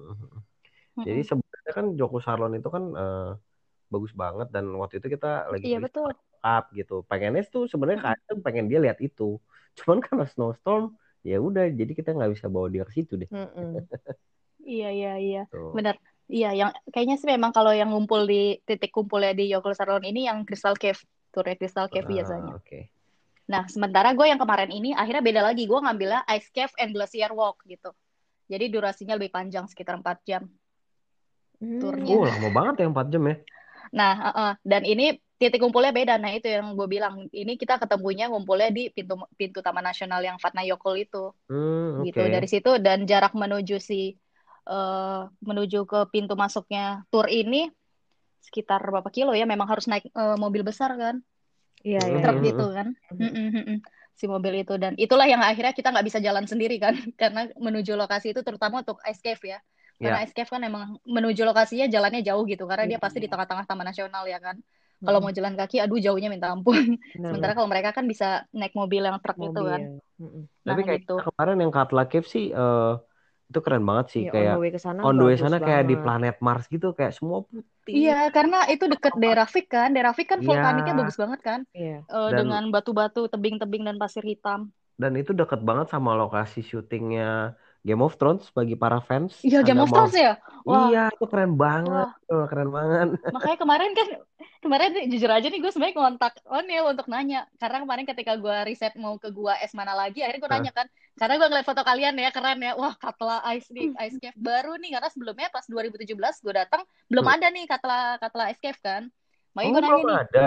Jadi 0.94 1.20
sebenarnya 1.26 1.72
kan 1.74 1.86
Joko 1.98 2.18
Sarlon 2.22 2.54
itu 2.54 2.68
kan 2.70 2.84
uh, 2.94 3.30
bagus 3.90 4.14
banget 4.14 4.48
dan 4.54 4.70
waktu 4.78 5.02
itu 5.02 5.18
kita 5.18 5.50
lagi 5.50 5.66
iya, 5.66 5.78
betul. 5.82 6.14
up 6.42 6.64
gitu. 6.70 7.02
Pengennya 7.10 7.42
tuh 7.50 7.66
sebenarnya 7.66 8.14
kan 8.14 8.38
pengen 8.42 8.70
dia 8.70 8.78
lihat 8.78 9.02
itu. 9.02 9.42
Cuman 9.78 9.98
karena 9.98 10.26
snowstorm 10.30 10.94
ya 11.24 11.40
udah 11.40 11.72
jadi 11.72 11.92
kita 11.96 12.12
nggak 12.12 12.36
bisa 12.36 12.46
bawa 12.52 12.70
dia 12.70 12.84
ke 12.86 12.92
situ 12.94 13.18
deh. 13.18 13.30
Iya 14.64 14.88
iya 14.96 15.12
iya. 15.20 15.42
Benar. 15.52 16.00
Iya, 16.24 16.56
yang 16.56 16.70
kayaknya 16.88 17.20
sih 17.20 17.28
memang 17.28 17.52
kalau 17.52 17.68
yang 17.76 17.92
ngumpul 17.92 18.24
di 18.24 18.56
titik 18.64 18.96
kumpulnya 18.96 19.36
di 19.36 19.52
Yogyakarta 19.52 19.84
Sarlon 19.84 20.08
ini 20.08 20.24
yang 20.24 20.48
Crystal 20.48 20.72
Cave, 20.72 20.96
turnya 21.28 21.52
Crystal 21.60 21.92
Cave 21.92 22.08
uh, 22.08 22.12
biasanya. 22.16 22.52
Oke. 22.56 22.64
Okay. 22.64 22.82
Nah, 23.44 23.68
sementara 23.68 24.16
gue 24.16 24.24
yang 24.24 24.40
kemarin 24.40 24.72
ini 24.72 24.96
akhirnya 24.96 25.20
beda 25.20 25.40
lagi. 25.44 25.68
Gue 25.68 25.80
ngambilnya 25.80 26.24
Ice 26.32 26.48
Cave 26.48 26.72
and 26.80 26.96
Glacier 26.96 27.32
Walk 27.32 27.60
gitu. 27.68 27.92
Jadi 28.48 28.68
durasinya 28.72 29.16
lebih 29.16 29.32
panjang, 29.32 29.68
sekitar 29.68 30.00
4 30.00 30.28
jam. 30.28 30.42
Hmm. 31.60 31.80
Turnya. 31.80 32.14
Oh, 32.16 32.24
lama 32.24 32.48
banget 32.52 32.84
ya 32.84 32.86
4 32.88 33.12
jam 33.12 33.22
ya. 33.28 33.36
Nah, 33.94 34.12
uh 34.16 34.28
-uh. 34.32 34.52
dan 34.64 34.82
ini 34.88 35.20
titik 35.36 35.60
kumpulnya 35.60 35.92
beda. 35.92 36.16
Nah, 36.16 36.32
itu 36.32 36.48
yang 36.48 36.72
gue 36.72 36.88
bilang. 36.88 37.28
Ini 37.28 37.56
kita 37.60 37.76
ketemunya 37.76 38.32
ngumpulnya 38.32 38.72
di 38.72 38.88
pintu 38.88 39.20
pintu 39.36 39.60
Taman 39.60 39.84
Nasional 39.84 40.24
yang 40.24 40.40
Vatnajökull 40.40 40.96
itu. 40.96 41.32
Hmm, 41.52 42.00
okay. 42.00 42.12
Gitu. 42.12 42.20
Dari 42.24 42.48
situ 42.48 42.70
dan 42.80 43.04
jarak 43.04 43.36
menuju 43.36 43.76
si 43.76 44.16
uh, 44.68 45.28
menuju 45.44 45.84
ke 45.84 46.00
pintu 46.10 46.34
masuknya 46.36 47.04
tur 47.12 47.28
ini 47.28 47.68
sekitar 48.44 48.80
berapa 48.84 49.08
kilo 49.08 49.32
ya 49.32 49.48
memang 49.48 49.68
harus 49.68 49.88
naik 49.88 50.08
uh, 50.12 50.36
mobil 50.36 50.64
besar 50.64 50.92
kan 50.96 51.20
Iya, 51.84 52.00
iya. 52.08 52.18
Truk 52.24 52.40
gitu 52.40 52.66
kan. 52.72 52.88
Si 54.14 54.24
mobil 54.24 54.64
itu 54.64 54.74
dan 54.80 54.96
itulah 54.96 55.28
yang 55.28 55.42
akhirnya 55.44 55.76
kita 55.76 55.92
nggak 55.92 56.06
bisa 56.06 56.18
jalan 56.22 56.48
sendiri 56.48 56.80
kan 56.80 56.94
karena 57.20 57.50
menuju 57.60 57.92
lokasi 57.94 58.32
itu 58.32 58.40
terutama 58.40 58.80
untuk 58.80 58.98
ice 59.04 59.20
cave 59.20 59.42
ya. 59.44 59.58
Karena 60.00 60.24
yeah. 60.24 60.26
ice 60.26 60.34
cave 60.34 60.50
kan 60.50 60.64
emang 60.64 60.98
menuju 61.06 61.46
lokasinya 61.46 61.86
jalannya 61.86 62.24
jauh 62.24 62.42
gitu 62.48 62.66
karena 62.66 62.88
dia 62.88 62.98
pasti 62.98 63.22
di 63.22 63.28
tengah-tengah 63.30 63.68
taman 63.68 63.86
nasional 63.86 64.24
ya 64.26 64.40
kan. 64.40 64.58
Kalau 65.04 65.20
mau 65.20 65.28
jalan 65.28 65.52
kaki, 65.52 65.84
aduh 65.84 66.00
jauhnya 66.00 66.32
minta 66.32 66.48
ampun. 66.48 66.96
Nah, 67.20 67.30
Sementara 67.30 67.52
kalau 67.52 67.68
mereka 67.68 67.92
kan 67.92 68.08
bisa 68.08 68.48
naik 68.56 68.72
mobil 68.72 69.04
yang 69.04 69.20
truk 69.20 69.36
itu 69.36 69.60
kan. 69.60 69.80
Nah, 70.64 70.72
Tapi 70.72 70.80
kayak 70.82 71.04
gitu. 71.04 71.20
kemarin 71.20 71.60
yang 71.60 71.72
Katla 71.74 72.08
Cave 72.08 72.24
sih 72.24 72.56
uh, 72.56 72.96
itu 73.44 73.58
keren 73.60 73.84
banget 73.84 74.06
sih 74.10 74.22
ya, 74.26 74.32
kayak 74.32 74.54
on 74.54 74.56
the 74.56 74.62
way 74.64 74.70
ke 74.72 74.80
sana, 74.80 75.00
on 75.04 75.14
the 75.20 75.24
way 75.24 75.36
sana 75.36 75.58
kayak 75.60 75.84
di 75.84 75.96
planet 76.00 76.36
Mars 76.40 76.64
gitu 76.66 76.96
kayak 76.96 77.12
semua 77.12 77.44
putih. 77.44 77.92
Iya 77.92 78.32
karena 78.32 78.64
itu 78.72 78.88
deket 78.88 79.14
daerah 79.20 79.44
Fik 79.44 79.66
kan. 79.68 79.92
Daerah 79.92 80.16
Fik 80.16 80.32
kan 80.32 80.40
iya. 80.40 80.48
vulkaniknya 80.48 80.94
bagus 80.96 81.16
banget 81.20 81.40
kan? 81.44 81.60
Iya. 81.76 82.02
uh, 82.08 82.32
dan, 82.32 82.38
dengan 82.48 82.62
batu-batu 82.72 83.28
tebing-tebing 83.28 83.84
dan 83.84 83.96
pasir 84.00 84.24
hitam. 84.24 84.72
Dan 84.96 85.18
itu 85.18 85.36
deket 85.36 85.60
banget 85.60 85.92
sama 85.92 86.16
lokasi 86.16 86.64
syutingnya 86.64 87.58
Game 87.84 88.00
of 88.00 88.16
Thrones 88.16 88.48
bagi 88.50 88.74
para 88.74 88.98
fans 89.04 89.36
iya 89.44 89.60
Game 89.60 89.78
of 89.84 89.92
Thrones 89.92 90.16
ya 90.16 90.40
Wah. 90.64 90.88
iya 90.88 91.12
itu 91.12 91.28
keren 91.28 91.54
banget 91.54 92.08
Wah. 92.26 92.46
keren 92.48 92.72
banget 92.72 93.20
makanya 93.36 93.58
kemarin 93.60 93.92
kan 93.92 94.08
kemarin 94.64 94.90
jujur 95.12 95.28
aja 95.28 95.46
nih 95.52 95.60
gue 95.60 95.68
sebenarnya 95.68 95.94
ngontak 96.00 96.40
Onil 96.48 96.84
untuk 96.96 97.06
nanya 97.12 97.44
karena 97.60 97.84
kemarin 97.84 98.04
ketika 98.08 98.32
gue 98.40 98.56
riset 98.64 98.96
mau 98.96 99.20
ke 99.20 99.28
gua 99.28 99.60
es 99.60 99.76
mana 99.76 99.92
lagi 99.92 100.24
akhirnya 100.24 100.40
gue 100.40 100.50
nanya 100.56 100.72
kan 100.72 100.86
karena 101.20 101.34
gue 101.36 101.48
ngeliat 101.52 101.68
foto 101.68 101.84
kalian 101.84 102.16
ya 102.16 102.32
keren 102.32 102.64
ya 102.64 102.72
wah 102.72 102.96
Katla 102.96 103.44
Ice 103.52 103.68
nih 103.68 103.92
Ice 104.08 104.16
Cave 104.16 104.40
baru 104.40 104.80
nih 104.80 104.96
karena 104.96 105.08
sebelumnya 105.12 105.52
pas 105.52 105.68
2017 105.68 106.16
gue 106.16 106.54
datang 106.56 106.82
belum 107.12 107.26
ada 107.28 107.52
nih 107.52 107.68
Katla 107.68 108.16
Katla 108.16 108.48
Ice 108.50 108.64
Cave 108.64 108.80
kan 108.80 109.12
Makanya 109.54 109.70
oh, 109.70 109.74
gue 109.74 109.82
nanya 109.86 109.94
belum 109.94 110.18
nih, 110.18 110.26
ada 110.34 110.42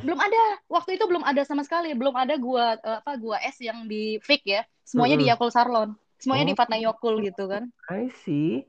2017. 0.00 0.08
Belum 0.08 0.20
ada. 0.20 0.44
Waktu 0.64 0.90
itu 0.96 1.04
belum 1.04 1.20
ada 1.20 1.42
sama 1.44 1.62
sekali. 1.68 1.92
Belum 1.92 2.16
ada 2.16 2.32
gua 2.40 2.80
uh, 2.80 3.04
apa 3.04 3.12
gua 3.20 3.36
es 3.44 3.60
yang 3.60 3.84
di 3.84 4.16
fake 4.24 4.48
ya. 4.48 4.64
Semuanya 4.88 5.20
hmm. 5.20 5.22
di 5.22 5.28
Yakul 5.28 5.52
Sarlon. 5.52 5.92
Semuanya 6.22 6.46
oh. 6.46 6.50
di 6.50 6.56
Fatna 6.56 6.78
Yakul 6.78 7.18
gitu 7.26 7.50
kan. 7.50 7.66
I 7.90 8.06
see. 8.22 8.62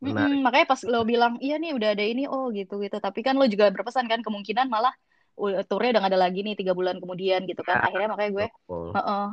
Mm 0.00 0.16
-mm, 0.16 0.40
makanya 0.40 0.64
pas 0.64 0.80
lo 0.88 1.04
bilang 1.04 1.36
iya 1.44 1.60
nih 1.60 1.76
udah 1.76 1.92
ada 1.92 2.00
ini 2.00 2.24
oh 2.24 2.48
gitu 2.56 2.80
gitu 2.80 2.96
tapi 3.04 3.20
kan 3.20 3.36
lo 3.36 3.44
juga 3.44 3.68
berpesan 3.68 4.08
kan 4.08 4.24
kemungkinan 4.24 4.72
malah 4.72 4.96
uh, 5.36 5.60
turnya 5.68 5.92
udah 5.92 6.00
gak 6.08 6.12
ada 6.16 6.20
lagi 6.24 6.40
nih 6.40 6.56
tiga 6.56 6.72
bulan 6.72 6.96
kemudian 6.96 7.44
gitu 7.44 7.60
kan 7.60 7.84
ya, 7.84 7.92
akhirnya 7.92 8.08
makanya 8.08 8.30
gue 8.32 8.46
uh 8.72 8.96
-uh. 8.96 9.26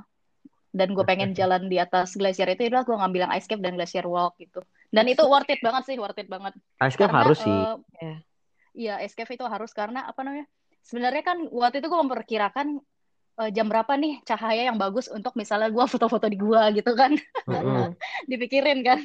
dan 0.76 0.92
gue 0.92 1.06
pengen 1.08 1.32
jalan 1.40 1.72
di 1.72 1.80
atas 1.80 2.20
glacier 2.20 2.52
itu 2.52 2.68
itulah 2.68 2.84
gue 2.84 3.00
ngambil 3.00 3.32
yang 3.32 3.34
ice 3.40 3.48
cave 3.48 3.64
dan 3.64 3.80
glacier 3.80 4.04
walk 4.04 4.36
gitu 4.44 4.60
dan 4.92 5.08
itu 5.08 5.24
worth 5.24 5.48
it 5.48 5.64
banget 5.64 5.88
sih 5.88 5.96
worth 5.96 6.20
it 6.20 6.28
banget 6.28 6.52
ice 6.84 7.00
cave 7.00 7.16
harus 7.16 7.40
sih 7.40 7.48
uh, 7.48 7.80
iya 8.76 9.00
ice 9.00 9.16
cave 9.16 9.40
itu 9.40 9.48
harus 9.48 9.72
karena 9.72 10.04
apa 10.04 10.20
namanya 10.20 10.52
sebenarnya 10.84 11.24
kan 11.24 11.48
waktu 11.48 11.80
itu 11.80 11.88
gue 11.88 12.00
memperkirakan 12.04 12.84
uh, 13.38 13.50
jam 13.54 13.70
berapa 13.70 13.94
nih 13.94 14.22
cahaya 14.26 14.68
yang 14.68 14.78
bagus 14.78 15.08
untuk 15.08 15.38
misalnya 15.38 15.70
gue 15.70 15.86
foto-foto 15.86 16.26
di 16.28 16.38
gua? 16.38 16.70
gitu 16.74 16.92
kan. 16.98 17.16
Mm-hmm. 17.46 17.90
dipikirin 18.32 18.80
kan. 18.82 19.00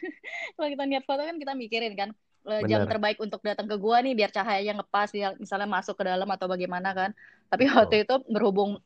Kalau 0.56 0.68
kita 0.70 0.84
lihat 0.86 1.04
foto 1.04 1.22
kan 1.26 1.36
kita 1.36 1.52
mikirin 1.58 1.92
kan 1.98 2.08
uh, 2.46 2.62
jam 2.64 2.86
terbaik 2.86 3.18
untuk 3.18 3.42
datang 3.42 3.66
ke 3.66 3.76
gua 3.76 4.00
nih 4.00 4.14
biar 4.14 4.30
cahayanya 4.30 4.80
ngepas 4.82 5.10
biar 5.10 5.36
misalnya 5.36 5.68
masuk 5.68 5.98
ke 5.98 6.04
dalam 6.06 6.28
atau 6.30 6.46
bagaimana 6.46 6.94
kan. 6.94 7.10
Tapi 7.50 7.68
waktu 7.68 8.06
itu 8.06 8.14
berhubung 8.30 8.78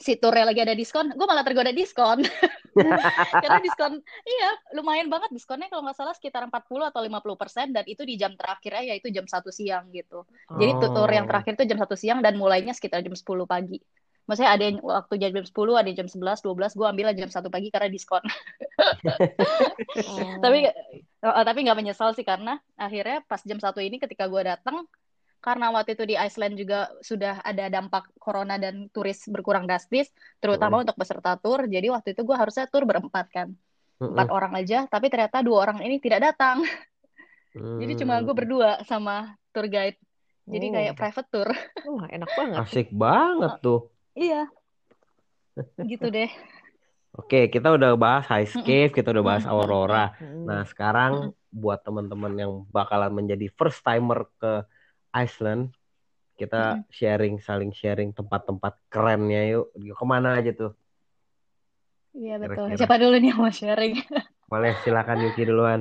si 0.00 0.16
turnya 0.16 0.48
lagi 0.48 0.64
ada 0.64 0.72
diskon 0.72 1.12
gue 1.12 1.26
malah 1.28 1.44
tergoda 1.44 1.70
diskon 1.70 2.24
Karena 3.42 3.58
diskon, 3.62 3.98
iya 4.22 4.50
lumayan 4.78 5.10
banget 5.10 5.34
diskonnya 5.34 5.66
kalau 5.66 5.82
nggak 5.86 5.98
salah 5.98 6.14
sekitar 6.14 6.46
40 6.46 6.90
atau 6.90 7.00
50 7.02 7.34
persen 7.34 7.66
dan 7.74 7.84
itu 7.86 8.06
di 8.06 8.14
jam 8.14 8.34
terakhirnya 8.38 8.94
yaitu 8.94 9.10
jam 9.10 9.26
satu 9.26 9.50
siang 9.50 9.90
gitu. 9.90 10.22
Oh. 10.22 10.58
Jadi 10.58 10.72
tutor 10.78 11.10
yang 11.10 11.26
terakhir 11.26 11.58
itu 11.58 11.64
jam 11.66 11.78
satu 11.82 11.98
siang 11.98 12.22
dan 12.22 12.38
mulainya 12.38 12.70
sekitar 12.70 13.02
jam 13.02 13.14
10 13.14 13.26
pagi. 13.46 13.82
Maksudnya 14.30 14.50
ada 14.54 14.62
yang 14.62 14.78
waktu 14.78 15.14
jam 15.18 15.42
10, 15.42 15.50
ada 15.50 15.88
yang 15.90 15.98
jam 16.06 16.10
11, 16.10 16.46
12, 16.46 16.78
gue 16.78 16.86
ambil 16.86 17.06
jam 17.18 17.30
satu 17.34 17.50
pagi 17.50 17.68
karena 17.74 17.90
diskon. 17.90 18.22
oh. 18.22 18.94
Tapi 20.44 20.70
uh, 21.26 21.42
tapi 21.42 21.58
nggak 21.66 21.78
menyesal 21.78 22.14
sih 22.14 22.22
karena 22.22 22.62
akhirnya 22.78 23.26
pas 23.26 23.42
jam 23.42 23.58
satu 23.58 23.82
ini 23.82 23.98
ketika 23.98 24.30
gue 24.30 24.42
datang 24.46 24.86
karena 25.40 25.72
waktu 25.72 25.96
itu 25.96 26.04
di 26.04 26.16
Iceland 26.20 26.54
juga 26.60 26.92
sudah 27.00 27.40
ada 27.40 27.72
dampak 27.72 28.12
corona 28.20 28.60
dan 28.60 28.92
turis 28.92 29.24
berkurang 29.32 29.64
drastis, 29.64 30.12
terutama 30.36 30.80
mm. 30.80 30.82
untuk 30.84 30.96
peserta 31.00 31.40
tur. 31.40 31.64
Jadi 31.64 31.88
waktu 31.88 32.12
itu 32.12 32.22
gue 32.28 32.36
harusnya 32.36 32.68
tur 32.68 32.84
berempat 32.84 33.26
kan, 33.32 33.48
empat 33.98 34.28
mm 34.28 34.36
orang 34.36 34.52
aja. 34.60 34.84
Tapi 34.84 35.08
ternyata 35.08 35.40
dua 35.40 35.64
orang 35.64 35.80
ini 35.80 35.96
tidak 35.96 36.32
datang. 36.32 36.60
Mm. 37.56 37.78
Jadi 37.82 37.92
cuma 38.04 38.20
gue 38.20 38.34
berdua 38.36 38.84
sama 38.84 39.32
tour 39.56 39.64
guide. 39.64 39.96
Jadi 40.44 40.66
oh. 40.68 40.72
kayak 40.76 40.94
private 41.00 41.28
tour. 41.32 41.48
Wah 41.88 42.06
enak 42.12 42.30
banget. 42.36 42.56
Asik 42.60 42.88
banget 42.92 43.52
tuh. 43.64 43.88
Iya. 44.10 44.50
Gitu 45.78 46.10
deh. 46.10 46.28
Oke, 47.14 47.46
kita 47.46 47.72
udah 47.72 47.94
bahas 47.94 48.26
high 48.26 48.50
cave, 48.66 48.90
kita 48.90 49.14
udah 49.14 49.24
bahas 49.24 49.44
aurora. 49.46 50.12
Nah, 50.18 50.66
sekarang 50.66 51.30
buat 51.50 51.82
teman-teman 51.82 52.34
yang 52.38 52.52
bakalan 52.70 53.10
menjadi 53.14 53.50
first 53.54 53.82
timer 53.86 54.30
ke 54.38 54.66
Iceland. 55.14 55.74
Kita 56.38 56.80
sharing 56.88 57.36
saling 57.44 57.68
sharing 57.70 58.16
tempat-tempat 58.16 58.72
kerennya 58.88 59.44
yuk. 59.52 59.68
Ke 59.76 60.04
mana 60.08 60.40
aja 60.40 60.56
tuh? 60.56 60.72
Iya 62.16 62.40
betul. 62.40 62.72
Kira-kira. 62.72 62.80
siapa 62.80 62.96
dulu 62.96 63.16
nih 63.20 63.28
yang 63.30 63.40
mau 63.44 63.52
sharing? 63.52 63.94
Boleh 64.52 64.72
silakan 64.82 65.18
Yuki 65.28 65.42
duluan. 65.46 65.80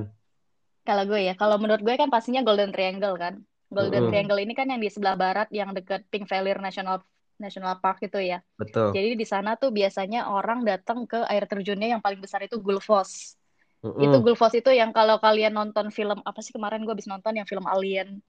Kalau 0.83 1.03
gue 1.07 1.21
ya 1.21 1.33
kalau 1.39 1.55
menurut 1.57 1.81
gue 1.81 1.95
kan 1.95 2.11
pastinya 2.11 2.43
Golden 2.43 2.75
Triangle 2.75 3.15
kan. 3.15 3.33
Golden 3.71 3.89
mm-hmm. 3.89 4.11
Triangle 4.11 4.39
ini 4.43 4.53
kan 4.57 4.67
yang 4.67 4.81
di 4.81 4.89
sebelah 4.91 5.15
barat 5.15 5.47
yang 5.53 5.71
dekat 5.71 6.03
Pink 6.11 6.27
Valley 6.27 6.53
National 6.59 7.01
National 7.39 7.79
Park 7.79 8.03
itu 8.03 8.19
ya. 8.19 8.43
Betul. 8.59 8.91
Jadi 8.91 9.15
di 9.15 9.23
sana 9.23 9.55
tuh 9.55 9.71
biasanya 9.71 10.27
orang 10.27 10.67
datang 10.67 11.07
ke 11.07 11.23
air 11.31 11.47
terjunnya 11.47 11.95
yang 11.95 12.01
paling 12.03 12.19
besar 12.19 12.43
itu 12.43 12.59
Gulfos 12.59 13.39
mm-hmm. 13.83 14.03
itu 14.03 14.17
Gulfos 14.23 14.53
itu 14.55 14.71
yang 14.73 14.91
kalau 14.91 15.17
kalian 15.19 15.55
nonton 15.55 15.91
film 15.91 16.19
apa 16.23 16.39
sih 16.43 16.51
kemarin 16.51 16.83
gue 16.83 16.93
habis 16.93 17.07
nonton 17.07 17.35
yang 17.35 17.47
film 17.47 17.65
Alien 17.67 18.19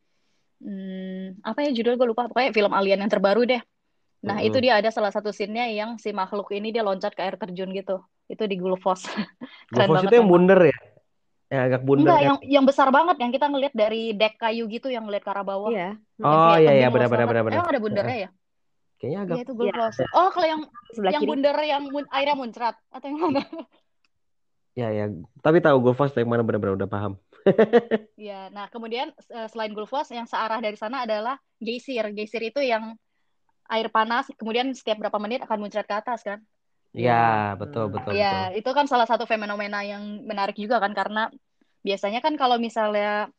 hmm, 0.61 1.42
apa 1.42 1.58
ya 1.66 1.70
judul 1.74 1.96
gue 1.96 2.08
lupa. 2.08 2.28
Pokoknya 2.28 2.52
film 2.52 2.72
alien 2.72 3.00
yang 3.00 3.12
terbaru 3.12 3.44
deh. 3.48 3.62
Nah 4.20 4.36
mm 4.36 4.40
-hmm. 4.44 4.48
itu 4.52 4.58
dia 4.61 4.76
ada 4.76 4.90
salah 4.92 5.08
satu 5.08 5.32
scene-nya 5.32 5.72
yang 5.72 5.96
si 5.96 6.12
makhluk 6.12 6.52
ini 6.52 6.70
dia 6.70 6.84
loncat 6.84 7.16
ke 7.16 7.20
air 7.24 7.40
terjun 7.40 7.72
gitu. 7.72 8.04
Itu 8.30 8.46
di 8.46 8.61
Gulfos 8.61 9.08
Gulfos 9.74 10.06
itu 10.06 10.14
yang 10.14 10.28
bundar 10.28 10.61
ya? 10.61 10.76
Yang 11.50 11.62
agak 11.66 11.82
bundar 11.82 12.14
Enggak, 12.14 12.20
yang 12.22 12.38
yang 12.46 12.64
besar 12.68 12.88
banget 12.94 13.16
yang 13.18 13.32
kita 13.34 13.46
ngelihat 13.50 13.74
dari 13.74 14.14
dek 14.14 14.38
kayu 14.38 14.70
gitu 14.70 14.86
yang 14.86 15.02
ngeliat 15.08 15.24
ke 15.24 15.30
arah 15.32 15.42
bawah. 15.42 15.72
Iya. 15.72 15.98
Oh 16.22 16.54
iya 16.54 16.72
iya. 16.84 16.88
benar 16.92 17.08
benar 17.11 17.26
benar 17.26 17.42
emang 17.42 17.72
ada 17.72 17.82
bundarnya 17.82 18.18
ya? 18.28 18.30
Kayaknya 19.00 19.18
agak 19.24 19.34
ya, 19.34 19.42
itu 19.48 19.52
Gulfos 19.56 19.96
ya. 19.96 20.08
oh 20.12 20.28
kalau 20.28 20.46
yang 20.46 20.62
Sebelah 20.92 21.12
yang 21.16 21.22
kiri. 21.24 21.30
bundar 21.32 21.56
yang 21.64 21.82
airnya 22.12 22.36
muncrat 22.36 22.76
atau 22.92 23.06
yang 23.08 23.18
mana? 23.18 23.42
Ya 24.78 24.88
ya 24.94 25.11
tapi 25.40 25.58
tahu 25.64 25.76
Gulfos 25.80 26.12
yang 26.14 26.28
mana? 26.30 26.44
Benar-benar 26.44 26.76
udah 26.76 26.90
paham 26.92 27.16
ya, 28.30 28.49
nah 28.53 28.68
kemudian 28.68 29.12
eh, 29.32 29.49
selain 29.49 29.72
Gulfos 29.72 30.09
yang 30.12 30.28
searah 30.28 30.61
dari 30.61 30.76
sana 30.76 31.05
adalah 31.09 31.41
geysir. 31.61 32.05
Geysir 32.12 32.43
itu 32.45 32.61
yang 32.61 32.97
air 33.70 33.88
panas, 33.88 34.26
kemudian 34.34 34.74
setiap 34.74 34.99
berapa 34.99 35.18
menit 35.22 35.47
akan 35.47 35.59
muncrat 35.62 35.86
ke 35.86 35.95
atas 35.95 36.26
kan? 36.26 36.43
Iya, 36.91 37.55
betul 37.55 37.86
betul. 37.95 38.18
Iya, 38.18 38.51
itu 38.59 38.70
kan 38.74 38.91
salah 38.91 39.07
satu 39.07 39.24
fenomena 39.24 39.86
yang 39.86 40.26
menarik 40.26 40.59
juga 40.59 40.82
kan 40.82 40.91
karena 40.91 41.30
biasanya 41.86 42.18
kan 42.18 42.34
kalau 42.34 42.59
misalnya 42.59 43.30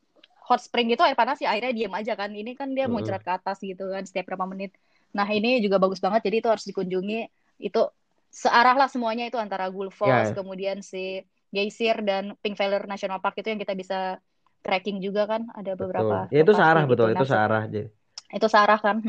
hot 0.47 0.63
spring 0.63 0.89
itu 0.89 1.03
air 1.03 1.19
panas 1.19 1.37
ya 1.43 1.51
airnya 1.51 1.75
diam 1.75 1.93
aja 1.93 2.15
kan. 2.15 2.31
Ini 2.31 2.55
kan 2.55 2.71
dia 2.71 2.87
mm. 2.87 2.93
muncrat 2.95 3.21
ke 3.21 3.31
atas 3.31 3.59
gitu 3.59 3.91
kan 3.91 4.07
setiap 4.07 4.31
berapa 4.31 4.47
menit. 4.47 4.71
Nah, 5.11 5.27
ini 5.27 5.59
juga 5.59 5.83
bagus 5.83 5.99
banget 5.99 6.23
jadi 6.23 6.39
itu 6.39 6.47
harus 6.47 6.63
dikunjungi. 6.63 7.27
Itu 7.59 7.91
searah 8.31 8.79
lah 8.79 8.87
semuanya 8.87 9.27
itu 9.27 9.35
antara 9.35 9.67
Gulfos 9.67 10.07
yeah. 10.07 10.31
kemudian 10.31 10.79
si 10.79 11.19
Geysir 11.51 11.99
dan 12.01 12.33
Pink 12.39 12.55
Valley 12.55 12.79
National 12.87 13.19
Park 13.19 13.37
itu 13.43 13.51
yang 13.51 13.59
kita 13.59 13.75
bisa 13.75 14.17
trekking 14.63 15.03
juga 15.03 15.27
kan. 15.27 15.51
Ada 15.51 15.75
beberapa 15.75 16.25
betul. 16.27 16.35
ya 16.35 16.39
itu 16.41 16.53
searah 16.55 16.83
gitu. 16.87 16.91
betul. 16.95 17.07
Itu 17.13 17.25
searah 17.27 17.63
jadi 17.67 17.89
itu 18.31 18.47
searah 18.47 18.79
kan 18.79 19.03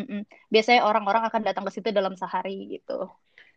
biasanya 0.50 0.82
orang-orang 0.82 1.22
akan 1.30 1.40
datang 1.46 1.62
ke 1.62 1.70
situ 1.70 1.94
dalam 1.94 2.18
sehari 2.18 2.78
gitu. 2.78 3.06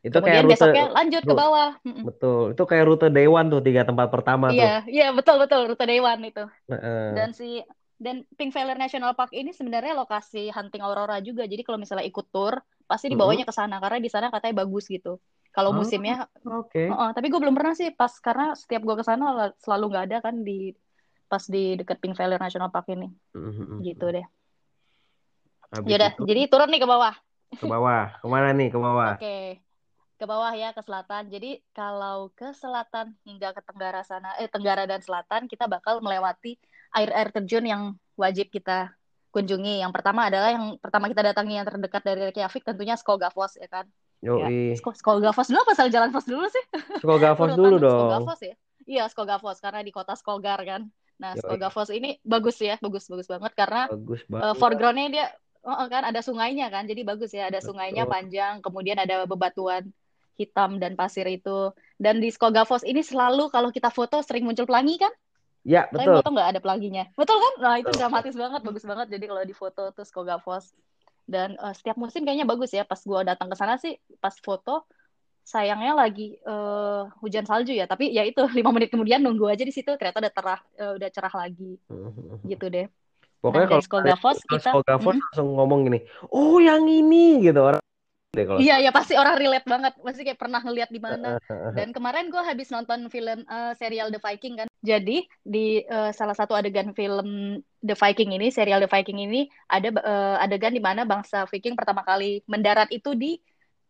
Itu 0.05 0.21
Kemudian 0.21 0.45
kayak 0.45 0.45
rute, 0.45 0.53
besoknya 0.53 0.85
lanjut 0.93 1.23
ke 1.25 1.33
bawah 1.33 1.71
betul. 1.81 2.41
Itu 2.53 2.63
kayak 2.69 2.85
rute 2.85 3.07
Dewan 3.09 3.49
tuh 3.49 3.65
tiga 3.65 3.81
tempat 3.81 4.13
pertama 4.13 4.53
iya 4.53 4.85
tuh. 4.85 4.93
iya 4.93 5.07
betul 5.09 5.41
betul. 5.41 5.73
Rute 5.73 5.85
Dewan 5.89 6.21
itu. 6.21 6.45
Uh. 6.69 7.17
dan 7.17 7.33
si 7.33 7.65
dan 7.97 8.21
Pink 8.37 8.53
Valley 8.53 8.77
National 8.77 9.17
Park 9.17 9.33
ini 9.33 9.49
sebenarnya 9.49 9.97
lokasi 9.97 10.53
hunting 10.53 10.85
aurora 10.85 11.17
juga. 11.25 11.49
Jadi 11.49 11.65
kalau 11.65 11.81
misalnya 11.81 12.05
ikut 12.05 12.29
tour 12.29 12.61
pasti 12.85 13.09
dibawanya 13.09 13.49
ke 13.49 13.53
sana 13.53 13.81
karena 13.81 13.97
di 13.97 14.09
sana 14.13 14.29
katanya 14.29 14.61
bagus 14.61 14.85
gitu 14.85 15.17
kalau 15.55 15.71
oh, 15.71 15.79
musimnya 15.79 16.27
oke. 16.43 16.67
okay. 16.67 16.91
uh, 16.91 17.15
tapi 17.15 17.31
gue 17.31 17.39
belum 17.39 17.55
pernah 17.55 17.71
sih 17.71 17.95
pas 17.95 18.11
karena 18.19 18.51
setiap 18.59 18.83
gue 18.83 18.95
ke 18.99 19.07
sana 19.07 19.55
selalu 19.63 19.95
nggak 19.95 20.05
ada 20.11 20.17
kan 20.19 20.35
di 20.43 20.75
pas 21.31 21.47
di 21.47 21.79
dekat 21.79 21.97
Pink 22.03 22.19
Valley 22.19 22.35
National 22.35 22.67
Park 22.69 22.91
ini. 22.91 23.07
Mm-hmm. 23.31 23.79
gitu 23.87 24.05
deh. 24.11 24.25
Yaudah, 25.87 26.11
itu... 26.15 26.23
jadi 26.27 26.41
turun 26.51 26.69
nih 26.69 26.81
ke 26.83 26.87
bawah. 26.87 27.15
Ke 27.55 27.65
bawah. 27.65 28.05
Ke 28.19 28.27
mana 28.27 28.51
nih? 28.51 28.69
Ke 28.69 28.79
bawah. 28.79 29.15
Oke. 29.15 29.23
Okay. 29.23 29.45
ke 30.15 30.23
bawah 30.23 30.51
ya 30.55 30.71
ke 30.71 30.79
selatan. 30.79 31.27
Jadi 31.27 31.59
kalau 31.75 32.31
ke 32.31 32.55
selatan 32.55 33.15
hingga 33.27 33.51
ke 33.51 33.59
tenggara 33.63 33.99
sana 34.03 34.31
eh 34.39 34.47
tenggara 34.47 34.87
dan 34.87 35.03
selatan 35.03 35.51
kita 35.51 35.67
bakal 35.67 35.99
melewati 35.99 36.55
air 36.95 37.11
air 37.11 37.35
terjun 37.35 37.67
yang 37.67 37.81
wajib 38.15 38.47
kita 38.47 38.95
kunjungi. 39.35 39.83
Yang 39.83 39.91
pertama 39.91 40.31
adalah 40.31 40.55
yang 40.55 40.79
pertama 40.79 41.11
kita 41.11 41.31
datangi 41.31 41.59
yang 41.59 41.67
terdekat 41.67 41.99
dari 42.03 42.31
Reykjavik 42.31 42.63
tentunya 42.63 42.95
Skogafos 42.95 43.59
ya 43.59 43.67
kan 43.67 43.87
Yoi. 44.23 44.75
Ya. 44.75 44.79
Skogafos 44.79 45.51
dulu 45.51 45.59
apa 45.65 45.73
salah 45.75 45.91
jalan 45.91 46.09
Fos 46.13 46.27
dulu 46.27 46.47
sih? 46.47 46.63
Skogafos 47.03 47.51
dulu 47.57 47.75
dong. 47.81 48.09
Skogafos 48.11 48.39
ya? 48.45 48.55
Iya, 48.85 49.03
Skogafos 49.09 49.57
karena 49.59 49.81
di 49.81 49.91
kota 49.91 50.13
Skogar 50.13 50.61
kan. 50.61 50.87
Nah, 51.17 51.33
Skogafos 51.35 51.89
ini 51.95 52.19
bagus 52.21 52.59
ya, 52.59 52.75
bagus 52.83 53.07
bagus 53.07 53.27
banget 53.27 53.51
karena 53.55 53.87
bagus 53.89 54.21
banget. 54.27 54.43
Uh, 54.45 54.55
foregroundnya 54.55 55.07
dia 55.11 55.25
oh, 55.65 55.87
kan 55.89 56.05
ada 56.05 56.21
sungainya 56.21 56.67
kan, 56.69 56.85
jadi 56.85 57.01
bagus 57.01 57.33
ya, 57.33 57.49
ada 57.49 57.59
sungainya 57.63 58.05
panjang, 58.05 58.61
kemudian 58.61 59.01
ada 59.01 59.25
bebatuan 59.25 59.89
hitam 60.35 60.77
dan 60.77 60.93
pasir 60.99 61.25
itu. 61.31 61.71
Dan 61.95 62.19
di 62.19 62.29
Skogafos 62.29 62.83
ini 62.83 63.01
selalu 63.01 63.49
kalau 63.49 63.71
kita 63.71 63.89
foto 63.89 64.19
sering 64.21 64.43
muncul 64.45 64.67
pelangi 64.67 64.99
kan? 64.99 65.11
Ya, 65.65 65.89
betul. 65.89 66.13
Tapi 66.13 66.17
foto 66.21 66.29
nggak 66.35 66.49
ada 66.53 66.59
pelanginya. 66.61 67.03
Betul 67.17 67.37
kan? 67.41 67.53
Nah, 67.57 67.75
itu 67.81 67.89
dramatis 67.95 68.35
banget, 68.37 68.61
bagus 68.61 68.83
banget. 68.85 69.07
Jadi 69.17 69.25
kalau 69.25 69.43
di 69.47 69.55
foto 69.55 69.83
tuh 69.95 70.05
Skogafos 70.05 70.75
dan 71.25 71.57
uh, 71.57 71.73
setiap 71.73 71.97
musim 71.97 72.21
kayaknya 72.21 72.45
bagus 72.45 72.73
ya 72.73 72.85
pas 72.85 73.01
gue 73.01 73.19
datang 73.25 73.49
ke 73.49 73.55
sana 73.57 73.81
sih 73.81 73.97
pas 74.21 74.33
foto 74.37 74.85
sayangnya 75.45 75.93
lagi 75.93 76.41
uh, 76.41 77.05
hujan 77.21 77.45
salju 77.45 77.73
ya. 77.77 77.85
Tapi 77.85 78.09
ya 78.09 78.25
itu 78.25 78.41
lima 78.57 78.73
menit 78.73 78.89
kemudian 78.89 79.21
nunggu 79.21 79.45
aja 79.45 79.61
di 79.61 79.73
situ 79.73 79.93
ternyata 79.93 80.25
udah 80.25 80.33
terah 80.33 80.61
uh, 80.81 80.91
udah 80.97 81.09
cerah 81.13 81.33
lagi. 81.37 81.77
Gitu 82.45 82.65
deh. 82.65 82.89
Pokoknya 83.45 83.77
nah, 83.77 83.81
kalau 83.85 84.01
kita 84.41 84.97
hmm. 84.97 85.21
langsung 85.21 85.53
ngomong 85.53 85.85
gini 85.85 85.99
oh 86.33 86.57
yang 86.57 86.81
ini 86.89 87.45
gitu. 87.45 87.61
orang 87.61 87.84
Iya, 88.59 88.75
ya 88.83 88.91
pasti 88.91 89.15
orang 89.15 89.39
relate 89.39 89.63
banget. 89.63 89.93
Pasti 89.97 90.21
kayak 90.27 90.39
pernah 90.39 90.59
ngeliat 90.59 90.91
di 90.91 90.99
mana. 90.99 91.39
Dan 91.71 91.95
kemarin 91.95 92.27
gue 92.27 92.43
habis 92.43 92.67
nonton 92.69 93.07
film 93.07 93.47
uh, 93.47 93.71
serial 93.79 94.11
The 94.11 94.19
Viking 94.19 94.59
kan. 94.59 94.67
Jadi 94.83 95.25
di 95.41 95.81
uh, 95.87 96.11
salah 96.11 96.35
satu 96.35 96.53
adegan 96.53 96.91
film 96.91 97.59
The 97.81 97.95
Viking 97.95 98.35
ini, 98.35 98.51
serial 98.51 98.83
The 98.83 98.91
Viking 98.91 99.23
ini 99.23 99.47
ada 99.71 99.89
uh, 99.95 100.37
adegan 100.43 100.75
di 100.75 100.83
mana 100.83 101.07
bangsa 101.07 101.47
Viking 101.47 101.73
pertama 101.79 102.03
kali 102.03 102.43
mendarat 102.45 102.91
itu 102.91 103.15
di 103.15 103.39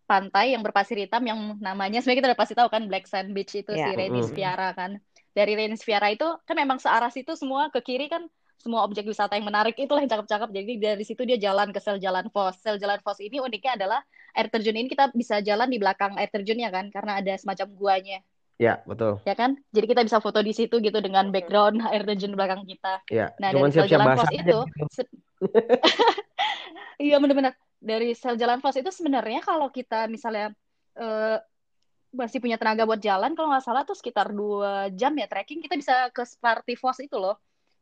pantai 0.06 0.54
yang 0.54 0.62
berpasir 0.62 1.02
hitam 1.02 1.26
yang 1.26 1.58
namanya 1.58 1.98
sebenarnya 1.98 2.20
kita 2.22 2.30
udah 2.32 2.40
pasti 2.40 2.54
tahu 2.54 2.70
kan 2.70 2.86
Black 2.86 3.10
Sand 3.10 3.34
Beach 3.34 3.58
itu 3.58 3.74
yeah. 3.74 3.90
si 3.90 3.98
Rhaenys 3.98 4.30
Viara 4.32 4.70
kan. 4.78 5.02
Dari 5.36 5.52
Rhaenys 5.58 5.84
Viara 5.84 6.14
itu 6.14 6.30
kan 6.46 6.56
memang 6.56 6.78
searah 6.78 7.10
situ 7.10 7.34
semua 7.34 7.74
ke 7.74 7.82
kiri 7.82 8.08
kan 8.08 8.30
semua 8.58 8.82
objek 8.88 9.06
wisata 9.06 9.38
yang 9.38 9.46
menarik 9.46 9.78
itulah 9.78 10.02
yang 10.02 10.10
cakep-cakep. 10.10 10.50
Jadi 10.50 10.72
dari 10.82 11.04
situ 11.06 11.22
dia 11.28 11.38
jalan 11.38 11.70
ke 11.70 11.80
sel 11.80 12.02
jalan 12.02 12.28
Fos. 12.34 12.58
Sel 12.60 12.82
jalan 12.82 12.98
Fos 13.06 13.22
ini 13.22 13.38
uniknya 13.38 13.78
adalah 13.78 14.02
air 14.34 14.48
terjun 14.50 14.76
ini 14.76 14.90
kita 14.90 15.14
bisa 15.14 15.40
jalan 15.40 15.70
di 15.70 15.78
belakang 15.78 16.18
air 16.18 16.30
terjunnya 16.34 16.74
kan 16.74 16.90
karena 16.90 17.22
ada 17.22 17.34
semacam 17.38 17.68
guanya. 17.78 18.20
Ya, 18.56 18.80
betul. 18.88 19.20
Ya 19.28 19.36
kan? 19.36 19.60
Jadi 19.76 19.86
kita 19.92 20.02
bisa 20.08 20.24
foto 20.24 20.40
di 20.40 20.56
situ 20.56 20.80
gitu 20.80 20.98
dengan 21.04 21.28
background 21.30 21.84
air 21.92 22.08
terjun 22.08 22.34
di 22.34 22.38
belakang 22.40 22.64
kita. 22.64 23.04
Ya, 23.12 23.36
nah, 23.38 23.52
dari 23.54 23.72
sel 23.72 23.88
jalan 23.92 24.08
Fos 24.18 24.32
itu 24.32 24.44
gitu. 24.44 24.60
Iya 26.96 27.20
benar-benar 27.20 27.54
dari 27.84 28.16
sel 28.16 28.40
jalan 28.40 28.64
Fos 28.64 28.80
itu 28.80 28.88
sebenarnya 28.88 29.44
kalau 29.44 29.68
kita 29.68 30.08
misalnya 30.08 30.56
uh, 30.96 31.38
masih 32.16 32.40
punya 32.40 32.56
tenaga 32.56 32.88
buat 32.88 33.04
jalan 33.04 33.36
kalau 33.36 33.52
nggak 33.52 33.66
salah 33.68 33.84
tuh 33.84 33.94
sekitar 34.00 34.32
dua 34.32 34.88
jam 34.96 35.12
ya 35.20 35.28
trekking 35.28 35.60
kita 35.60 35.76
bisa 35.76 36.08
ke 36.16 36.24
Sparty 36.24 36.80
Falls 36.80 37.04
itu 37.04 37.20
loh 37.20 37.36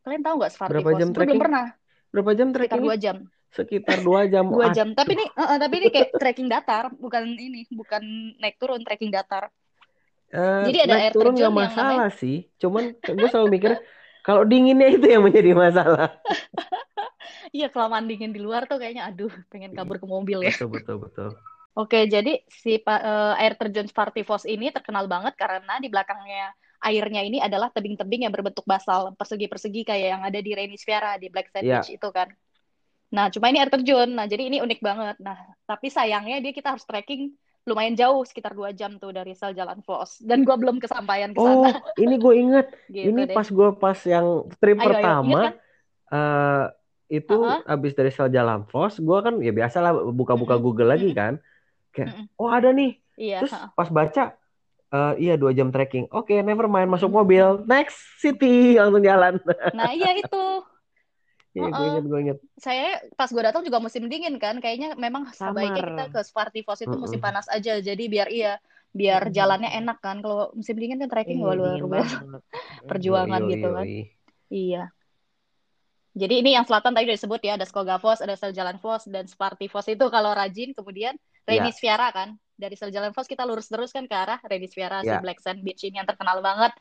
Kalian 0.03 0.21
tahu 0.21 0.35
nggak 0.43 0.51
Sparty 0.51 0.71
Berapa 0.75 0.91
jam 0.99 1.09
trekking? 1.15 1.39
belum 1.39 1.43
pernah. 1.47 1.65
Berapa 2.11 2.31
jam 2.35 2.47
trekking? 2.51 2.75
Sekitar 2.75 2.85
dua 2.85 2.95
jam. 2.99 3.17
Sekitar 3.53 3.97
dua 4.03 4.21
jam. 4.27 4.45
dua 4.55 4.67
jam. 4.75 4.87
Tapi 4.91 5.11
ini, 5.15 5.25
uh, 5.39 5.57
tapi 5.57 5.73
ini 5.79 5.87
kayak 5.89 6.09
trekking 6.19 6.49
datar, 6.51 6.91
bukan 6.91 7.23
ini, 7.39 7.63
bukan 7.71 8.03
naik 8.37 8.59
turun, 8.59 8.83
trekking 8.83 9.09
datar. 9.09 9.47
Uh, 10.33 10.65
Jadi 10.67 10.79
ada 10.89 10.95
air 11.07 11.13
turun 11.13 11.33
nggak 11.37 11.53
masalah 11.55 12.09
namanya... 12.09 12.19
sih. 12.19 12.51
Cuman 12.59 12.93
gue 12.99 13.27
selalu 13.31 13.47
mikir 13.53 13.71
kalau 14.25 14.43
dinginnya 14.43 14.89
itu 14.91 15.07
yang 15.07 15.23
menjadi 15.23 15.51
masalah. 15.55 16.11
Iya 17.53 17.69
kelamaan 17.69 18.09
dingin 18.09 18.33
di 18.33 18.41
luar 18.41 18.65
tuh 18.65 18.81
kayaknya 18.81 19.13
aduh 19.13 19.29
pengen 19.53 19.77
kabur 19.77 20.01
ke 20.01 20.09
mobil 20.09 20.41
ya. 20.41 20.49
Betul 20.57 20.73
betul 20.73 20.97
betul. 21.05 21.29
Oke, 21.77 22.05
jadi 22.09 22.41
si 22.49 22.81
uh, 22.81 23.33
air 23.37 23.53
terjun 23.57 23.85
Spartifos 23.85 24.45
ini 24.49 24.73
terkenal 24.73 25.05
banget 25.05 25.37
karena 25.37 25.77
di 25.77 25.85
belakangnya 25.85 26.53
airnya 26.83 27.23
ini 27.23 27.39
adalah 27.39 27.71
tebing-tebing 27.71 28.27
yang 28.27 28.33
berbentuk 28.35 28.67
basal 28.67 29.15
persegi-persegi 29.15 29.87
kayak 29.87 30.07
yang 30.19 30.21
ada 30.21 30.39
di 30.43 30.51
Rainisfera 30.51 31.15
di 31.15 31.31
Black 31.31 31.49
Sand 31.49 31.63
yeah. 31.63 31.79
Beach 31.79 31.95
itu 31.95 32.09
kan. 32.11 32.27
Nah, 33.13 33.29
cuma 33.29 33.47
ini 33.53 33.61
air 33.61 33.69
terjun. 33.69 34.09
Nah, 34.11 34.25
jadi 34.25 34.49
ini 34.49 34.57
unik 34.59 34.79
banget. 34.81 35.15
Nah, 35.21 35.37
tapi 35.69 35.87
sayangnya 35.87 36.41
dia 36.41 36.51
kita 36.51 36.75
harus 36.75 36.83
trekking 36.83 37.33
lumayan 37.63 37.95
jauh 37.95 38.27
sekitar 38.27 38.51
dua 38.51 38.75
jam 38.75 38.99
tuh 38.99 39.15
dari 39.15 39.31
sel 39.39 39.55
jalan 39.55 39.79
Vos 39.87 40.19
dan 40.19 40.43
gue 40.43 40.51
belum 40.51 40.83
kesampaian 40.83 41.31
ke 41.31 41.39
sana. 41.39 41.71
Oh, 41.71 41.71
ini 41.95 42.19
gue 42.19 42.33
inget. 42.35 42.67
gitu 42.91 43.07
ini 43.07 43.23
deh. 43.23 43.35
pas 43.35 43.47
gue 43.47 43.69
pas 43.79 43.99
yang 44.03 44.27
trip 44.59 44.77
ayo, 44.83 44.87
pertama 44.91 45.23
ayo, 45.31 45.39
kan? 45.39 45.53
uh, 46.11 46.65
itu 47.07 47.37
uh 47.39 47.63
-huh. 47.63 47.73
abis 47.79 47.93
dari 47.95 48.11
sel 48.11 48.27
jalan 48.27 48.67
Vos, 48.67 48.99
gue 48.99 49.19
kan 49.23 49.39
ya 49.39 49.55
biasa 49.55 49.77
lah 49.79 49.93
buka-buka 50.11 50.59
Google 50.59 50.91
lagi 50.91 51.15
kan. 51.15 51.39
Kayak, 51.95 52.27
oh 52.35 52.49
ada 52.51 52.73
nih. 52.73 52.99
Iya, 53.13 53.45
Terus 53.45 53.53
uh 53.53 53.69
pas 53.77 53.87
baca, 53.87 54.33
uh, 54.93 55.13
iya 55.17 55.33
dua 55.35 55.51
jam 55.51 55.73
trekking. 55.73 56.05
Oke, 56.13 56.37
okay, 56.37 56.39
never 56.45 56.69
mind 56.69 56.87
masuk 56.93 57.09
mobil. 57.09 57.65
Next 57.65 57.97
city 58.21 58.77
langsung 58.77 59.01
jalan. 59.01 59.41
Nah 59.73 59.91
iya 59.91 60.13
itu. 60.15 60.45
Iya, 61.53 61.69
gue 61.69 61.85
inget, 61.85 62.05
gue 62.09 62.19
inget. 62.25 62.37
Saya 62.57 62.97
pas 63.13 63.29
gue 63.29 63.37
datang 63.37 63.61
juga 63.61 63.77
musim 63.77 64.09
dingin 64.09 64.41
kan, 64.41 64.57
kayaknya 64.57 64.97
memang 64.97 65.29
Summer. 65.37 65.53
sebaiknya 65.53 65.85
kita 65.85 66.05
ke 66.09 66.19
Spartivos 66.25 66.81
itu 66.81 66.97
musim 66.97 67.21
panas 67.21 67.45
aja, 67.45 67.77
jadi 67.77 68.03
biar 68.09 68.25
iya, 68.33 68.57
biar 68.89 69.29
jalannya 69.29 69.69
enak 69.69 70.01
kan. 70.01 70.17
Kalau 70.25 70.49
musim 70.57 70.73
dingin 70.81 70.97
kan 71.05 71.13
trekking 71.13 71.45
iya, 71.45 71.53
luar 71.53 71.77
biasa, 71.77 72.25
perjuangan 72.89 73.41
yoi, 73.45 73.51
gitu 73.53 73.67
kan. 73.69 73.85
Iya. 74.49 74.83
Jadi 76.17 76.33
ini 76.41 76.57
yang 76.57 76.65
selatan 76.65 76.97
tadi 76.97 77.05
udah 77.05 77.17
disebut 77.21 77.41
ya, 77.45 77.53
ada 77.53 77.69
Skogavos, 77.69 78.25
ada 78.25 78.33
Sel 78.33 78.49
Jalan 78.57 78.81
dan 79.13 79.25
Spartivos 79.29 79.85
itu 79.85 80.05
kalau 80.09 80.33
rajin, 80.33 80.73
kemudian 80.73 81.13
Renis 81.45 81.77
ya. 81.77 81.93
Viera 81.93 82.09
kan. 82.09 82.33
Dari 82.53 82.75
Sel 82.77 82.93
Jalan 82.93 83.11
Vos 83.11 83.25
kita 83.25 83.43
lurus 83.43 83.67
terus 83.67 83.89
kan 83.89 84.05
ke 84.05 84.15
arah 84.15 84.37
Renis 84.45 84.73
Viera, 84.77 85.01
ya. 85.01 85.17
si 85.17 85.25
Black 85.25 85.39
Sand 85.41 85.61
Beach 85.65 85.81
ini 85.83 85.97
yang 85.97 86.07
terkenal 86.07 86.39
banget. 86.39 86.71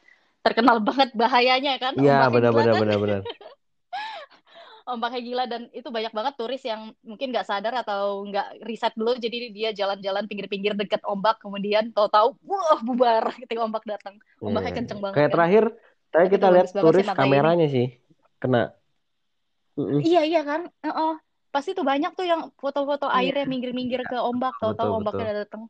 Terkenal 0.43 0.83
banget 0.83 1.15
bahayanya 1.15 1.79
kan. 1.79 1.95
Iya, 1.97 2.29
benar-benar 2.29 2.75
benar-benar. 2.77 3.23
ombaknya 4.87 5.21
gila 5.23 5.45
dan 5.47 5.63
itu 5.71 5.89
banyak 5.89 6.13
banget 6.13 6.35
turis 6.35 6.63
yang 6.67 6.91
mungkin 7.07 7.31
nggak 7.31 7.47
sadar 7.47 7.75
atau 7.83 8.27
nggak 8.27 8.67
riset 8.67 8.93
dulu 8.99 9.15
jadi 9.15 9.51
dia 9.55 9.71
jalan-jalan 9.71 10.27
pinggir-pinggir 10.27 10.75
deket 10.75 11.03
ombak 11.07 11.39
kemudian 11.39 11.95
tahu-tahu 11.95 12.35
wah 12.43 12.81
bubar 12.83 13.31
ketika 13.43 13.63
ombak 13.63 13.85
datang 13.87 14.19
ombaknya 14.43 14.71
yeah. 14.71 14.79
kenceng 14.83 15.01
banget 15.01 15.17
kayak 15.17 15.31
kan. 15.31 15.35
terakhir 15.39 15.65
tadi 16.13 16.27
kita 16.29 16.47
lihat 16.51 16.67
turis 16.75 17.07
kameranya 17.09 17.67
ini. 17.71 17.75
sih 17.75 17.87
kena 18.43 18.75
iya 20.03 20.23
iya 20.27 20.43
kan 20.43 20.69
oh 20.91 21.17
pasti 21.53 21.77
tuh 21.77 21.85
banyak 21.85 22.17
tuh 22.17 22.25
yang 22.25 22.49
foto-foto 22.57 23.07
yeah. 23.13 23.21
airnya 23.21 23.45
minggir-minggir 23.45 24.03
ke 24.09 24.17
ombak 24.17 24.57
tahu-tahu 24.57 25.05
ombaknya 25.05 25.45
datang 25.45 25.69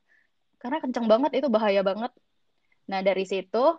karena 0.63 0.79
kenceng 0.79 1.11
banget 1.11 1.43
itu 1.43 1.51
bahaya 1.51 1.83
banget 1.83 2.15
nah 2.87 3.03
dari 3.03 3.27
situ 3.27 3.75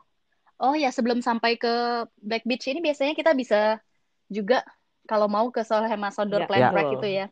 oh 0.59 0.75
ya 0.75 0.91
sebelum 0.91 1.23
sampai 1.23 1.55
ke 1.55 2.05
Black 2.19 2.43
Beach 2.43 2.67
ini 2.67 2.83
biasanya 2.83 3.15
kita 3.15 3.31
bisa 3.31 3.79
juga 4.27 4.67
kalau 5.03 5.27
mau 5.27 5.51
ke 5.51 5.61
Solhema 5.67 6.09
Sondor 6.11 6.47
ya, 6.47 6.47
Plan 6.47 6.71
ya. 6.71 6.83
itu 6.95 7.07
ya. 7.07 7.25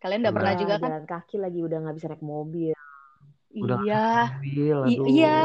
Kalian 0.00 0.24
udah 0.24 0.34
pernah 0.34 0.54
juga 0.56 0.74
kan? 0.80 0.88
Jalan 0.88 1.06
kaki 1.06 1.36
lagi 1.36 1.60
udah 1.60 1.78
nggak 1.82 1.96
bisa 1.98 2.06
naik 2.08 2.24
mobil. 2.24 2.72
Udah 3.52 3.78
iya. 3.84 4.08
Mobil, 4.38 4.78
iya. 5.10 5.38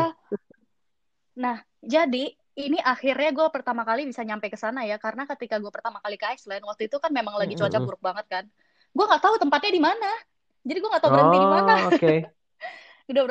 Nah, 1.35 1.57
jadi 1.83 2.31
ini 2.55 2.79
akhirnya 2.79 3.35
gue 3.35 3.47
pertama 3.51 3.83
kali 3.83 4.07
bisa 4.07 4.23
nyampe 4.23 4.47
ke 4.47 4.55
sana 4.55 4.87
ya 4.87 4.95
karena 4.95 5.27
ketika 5.27 5.59
gue 5.59 5.67
pertama 5.67 5.99
kali 5.99 6.15
ke 6.15 6.23
Iceland 6.39 6.63
waktu 6.63 6.87
itu 6.87 6.95
kan 7.03 7.11
memang 7.11 7.35
lagi 7.35 7.59
cuaca 7.59 7.79
buruk 7.83 7.99
banget 7.99 8.25
kan. 8.31 8.43
Gue 8.95 9.05
nggak 9.05 9.23
tahu 9.23 9.35
tempatnya 9.35 9.71
di 9.75 9.81
mana. 9.83 10.11
Jadi 10.63 10.77
gue 10.79 10.89
nggak 10.89 11.03
tahu 11.03 11.11
berhenti 11.11 11.37
oh, 11.37 11.43
di 11.43 11.49
mana. 11.51 11.73
Oke. 11.91 11.99
Okay. 11.99 12.17
udah 13.11 13.23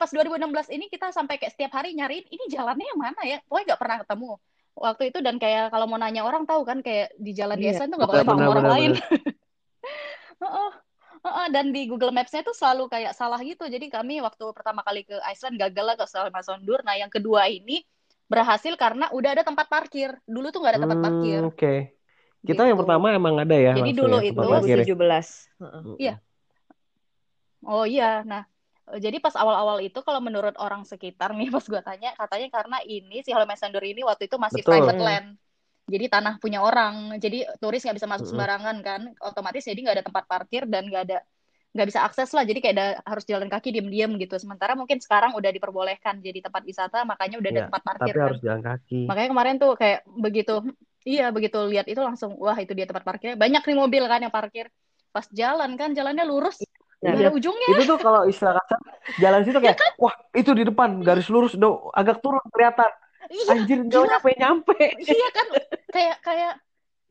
pas 0.00 0.10
2016 0.10 0.74
ini 0.74 0.90
kita 0.90 1.14
sampai 1.14 1.38
kayak 1.38 1.52
setiap 1.54 1.78
hari 1.78 1.94
nyariin 1.94 2.26
ini 2.32 2.44
jalannya 2.48 2.86
yang 2.88 3.00
mana 3.00 3.20
ya. 3.28 3.38
Pokoknya 3.44 3.76
nggak 3.76 3.80
pernah 3.84 3.98
ketemu 4.00 4.30
waktu 4.72 5.02
itu 5.12 5.18
dan 5.20 5.36
kayak 5.36 5.68
kalau 5.68 5.84
mau 5.84 6.00
nanya 6.00 6.24
orang 6.24 6.48
tahu 6.48 6.64
kan 6.64 6.80
kayak 6.80 7.12
di 7.20 7.36
jalan 7.36 7.60
iya. 7.60 7.76
di 7.76 7.92
tuh 7.92 7.96
nggak 8.00 8.08
boleh 8.08 8.24
ketemu 8.24 8.48
orang 8.48 8.64
bener, 8.64 8.72
lain. 8.72 8.90
oh, 10.40 10.72
oh, 11.28 11.46
dan 11.52 11.76
di 11.76 11.84
Google 11.84 12.16
Maps-nya 12.16 12.40
tuh 12.40 12.56
selalu 12.56 12.88
kayak 12.88 13.12
salah 13.12 13.36
gitu. 13.44 13.68
Jadi 13.68 13.92
kami 13.92 14.24
waktu 14.24 14.44
pertama 14.56 14.80
kali 14.80 15.04
ke 15.04 15.20
Iceland 15.28 15.60
gagal 15.60 15.84
lah 15.84 15.96
ke 16.00 16.08
Selama 16.08 16.40
Sondur. 16.40 16.80
Nah 16.88 16.96
yang 16.96 17.12
kedua 17.12 17.52
ini 17.52 17.84
berhasil 18.30 18.74
karena 18.78 19.10
udah 19.10 19.30
ada 19.38 19.42
tempat 19.46 19.66
parkir. 19.70 20.14
Dulu 20.26 20.50
tuh 20.50 20.60
nggak 20.62 20.72
ada 20.78 20.82
tempat 20.82 20.98
hmm, 20.98 21.06
parkir. 21.06 21.40
Oke. 21.46 21.56
Okay. 21.56 21.78
Kita 22.42 22.66
gitu. 22.66 22.70
yang 22.74 22.78
pertama 22.82 23.06
emang 23.14 23.34
ada 23.38 23.54
ya. 23.54 23.72
Jadi 23.78 23.92
dulu 23.94 24.18
ya, 24.18 24.30
itu 24.34 24.40
2017. 24.42 25.98
Iya. 26.02 26.14
Oh 27.62 27.86
iya. 27.86 28.26
Nah 28.26 28.42
jadi 28.98 29.22
pas 29.22 29.32
awal-awal 29.38 29.78
itu 29.80 30.02
kalau 30.02 30.18
menurut 30.18 30.52
orang 30.58 30.82
sekitar 30.82 31.32
nih 31.32 31.48
pas 31.54 31.64
gue 31.64 31.82
tanya 31.84 32.10
katanya 32.18 32.48
karena 32.50 32.78
ini 32.82 33.22
si 33.22 33.30
Holmesander 33.30 33.82
ini 33.84 34.02
waktu 34.02 34.26
itu 34.26 34.36
masih 34.36 34.66
Betul. 34.66 34.72
private 34.82 35.00
land 35.00 35.28
jadi 35.86 36.06
tanah 36.10 36.34
punya 36.42 36.62
orang 36.62 37.16
jadi 37.18 37.46
turis 37.58 37.82
nggak 37.82 37.96
bisa 37.98 38.08
masuk 38.10 38.26
sembarangan 38.34 38.76
kan 38.82 39.00
otomatis 39.22 39.66
jadi 39.66 39.78
nggak 39.78 39.96
ada 40.02 40.06
tempat 40.06 40.24
parkir 40.26 40.66
dan 40.66 40.86
nggak 40.90 41.02
ada 41.10 41.18
nggak 41.72 41.88
bisa 41.88 42.00
akses 42.04 42.28
lah 42.36 42.44
jadi 42.44 42.60
kayak 42.60 42.74
ada, 42.76 42.88
harus 43.08 43.24
jalan 43.24 43.48
kaki 43.48 43.72
diem-diem 43.72 44.12
gitu 44.20 44.36
sementara 44.36 44.76
mungkin 44.76 45.00
sekarang 45.00 45.32
udah 45.32 45.48
diperbolehkan 45.48 46.20
jadi 46.20 46.44
tempat 46.44 46.68
wisata 46.68 47.08
makanya 47.08 47.40
udah 47.40 47.48
ada 47.48 47.60
ya, 47.60 47.66
tempat 47.72 47.82
parkir 47.82 48.12
tapi 48.12 48.12
kan. 48.12 48.26
harus 48.28 48.40
jalan 48.44 48.62
kaki 48.62 49.00
makanya 49.08 49.28
kemarin 49.32 49.54
tuh 49.56 49.72
kayak 49.80 50.00
begitu 50.04 50.54
iya 51.08 51.32
begitu 51.32 51.58
lihat 51.72 51.88
itu 51.88 52.00
langsung 52.04 52.36
wah 52.36 52.56
itu 52.60 52.76
dia 52.76 52.84
tempat 52.84 53.08
parkirnya 53.08 53.40
banyak 53.40 53.64
nih 53.64 53.76
mobil 53.76 54.04
kan 54.04 54.20
yang 54.20 54.34
parkir 54.34 54.68
pas 55.16 55.24
jalan 55.32 55.72
kan 55.80 55.96
jalannya 55.96 56.28
lurus 56.28 56.60
Nah, 57.02 57.18
ada 57.18 57.34
ujungnya. 57.34 57.66
Itu 57.74 57.82
tuh 57.82 57.98
kalau 57.98 58.22
istilah 58.30 58.54
kasar 58.62 58.78
jalan 59.18 59.42
situ 59.42 59.58
kayak, 59.58 59.74
ya 59.74 59.82
kan? 59.82 59.92
wah 59.98 60.14
itu 60.38 60.50
di 60.54 60.62
depan 60.62 61.02
garis 61.02 61.26
lurus 61.26 61.58
do 61.58 61.90
agak 61.90 62.22
turun 62.22 62.38
kelihatan. 62.54 62.94
Iya, 63.26 63.58
Anjir 63.58 63.78
nggak 63.82 64.06
nyampe 64.06 64.30
nyampe. 64.38 64.78
Iya 65.02 65.28
kan, 65.34 65.46
kayak 65.90 66.16
kayak 66.22 66.52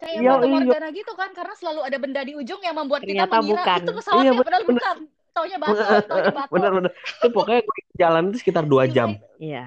kayak 0.01 0.17
iya, 0.17 0.31
motor 0.33 0.49
Morgana 0.49 0.89
iya. 0.89 0.97
gitu 0.97 1.13
kan, 1.13 1.29
karena 1.37 1.53
selalu 1.53 1.81
ada 1.85 1.97
benda 2.01 2.21
di 2.25 2.33
ujung 2.33 2.61
yang 2.65 2.73
membuat 2.73 3.05
Ternyata 3.05 3.29
kita 3.29 3.37
mengira 3.37 3.61
bukan. 3.61 3.77
itu 3.77 3.91
pesawatnya 3.93 4.25
iya, 4.25 4.41
padahal 4.41 4.63
bener. 4.65 4.81
bukan. 4.81 4.97
Taunya 5.31 5.57
batu, 5.63 5.79
taunya 6.11 6.33
batu. 6.35 6.51
Bener 6.51 6.71
bener. 6.75 6.91
Itu 6.91 7.27
pokoknya 7.31 7.61
gue 7.63 7.77
jalan 7.95 8.23
itu 8.33 8.37
sekitar 8.43 8.63
dua 8.67 8.83
iya, 8.83 8.91
jam. 8.91 9.09
Iya. 9.39 9.63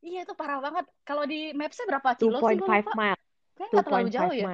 Iya 0.00 0.20
itu 0.22 0.34
parah 0.38 0.62
banget. 0.62 0.86
Kalau 1.02 1.24
di 1.26 1.50
Mapsnya 1.52 1.90
berapa 1.90 2.08
kilo 2.14 2.38
sih? 2.38 2.56
2.5 2.62 2.94
mile. 2.94 3.20
Kayaknya 3.58 3.72
nggak 3.74 3.86
terlalu 3.90 4.08
jauh 4.14 4.34
ya. 4.34 4.46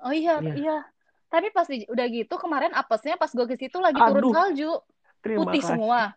Oh 0.00 0.14
iya, 0.14 0.34
iya. 0.40 0.54
iya. 0.54 0.78
Tapi 1.26 1.50
pas 1.50 1.66
di, 1.66 1.84
udah 1.90 2.06
gitu 2.06 2.34
kemarin 2.38 2.70
apesnya 2.72 3.18
pas 3.18 3.30
gue 3.30 3.46
ke 3.50 3.56
situ 3.58 3.78
lagi 3.82 3.98
Aduh, 3.98 4.30
turun 4.30 4.32
salju. 4.32 4.72
Putih 5.20 5.60
kasih. 5.60 5.70
semua. 5.74 6.14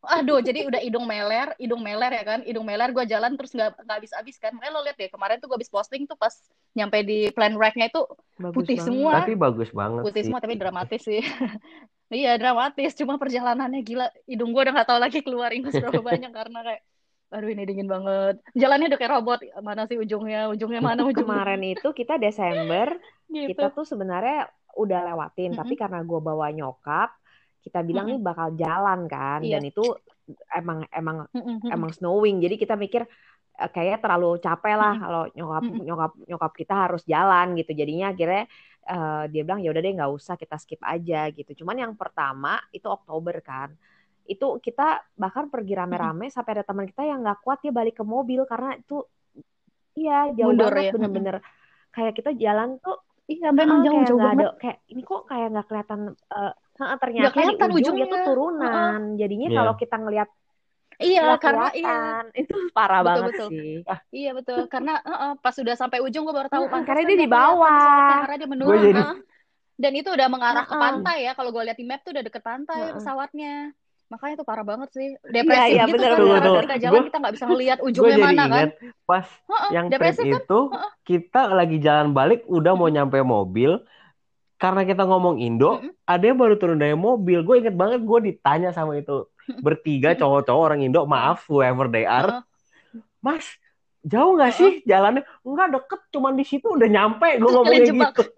Aduh, 0.00 0.38
jadi 0.40 0.66
udah 0.66 0.80
hidung 0.80 1.04
meler, 1.04 1.54
hidung 1.58 1.82
meler 1.82 2.12
ya 2.12 2.24
kan, 2.24 2.40
hidung 2.46 2.66
meler 2.66 2.90
gue 2.90 3.04
jalan 3.06 3.34
terus 3.34 3.52
nggak 3.52 3.82
nggak 3.82 3.96
habis 4.00 4.12
habis 4.14 4.36
kan. 4.38 4.54
Makanya 4.56 4.72
lo 4.74 4.80
lihat 4.86 4.98
ya 4.98 5.08
kemarin 5.10 5.36
tuh 5.42 5.48
gue 5.50 5.56
habis 5.60 5.72
posting 5.72 6.06
tuh 6.06 6.16
pas 6.16 6.32
nyampe 6.72 7.02
di 7.04 7.28
plan 7.34 7.54
racknya 7.54 7.90
itu 7.90 8.02
bagus 8.38 8.56
putih 8.56 8.76
banget. 8.78 8.88
semua. 8.88 9.12
Tapi 9.22 9.34
bagus 9.36 9.70
banget. 9.70 10.02
Putih 10.06 10.22
sih. 10.22 10.26
semua 10.30 10.40
tapi 10.40 10.54
dramatis 10.56 11.02
sih. 11.02 11.22
iya 12.22 12.32
dramatis, 12.40 12.92
cuma 12.98 13.18
perjalanannya 13.20 13.80
gila. 13.84 14.06
Hidung 14.26 14.50
gue 14.54 14.62
udah 14.64 14.74
nggak 14.74 14.88
tahu 14.88 15.00
lagi 15.00 15.18
keluar 15.20 15.50
ingus 15.54 15.76
berapa 15.76 16.02
banyak 16.02 16.32
karena 16.32 16.60
kayak 16.66 16.82
aduh 17.30 17.46
ini 17.46 17.62
dingin 17.62 17.86
banget. 17.86 18.42
Jalannya 18.58 18.90
udah 18.90 18.98
kayak 18.98 19.12
robot. 19.14 19.38
Mana 19.62 19.86
sih 19.86 19.96
ujungnya? 19.96 20.50
Ujungnya 20.50 20.82
mana 20.82 21.02
ujungnya? 21.10 21.22
Kemarin 21.22 21.62
itu 21.62 21.88
kita 21.94 22.18
Desember, 22.18 22.98
gitu. 23.30 23.54
kita 23.54 23.70
tuh 23.70 23.86
sebenarnya 23.86 24.50
udah 24.74 25.00
lewatin, 25.14 25.50
mm 25.50 25.52
-hmm. 25.54 25.60
tapi 25.62 25.74
karena 25.78 26.00
gue 26.02 26.20
bawa 26.22 26.46
nyokap, 26.50 27.10
kita 27.60 27.84
bilang 27.84 28.08
mm 28.08 28.16
-hmm. 28.16 28.22
nih 28.24 28.28
bakal 28.28 28.48
jalan 28.56 29.00
kan, 29.06 29.40
yeah. 29.44 29.58
dan 29.58 29.62
itu 29.68 29.84
emang 30.52 30.78
emang 30.90 31.16
mm 31.30 31.40
-hmm. 31.40 31.70
emang 31.70 31.90
snowing. 31.92 32.40
Jadi 32.40 32.54
kita 32.56 32.74
mikir 32.74 33.04
eh, 33.60 33.70
kayaknya 33.70 33.98
terlalu 34.00 34.40
capek 34.40 34.74
lah 34.76 34.94
mm 34.94 34.96
-hmm. 34.96 35.04
kalau 35.04 35.22
nyokap 35.36 35.62
mm 35.62 35.70
-hmm. 35.70 35.84
nyokap 35.86 36.12
nyokap 36.28 36.52
kita 36.56 36.74
harus 36.74 37.02
jalan 37.04 37.46
gitu. 37.56 37.72
Jadinya 37.76 38.06
akhirnya 38.12 38.44
uh, 38.88 39.24
dia 39.28 39.42
bilang 39.44 39.60
ya 39.60 39.70
udah 39.70 39.82
deh 39.84 39.92
nggak 39.92 40.12
usah 40.12 40.34
kita 40.40 40.56
skip 40.56 40.80
aja 40.82 41.28
gitu. 41.30 41.64
Cuman 41.64 41.76
yang 41.78 41.92
pertama 41.94 42.58
itu 42.72 42.88
Oktober 42.88 43.38
kan 43.44 43.72
itu 44.30 44.46
kita 44.62 45.02
bahkan 45.18 45.50
pergi 45.50 45.74
rame-rame 45.74 46.30
sampai 46.30 46.60
ada 46.60 46.64
teman 46.66 46.86
kita 46.86 47.02
yang 47.02 47.18
nggak 47.26 47.42
kuat 47.42 47.58
dia 47.66 47.74
balik 47.74 47.98
ke 47.98 48.04
mobil 48.06 48.46
karena 48.46 48.78
itu 48.78 49.02
iya 49.98 50.30
jauh 50.30 50.54
Mundur, 50.54 50.70
banget 50.70 50.86
ya? 50.86 50.92
bener-bener 50.94 51.36
kayak 51.90 52.14
kita 52.14 52.30
jalan 52.38 52.78
tuh 52.78 53.02
iya 53.26 53.50
memang 53.50 53.82
jauh 53.82 54.02
jauh 54.06 54.20
banget 54.22 54.46
ada, 54.46 54.58
kayak 54.62 54.78
ini 54.86 55.02
kok 55.02 55.22
kayak 55.26 55.48
nggak 55.50 55.66
kelihatan 55.66 56.00
uh, 56.30 56.54
ternyata 56.96 57.28
gak 57.28 57.34
kelihatan 57.36 57.68
ujung 57.70 57.78
ujungnya 57.80 58.06
tuh 58.08 58.20
turunan 58.24 59.00
uh, 59.12 59.16
jadinya 59.20 59.48
yeah. 59.48 59.58
kalau 59.58 59.74
kita 59.76 59.96
ngelihat 60.00 60.28
Iya, 61.00 61.40
karena 61.40 61.72
iya 61.72 61.96
itu 62.36 62.52
parah 62.76 63.00
betul, 63.00 63.08
banget 63.08 63.30
betul. 63.32 63.48
sih. 63.48 63.72
Ah. 63.88 64.00
Iya 64.12 64.30
betul, 64.36 64.68
karena 64.68 65.00
uh, 65.00 65.12
uh, 65.16 65.32
pas 65.40 65.56
sudah 65.56 65.72
sampai 65.72 66.04
ujung 66.04 66.28
gue 66.28 66.36
baru 66.36 66.52
tahu. 66.52 66.68
Uh, 66.68 66.84
karena 66.84 67.08
dia 67.08 67.18
di 67.24 67.24
bawah. 67.24 68.28
Karena 68.28 68.36
dia 68.36 68.50
menurun. 68.52 68.76
Jadi... 68.84 69.02
Dan 69.80 69.92
itu 69.96 70.12
udah 70.12 70.28
mengarah 70.28 70.68
uh, 70.68 70.68
uh. 70.68 70.76
ke 70.76 70.76
pantai 70.76 71.18
ya. 71.24 71.32
Kalau 71.32 71.56
gue 71.56 71.62
lihat 71.64 71.80
di 71.80 71.88
map 71.88 72.04
tuh 72.04 72.12
udah 72.12 72.20
deket 72.20 72.44
pantai 72.44 72.78
uh, 72.84 72.86
uh. 72.92 72.94
pesawatnya 73.00 73.72
makanya 74.10 74.42
tuh 74.42 74.46
parah 74.50 74.66
banget 74.66 74.90
sih 74.90 75.14
depresi 75.22 75.54
iya, 75.54 75.66
iya, 75.70 75.82
gitu 75.86 76.02
bener, 76.02 76.10
kan 76.18 76.20
bener. 76.26 76.62
kita 76.66 76.76
jalan 76.82 77.02
kita 77.06 77.16
nggak 77.22 77.34
bisa 77.38 77.46
ngelihat 77.46 77.78
ujungnya 77.78 78.16
gua 78.18 78.26
mana 78.26 78.44
kan 78.50 78.68
pas 79.06 79.26
uh-uh, 79.46 79.70
yang 79.70 79.86
depresi 79.86 80.26
trip 80.26 80.34
kan? 80.34 80.42
itu 80.42 80.60
uh-uh. 80.66 80.90
kita 81.06 81.42
lagi 81.54 81.76
jalan 81.78 82.10
balik 82.10 82.42
udah 82.50 82.74
mau 82.74 82.90
nyampe 82.90 83.22
mobil 83.22 83.78
karena 84.60 84.84
kita 84.84 85.08
ngomong 85.08 85.40
Indo 85.40 85.80
uh-uh. 85.80 85.88
ada 86.04 86.20
yang 86.20 86.36
baru 86.36 86.60
turun 86.60 86.76
dari 86.76 86.92
mobil. 86.92 87.40
Gue 87.40 87.64
inget 87.64 87.72
banget 87.72 88.04
gue 88.04 88.18
ditanya 88.28 88.76
sama 88.76 89.00
itu 89.00 89.24
bertiga 89.64 90.12
cowok-cowok 90.14 90.62
orang 90.62 90.84
Indo 90.84 91.08
maaf 91.08 91.48
whoever 91.48 91.88
they 91.88 92.04
are. 92.04 92.44
Mas 93.24 93.48
jauh 94.04 94.36
nggak 94.36 94.52
sih 94.52 94.84
jalannya? 94.84 95.24
Nggak 95.40 95.80
deket 95.80 96.00
cuman 96.12 96.36
di 96.36 96.44
situ 96.44 96.68
udah 96.68 96.88
nyampe. 96.92 97.40
Gue 97.40 97.50
ngomongnya 97.50 97.88
gitu. 97.88 98.04
Deket 98.04 98.28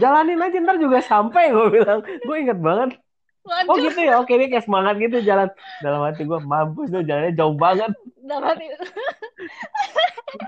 jalanin 0.00 0.38
aja 0.38 0.56
ntar 0.62 0.78
juga 0.78 1.02
sampai 1.02 1.50
gue 1.50 1.66
bilang. 1.74 2.06
Gue 2.06 2.36
inget 2.38 2.58
banget. 2.62 3.02
Waduh. 3.42 3.74
Oh 3.74 3.76
gitu 3.82 3.98
ya, 3.98 4.22
oke 4.22 4.30
ini 4.30 4.46
kayak 4.46 4.70
semangat 4.70 4.94
gitu 5.02 5.18
jalan. 5.26 5.50
Dalam 5.82 6.06
hati 6.06 6.22
gue 6.22 6.38
mampus 6.38 6.94
tuh 6.94 7.02
jalannya 7.02 7.34
jauh 7.34 7.58
banget. 7.58 7.90
Dalam 8.22 8.46
hati 8.46 8.70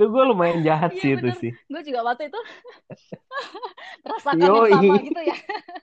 itu 0.04 0.12
gue 0.12 0.24
lumayan 0.28 0.60
jahat 0.60 0.92
iya, 0.92 1.00
sih 1.00 1.10
bener. 1.16 1.24
itu 1.24 1.28
sih. 1.40 1.52
Gue 1.72 1.80
juga 1.80 2.00
waktu 2.04 2.28
itu 2.28 2.40
merasakan 4.04 4.36
yang 4.36 4.68
sama 4.68 4.94
gitu 5.00 5.22
ya. 5.24 5.36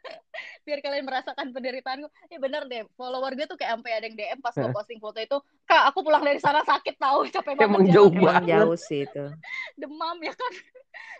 Biar 0.65 0.80
kalian 0.86 1.05
merasakan 1.09 1.47
penderitaan 1.49 2.05
gue. 2.05 2.11
Ya 2.30 2.38
bener 2.38 2.69
deh, 2.69 2.86
follower 2.93 3.34
gue 3.34 3.49
tuh 3.49 3.57
kayak 3.57 3.82
sampai 3.82 3.97
ada 3.97 4.05
yang 4.05 4.13
DM 4.13 4.39
pas 4.45 4.53
gue 4.53 4.69
posting 4.69 5.01
foto 5.01 5.17
itu, 5.17 5.38
kak 5.65 5.89
aku 5.89 6.05
pulang 6.05 6.22
dari 6.22 6.38
sana 6.38 6.61
sakit 6.61 7.01
tahu 7.01 7.26
capek 7.34 7.57
banget. 7.57 7.65
Emang 7.65 7.84
jauh 7.89 8.13
banget. 8.13 8.61
Jauh 8.61 8.78
sih 8.78 9.09
itu. 9.09 9.26
Demam 9.74 10.22
ya 10.22 10.38
kan 10.38 10.53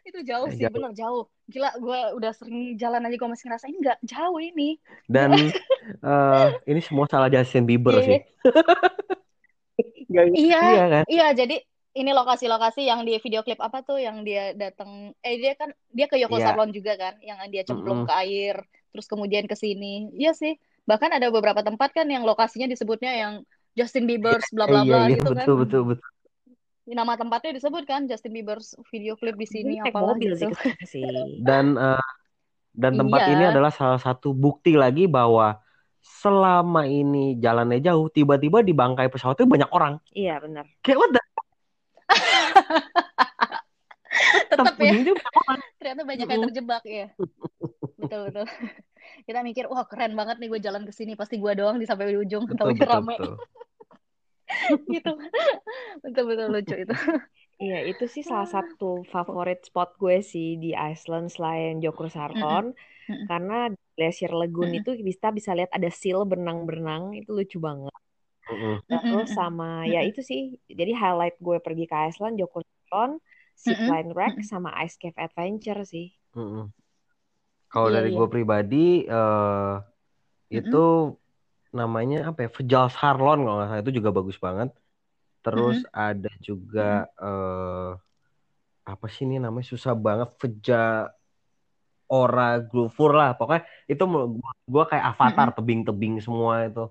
itu 0.02 0.20
jauh 0.26 0.50
sih 0.50 0.66
jauh. 0.66 0.74
bener 0.74 0.92
jauh 0.98 1.24
gila 1.46 1.70
gue 1.78 2.00
udah 2.18 2.32
sering 2.34 2.74
jalan 2.76 3.06
aja 3.06 3.16
gue 3.16 3.30
masih 3.30 3.46
ngerasain 3.48 3.78
nggak 3.78 4.00
jauh 4.02 4.40
ini 4.42 4.82
dan 5.06 5.32
uh, 6.02 6.58
ini 6.66 6.82
semua 6.82 7.06
salah 7.06 7.30
Justin 7.30 7.70
Bieber 7.70 8.02
yeah. 8.02 8.06
sih 8.06 8.20
Gak, 10.12 10.28
iya 10.36 10.60
iya, 10.60 10.86
kan? 10.92 11.04
iya 11.08 11.28
jadi 11.32 11.56
ini 11.92 12.12
lokasi-lokasi 12.16 12.88
yang 12.88 13.04
di 13.04 13.20
video 13.20 13.44
klip 13.44 13.60
apa 13.60 13.84
tuh 13.84 14.00
yang 14.00 14.24
dia 14.24 14.56
datang 14.56 15.12
eh 15.20 15.36
dia 15.36 15.54
kan 15.60 15.76
dia 15.92 16.08
ke 16.08 16.16
Yoko 16.16 16.40
yeah. 16.40 16.56
Salon 16.56 16.72
juga 16.72 16.96
kan 16.96 17.20
yang 17.20 17.38
dia 17.52 17.68
cemplung 17.68 18.04
mm 18.04 18.08
-hmm. 18.08 18.16
ke 18.16 18.22
air 18.24 18.56
terus 18.96 19.08
kemudian 19.08 19.44
ke 19.48 19.56
sini 19.56 20.12
iya 20.16 20.32
sih 20.32 20.56
bahkan 20.88 21.12
ada 21.12 21.28
beberapa 21.28 21.60
tempat 21.64 21.92
kan 21.92 22.08
yang 22.08 22.24
lokasinya 22.24 22.68
disebutnya 22.68 23.12
yang 23.12 23.34
Justin 23.76 24.08
Bieber 24.08 24.40
bla 24.56 24.66
bla 24.68 24.82
bla 24.84 25.08
iya, 25.08 25.20
gitu 25.20 25.32
betul, 25.32 25.36
kan 25.36 25.46
betul 25.46 25.58
betul 25.64 25.82
betul 25.96 26.10
nama 26.92 27.14
tempatnya 27.16 27.52
disebut 27.56 27.84
kan 27.88 28.08
Justin 28.08 28.34
Bieber 28.36 28.60
video 28.92 29.16
klip 29.16 29.36
di 29.40 29.48
sini 29.48 29.80
apa 29.80 29.96
mobil 29.96 30.36
gitu. 30.36 30.52
sih 30.84 31.04
dan 31.48 31.80
uh, 31.80 32.04
dan 32.72 32.96
tempat 32.96 33.20
iya. 33.28 33.32
ini 33.36 33.44
adalah 33.52 33.72
salah 33.72 34.00
satu 34.00 34.32
bukti 34.32 34.76
lagi 34.76 35.08
bahwa 35.08 35.60
selama 36.02 36.90
ini 36.90 37.38
jalannya 37.38 37.78
jauh 37.84 38.10
tiba-tiba 38.10 38.66
di 38.66 38.74
bangkai 38.74 39.08
pesawatnya 39.12 39.46
banyak 39.46 39.70
orang 39.70 39.94
iya 40.18 40.42
benar 40.42 40.66
kayak 40.82 40.98
what 40.98 41.12
the 41.14 41.22
tetap 44.52 44.76
ya 44.78 44.94
ternyata 45.80 46.04
banyak 46.04 46.28
yang 46.28 46.42
terjebak 46.52 46.84
ya 46.84 47.08
betul 47.98 48.20
betul 48.28 48.46
kita 49.28 49.40
mikir 49.46 49.66
wah 49.72 49.86
keren 49.88 50.14
banget 50.14 50.38
nih 50.42 50.50
gue 50.52 50.60
jalan 50.62 50.84
ke 50.84 50.94
sini 50.94 51.16
pasti 51.16 51.40
gue 51.40 51.52
doang 51.56 51.80
di 51.80 51.86
sampai 51.88 52.12
di 52.12 52.20
ujung 52.20 52.46
betul, 52.48 52.76
betul, 52.76 52.88
rame 52.88 53.16
betul. 53.18 53.36
gitu 54.96 55.12
betul 56.04 56.24
betul 56.28 56.48
lucu 56.52 56.76
itu 56.76 56.96
Iya, 57.62 57.94
itu 57.94 58.10
sih 58.10 58.26
salah 58.26 58.50
satu 58.58 59.06
favorit 59.14 59.62
spot 59.62 59.94
gue 60.02 60.26
sih 60.26 60.58
di 60.58 60.74
Iceland 60.74 61.30
selain 61.30 61.78
Jokur 61.78 62.10
Sarton. 62.10 62.74
Mm 62.74 63.14
-hmm. 63.14 63.26
Karena 63.30 63.58
Glacier 63.94 64.34
Lagoon 64.34 64.74
mm 64.74 64.82
-hmm. 64.82 64.82
itu 64.82 64.92
bisa 65.06 65.30
bisa 65.30 65.54
lihat 65.54 65.70
ada 65.70 65.94
seal 65.94 66.26
berenang-berenang, 66.26 67.14
itu 67.14 67.30
lucu 67.30 67.62
banget. 67.62 67.94
Mm 68.52 68.60
-hmm. 68.60 68.76
Terus 68.88 69.30
sama 69.32 69.88
ya 69.88 70.04
itu 70.04 70.20
sih, 70.20 70.60
jadi 70.68 70.92
highlight 70.92 71.40
gue 71.40 71.58
pergi 71.64 71.88
ke 71.88 71.96
Iceland, 72.12 72.36
Jokur 72.36 72.68
Sarton, 72.68 73.24
Zipline 73.56 74.12
mm 74.12 74.12
-hmm. 74.12 74.16
Wreck, 74.16 74.36
sama 74.44 74.76
Ice 74.84 75.00
Cave 75.00 75.16
Adventure 75.16 75.82
sih. 75.88 76.12
Mm 76.36 76.44
-hmm. 76.44 76.66
Kalau 77.72 77.88
yeah, 77.88 77.96
dari 78.04 78.10
yeah. 78.12 78.18
gue 78.20 78.28
pribadi, 78.28 78.88
uh, 79.08 79.80
itu 80.52 80.84
mm 80.84 81.08
-hmm 81.16 81.20
namanya 81.72 82.32
apa 82.32 82.46
ya 82.46 82.50
Vejals 82.52 82.96
Harlon 83.00 83.48
kalau 83.48 83.58
nggak 83.64 83.70
salah 83.72 83.84
itu 83.84 83.94
juga 83.96 84.12
bagus 84.12 84.38
banget 84.38 84.70
terus 85.42 85.80
mm 85.82 85.88
-hmm. 85.88 86.08
ada 86.12 86.32
juga 86.44 86.90
mm 87.08 87.12
-hmm. 87.16 87.28
uh, 87.28 87.92
apa 88.92 89.06
sih 89.08 89.24
ini 89.24 89.40
namanya 89.40 89.68
susah 89.72 89.96
banget 89.96 90.30
Veja 90.36 91.08
Ora 92.12 92.60
Glufur 92.60 93.16
lah 93.16 93.40
pokoknya 93.40 93.64
itu 93.88 94.04
gua 94.68 94.84
kayak 94.84 95.16
avatar 95.16 95.32
mm 95.32 95.40
-hmm. 95.48 95.58
tebing-tebing 95.58 96.16
semua 96.20 96.68
itu 96.68 96.86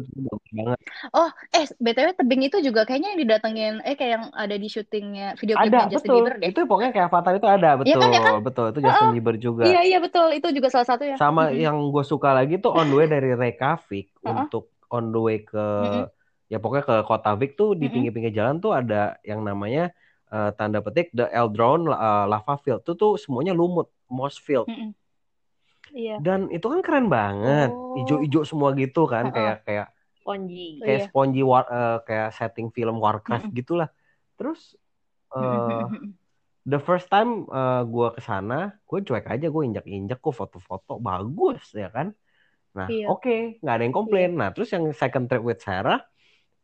itu 0.00 0.32
banget. 0.56 0.78
Oh, 1.12 1.28
eh 1.52 1.68
btw 1.76 2.16
tebing 2.16 2.42
itu 2.48 2.58
juga 2.64 2.88
kayaknya 2.88 3.12
yang 3.12 3.20
didatengin, 3.20 3.74
eh 3.84 3.92
kayak 3.92 4.12
yang 4.16 4.24
ada 4.32 4.56
di 4.56 4.68
syutingnya 4.72 5.36
video 5.36 5.60
klipnya 5.60 5.92
Justin 5.92 6.08
betul. 6.08 6.16
Bieber 6.24 6.34
deh. 6.40 6.48
Itu 6.48 6.60
pokoknya 6.64 6.92
kayak 6.96 7.06
Avatar 7.12 7.32
itu 7.36 7.48
ada, 7.48 7.70
betul, 7.76 7.92
ya 7.92 7.96
kan, 8.00 8.08
ya 8.08 8.20
kan? 8.24 8.32
betul. 8.40 8.66
Itu 8.72 8.80
Justin 8.80 9.08
oh, 9.08 9.12
Bieber 9.12 9.36
juga. 9.36 9.62
Iya 9.68 9.80
iya 9.84 9.98
betul, 10.00 10.26
itu 10.32 10.48
juga 10.56 10.68
salah 10.72 10.88
satu 10.88 11.02
ya. 11.04 11.16
Sama 11.20 11.52
mm-hmm. 11.52 11.60
yang 11.60 11.76
gue 11.92 12.04
suka 12.08 12.32
lagi 12.32 12.56
tuh 12.56 12.72
on 12.72 12.88
the 12.88 12.96
way 12.96 13.06
dari 13.06 13.30
Reykjavik 13.36 14.16
untuk 14.24 14.72
on 14.88 15.12
the 15.12 15.20
way 15.20 15.44
ke 15.44 15.60
mm-hmm. 15.60 16.04
ya 16.48 16.58
pokoknya 16.60 16.84
ke 16.88 16.96
kota 17.04 17.30
Vik 17.36 17.52
tuh 17.56 17.76
di 17.76 17.88
pinggir-pinggir 17.88 18.32
jalan 18.32 18.60
tuh 18.60 18.76
ada 18.76 19.16
yang 19.24 19.40
namanya 19.40 19.92
uh, 20.32 20.52
tanda 20.56 20.80
petik 20.80 21.12
the 21.12 21.28
Eldron 21.28 21.88
uh, 21.92 22.24
lava 22.24 22.56
field. 22.60 22.80
Itu 22.84 22.96
tuh 22.96 23.20
semuanya 23.20 23.52
lumut, 23.52 23.92
moss 24.08 24.40
field. 24.40 24.68
Mm-hmm. 24.68 25.01
Iya. 25.92 26.16
Dan 26.24 26.48
itu 26.48 26.66
kan 26.72 26.80
keren 26.80 27.12
banget, 27.12 27.68
oh. 27.68 28.00
ijo-ijo 28.00 28.48
semua 28.48 28.72
gitu 28.72 29.04
kan, 29.04 29.28
uh-uh. 29.28 29.36
kayak 29.36 29.56
kayak 29.68 29.86
spongy 30.22 30.78
kayak 30.78 31.00
iya. 31.02 31.06
spongy 31.10 31.42
war, 31.42 31.66
uh, 31.66 31.98
kayak 32.06 32.30
setting 32.38 32.70
film 32.70 33.02
Warcraft 33.02 33.50
mm-hmm. 33.50 33.58
gitulah 33.58 33.90
terus 34.38 34.78
uh, 35.34 35.90
the 36.72 36.78
first 36.78 37.10
time 37.10 37.50
uh, 37.50 37.82
gue 37.82 38.08
ke 38.14 38.22
sana 38.22 38.78
gue 38.86 38.98
cuek 39.02 39.26
aja 39.26 39.50
gue 39.50 39.62
injak 39.66 39.86
injak 39.90 40.22
kok 40.22 40.38
foto-foto 40.38 41.02
bagus 41.02 41.74
ya 41.74 41.90
kan 41.90 42.14
nah 42.72 42.88
iya. 42.88 43.10
oke 43.10 43.20
okay, 43.20 43.40
nggak 43.60 43.74
ada 43.74 43.84
yang 43.84 43.96
komplain 43.96 44.30
iya. 44.32 44.38
nah 44.38 44.48
terus 44.54 44.70
yang 44.72 44.86
second 44.94 45.26
trip 45.28 45.42
with 45.42 45.60
Sarah 45.60 46.00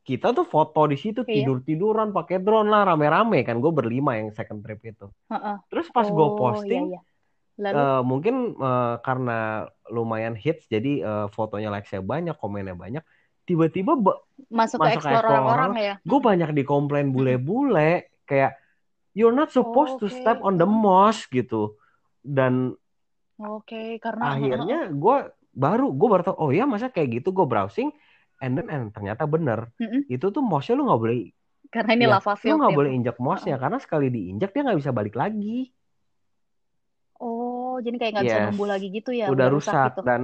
kita 0.07 0.33
tuh 0.33 0.49
foto 0.49 0.89
di 0.89 0.97
situ 0.97 1.21
iya. 1.29 1.45
tidur 1.45 1.61
tiduran 1.61 2.17
pakai 2.17 2.41
drone 2.41 2.73
lah 2.73 2.89
rame-rame 2.89 3.45
kan 3.45 3.61
gue 3.61 3.73
berlima 3.75 4.17
yang 4.17 4.33
second 4.33 4.65
trip 4.65 4.81
itu 4.87 5.13
uh-uh. 5.29 5.61
terus 5.69 5.93
pas 5.93 6.09
oh, 6.09 6.15
gue 6.17 6.29
posting 6.39 6.85
iya, 6.95 6.97
iya. 6.97 7.08
Lalu? 7.59 7.75
Uh, 7.75 8.03
mungkin 8.07 8.35
uh, 8.57 9.03
karena 9.03 9.67
lumayan 9.91 10.39
hits 10.39 10.71
jadi 10.71 11.03
uh, 11.03 11.27
fotonya 11.29 11.75
like 11.75 11.91
saya 11.91 11.99
banyak 11.99 12.39
komennya 12.39 12.79
banyak 12.79 13.03
tiba-tiba 13.49 13.99
masuk, 13.99 14.19
masuk 14.53 14.79
ke 14.85 14.89
explore 14.95 15.27
orang-orang 15.27 15.73
ya. 15.81 15.95
Gue 16.05 16.21
banyak 16.23 16.51
dikomplain 16.55 17.11
bule-bule 17.11 18.13
kayak 18.29 18.55
you're 19.17 19.35
not 19.35 19.51
supposed 19.51 19.99
oh, 19.99 20.05
okay. 20.05 20.13
to 20.13 20.17
step 20.23 20.39
on 20.45 20.61
the 20.61 20.69
moss 20.69 21.27
gitu. 21.27 21.75
Dan 22.23 22.77
oke 23.41 23.67
okay, 23.67 23.97
karena 23.99 24.37
akhirnya 24.37 24.79
gue 24.93 25.17
baru 25.59 25.91
gue 25.91 26.09
baru 26.11 26.23
tau 26.23 26.37
oh 26.39 26.51
ya 26.55 26.67
masa 26.69 26.91
kayak 26.91 27.23
gitu 27.23 27.35
gue 27.35 27.47
browsing 27.47 27.91
and 28.39 28.55
then 28.55 28.71
and 28.71 28.95
ternyata 28.95 29.27
bener 29.27 29.71
mm 29.79 29.87
-hmm. 29.87 30.01
itu 30.07 30.27
tuh 30.31 30.43
mossnya 30.43 30.79
lu 30.79 30.87
nggak 30.87 31.01
boleh 31.03 31.19
karena 31.69 31.91
ini 31.99 32.07
ya, 32.07 32.11
lava 32.17 32.33
field 32.39 32.55
lu 32.55 32.57
nggak 32.63 32.75
ya. 32.75 32.79
boleh 32.79 32.91
injak 32.95 33.17
mossnya 33.19 33.57
uh 33.59 33.61
karena 33.61 33.79
sekali 33.83 34.07
diinjak 34.09 34.51
dia 34.55 34.63
nggak 34.63 34.79
bisa 34.79 34.93
balik 34.95 35.19
lagi 35.19 35.75
oh 37.19 37.77
jadi 37.83 37.97
kayak 37.99 38.13
nggak 38.15 38.27
yes. 38.27 38.33
bisa 38.35 38.47
numbuh 38.51 38.69
lagi 38.71 38.87
gitu 38.91 39.11
ya 39.15 39.27
udah 39.31 39.47
rusak, 39.51 39.75
rusak 39.75 39.93
gitu. 39.95 40.03
dan 40.07 40.23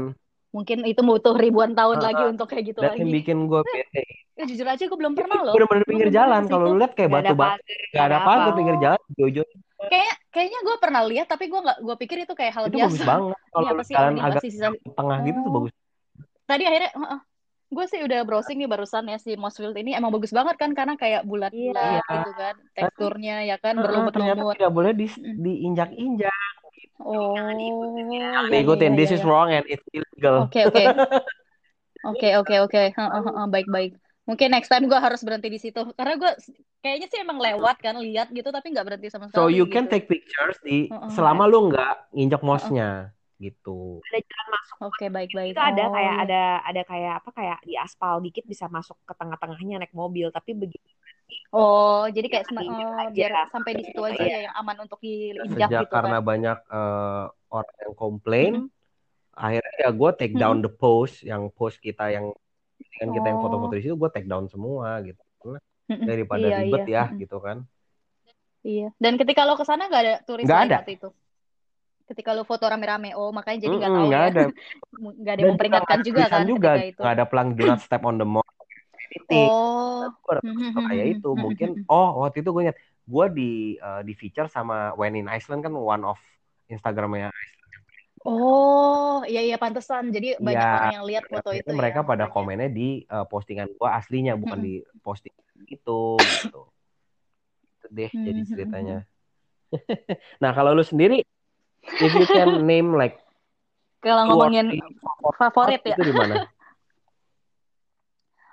mungkin 0.55 0.87
itu 0.87 1.03
butuh 1.03 1.35
ribuan 1.35 1.75
tahun 1.75 1.99
uh, 1.99 2.05
lagi 2.07 2.23
untuk 2.31 2.47
kayak 2.47 2.65
gitu 2.71 2.79
dan 2.79 2.95
lagi. 2.95 3.03
yang 3.03 3.11
bikin 3.11 3.37
gue 3.51 3.61
bete. 3.67 4.03
Ya, 4.35 4.45
jujur 4.47 4.67
aja 4.67 4.83
gue 4.87 4.99
belum 4.99 5.15
pernah 5.19 5.39
loh. 5.43 5.55
Bener-bener 5.55 5.85
pinggir 5.87 6.11
jalan. 6.15 6.47
Kalau 6.47 6.75
lu 6.75 6.79
lihat 6.79 6.95
kayak 6.95 7.11
batu 7.11 7.35
batu, 7.35 7.71
gak 7.91 8.07
ada 8.07 8.19
pagar 8.23 8.51
pinggir 8.55 8.77
jalan, 8.79 9.03
jojo. 9.19 9.43
Kayak 9.91 10.15
kayaknya 10.31 10.61
gue 10.63 10.77
pernah 10.79 11.03
lihat 11.07 11.27
tapi 11.27 11.51
gue 11.51 11.61
nggak 11.61 11.79
gue 11.83 11.97
pikir 12.07 12.17
itu 12.23 12.35
kayak 12.39 12.53
hal 12.55 12.65
itu 12.71 12.79
biasa. 12.79 12.87
bagus 12.87 13.03
banget. 13.03 13.39
Kalau 13.51 13.71
jalan 13.83 14.15
agak 14.23 14.43
sisa... 14.47 14.67
tengah 14.75 15.19
gitu 15.27 15.39
tuh 15.43 15.53
bagus. 15.59 15.73
Tadi 16.47 16.63
akhirnya 16.67 16.91
uh, 16.99 17.21
gue 17.75 17.85
sih 17.91 18.01
udah 18.07 18.21
browsing 18.23 18.59
nih 18.63 18.71
barusan 18.71 19.05
ya 19.11 19.19
si 19.19 19.35
Mossfield 19.35 19.75
ini 19.75 19.99
emang 19.99 20.15
bagus 20.15 20.31
banget 20.31 20.55
kan 20.55 20.71
karena 20.75 20.95
kayak 20.95 21.27
bulat-bulat 21.27 21.99
iya. 21.99 22.03
gitu 22.07 22.31
kan 22.39 22.55
teksturnya 22.75 23.37
ya 23.43 23.57
kan 23.59 23.75
berlumut-lumut. 23.75 24.55
Tidak 24.55 24.73
boleh 24.75 24.93
di, 24.95 25.07
diinjak-injak 25.19 26.34
Oh, 27.03 27.35
iya, 27.35 28.47
ikutin. 28.63 28.95
This 28.95 29.11
is 29.11 29.27
wrong 29.27 29.51
and 29.51 29.67
it's 29.67 29.83
illegal. 29.91 30.47
Oke 30.47 30.71
oke. 30.71 30.85
Oke 32.05 32.37
oke 32.37 32.55
oke. 32.69 32.83
Baik 33.49 33.69
baik. 33.73 33.93
Mungkin 34.29 34.53
next 34.53 34.69
time 34.69 34.89
gue 34.89 34.97
harus 34.97 35.25
berhenti 35.25 35.49
di 35.49 35.61
situ 35.61 35.81
karena 35.97 36.21
gue 36.21 36.33
kayaknya 36.85 37.09
sih 37.09 37.21
emang 37.21 37.41
lewat 37.41 37.81
kan 37.81 37.97
lihat 37.97 38.29
gitu 38.29 38.49
tapi 38.53 38.77
nggak 38.77 38.85
berhenti 38.85 39.09
sama 39.09 39.29
sekali. 39.29 39.41
So 39.41 39.49
you 39.49 39.65
gitu. 39.65 39.73
can 39.73 39.85
take 39.89 40.05
pictures 40.05 40.61
di 40.61 40.93
uh, 40.93 41.09
uh, 41.09 41.11
selama 41.13 41.49
lu 41.49 41.73
nggak 41.73 42.13
injak 42.13 42.45
mouse-nya 42.45 43.13
gitu. 43.41 44.05
Ada 44.13 44.21
jalan 44.21 44.49
masuk. 44.53 44.77
Oke 44.81 44.93
okay, 44.97 45.09
baik 45.09 45.31
baik. 45.33 45.53
Itu 45.57 45.65
oh. 45.65 45.69
ada 45.73 45.85
kayak 45.93 46.15
ada 46.29 46.43
ada 46.61 46.83
kayak 46.85 47.15
apa 47.25 47.31
kayak 47.33 47.59
di 47.65 47.75
aspal 47.77 48.21
dikit 48.21 48.45
bisa 48.45 48.69
masuk 48.69 48.97
ke 49.05 49.13
tengah-tengahnya 49.17 49.81
naik 49.81 49.97
mobil 49.97 50.29
tapi 50.29 50.53
begitu 50.53 50.89
Oh, 51.55 52.05
jadi 52.11 52.27
kayak 52.27 52.51
ya, 52.51 52.61
oh, 52.67 53.09
biar 53.15 53.31
sampai 53.49 53.79
di 53.79 53.87
situ 53.87 54.03
aja 54.03 54.23
ya 54.27 54.39
yang 54.51 54.55
aman 54.59 54.85
untuk 54.85 54.99
diinjak 54.99 55.71
Sejak 55.71 55.87
gitu 55.87 55.95
karena 55.95 56.19
kan. 56.19 56.27
banyak 56.27 56.59
uh, 56.67 57.25
orang 57.49 57.77
yang 57.79 57.95
komplain, 57.95 58.53
mm 58.53 58.63
-hmm. 58.67 59.39
akhirnya 59.39 59.75
ya 59.79 59.91
gue 59.95 60.11
take 60.19 60.35
down 60.35 60.59
hmm. 60.59 60.67
the 60.67 60.73
post 60.75 61.23
yang 61.23 61.47
post 61.55 61.79
kita 61.79 62.11
yang 62.11 62.35
kan 62.99 63.09
kita 63.11 63.27
oh. 63.27 63.31
yang 63.31 63.41
foto-foto 63.43 63.75
di 63.75 63.83
situ 63.83 63.97
gue 63.99 64.11
take 64.11 64.29
down 64.31 64.47
semua 64.47 65.03
gitu 65.03 65.23
daripada 65.89 66.47
iya, 66.47 66.57
ribet 66.65 66.85
iya. 66.89 67.05
ya 67.11 67.19
gitu 67.19 67.37
kan 67.43 67.57
iya 68.65 68.89
dan 68.97 69.19
ketika 69.21 69.45
lo 69.45 69.59
ke 69.59 69.65
sana 69.67 69.91
gak 69.91 70.03
ada 70.03 70.15
turis 70.25 70.47
gak 70.47 70.71
ada. 70.71 70.79
itu 70.87 71.11
ketika 72.05 72.37
lo 72.37 72.45
foto 72.45 72.69
rame-rame 72.69 73.17
oh 73.17 73.33
makanya 73.33 73.69
jadi 73.69 73.75
nggak 73.81 73.93
mm 73.93 73.99
tahu 73.99 74.09
gak 74.09 74.21
ya 74.21 74.29
ada 74.29 74.43
nggak 75.21 75.33
ada 75.33 75.41
yang 75.41 75.53
memperingatkan 75.57 75.99
juga 76.05 76.23
kan 76.29 76.45
juga 76.45 76.71
itu 76.81 77.01
nggak 77.01 77.15
ada 77.17 77.25
pelang 77.25 77.49
do 77.57 77.63
not 77.65 77.81
step 77.81 78.03
on 78.05 78.17
the 78.21 78.29
mall 78.29 78.45
oh 80.29 80.83
kayak 80.89 81.07
itu 81.19 81.31
mungkin 81.37 81.69
oh 81.91 82.25
waktu 82.25 82.43
itu 82.43 82.51
gue 82.51 82.63
ingat 82.71 82.79
gue 83.05 83.27
di 83.37 83.53
uh, 83.81 84.01
di 84.01 84.13
feature 84.17 84.49
sama 84.49 84.97
When 84.97 85.19
in 85.19 85.29
Iceland 85.29 85.65
kan 85.65 85.75
one 85.77 86.05
of 86.05 86.19
Instagramnya 86.73 87.29
Oh, 88.25 89.21
iya 89.29 89.45
iya 89.45 89.61
pantesan. 89.61 90.09
Jadi 90.09 90.41
banyak 90.41 90.57
ya, 90.57 90.73
orang 90.81 90.97
yang 90.97 91.05
lihat 91.05 91.25
foto 91.29 91.53
itu. 91.53 91.69
Mereka 91.69 92.01
ya, 92.01 92.09
pada 92.09 92.25
komennya 92.33 92.73
di 92.73 93.05
uh, 93.13 93.29
postingan 93.29 93.69
gua 93.77 94.01
aslinya 94.01 94.33
bukan 94.33 94.65
hmm. 94.65 94.65
di 94.65 94.75
posting 95.05 95.35
itu 95.69 96.17
gitu. 96.17 96.61
Itu 97.77 97.87
deh 97.93 98.09
hmm. 98.09 98.25
jadi 98.25 98.41
ceritanya. 98.49 98.99
nah, 100.43 100.57
kalau 100.57 100.73
lu 100.73 100.81
sendiri 100.81 101.21
if 102.01 102.13
you 102.17 102.25
can 102.25 102.65
name 102.65 102.97
like 102.97 103.21
kalau 104.01 104.25
ngomongin 104.33 104.73
favorit, 105.37 105.81
favorit 105.81 105.81
ya. 105.85 105.97
Itu 105.97 106.05
di 106.09 106.15
mana? 106.17 106.35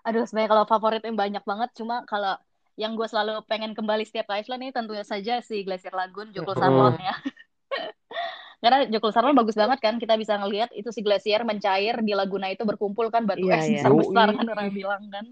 Aduh, 0.02 0.26
sebenarnya 0.26 0.52
kalau 0.58 0.66
favorit 0.66 1.02
yang 1.06 1.18
banyak 1.18 1.44
banget, 1.46 1.70
cuma 1.78 2.02
kalau 2.10 2.34
yang 2.80 2.98
gue 2.98 3.06
selalu 3.06 3.46
pengen 3.46 3.78
kembali 3.78 4.02
setiap 4.08 4.32
ke 4.32 4.42
Iceland 4.42 4.66
ini 4.66 4.74
tentunya 4.74 5.06
saja 5.06 5.44
si 5.46 5.62
Glacier 5.62 5.94
Lagoon, 5.94 6.34
Jokul 6.34 6.58
Sarlon 6.58 6.98
ya. 6.98 7.14
Karena 8.62 8.86
Jokul 8.90 9.12
Sarlon 9.14 9.38
bagus 9.38 9.58
banget 9.58 9.78
kan, 9.82 10.02
kita 10.02 10.18
bisa 10.18 10.38
ngelihat 10.38 10.70
itu 10.78 10.90
si 10.94 11.02
glacier 11.02 11.42
mencair 11.42 11.98
di 12.06 12.14
laguna 12.14 12.50
itu 12.54 12.62
berkumpul 12.62 13.10
kan 13.10 13.26
batu 13.26 13.50
yeah, 13.50 13.58
es 13.58 13.82
yeah. 13.82 13.90
besar 13.90 14.30
kan 14.38 14.46
orang 14.46 14.70
bilang 14.70 15.04
kan. 15.10 15.26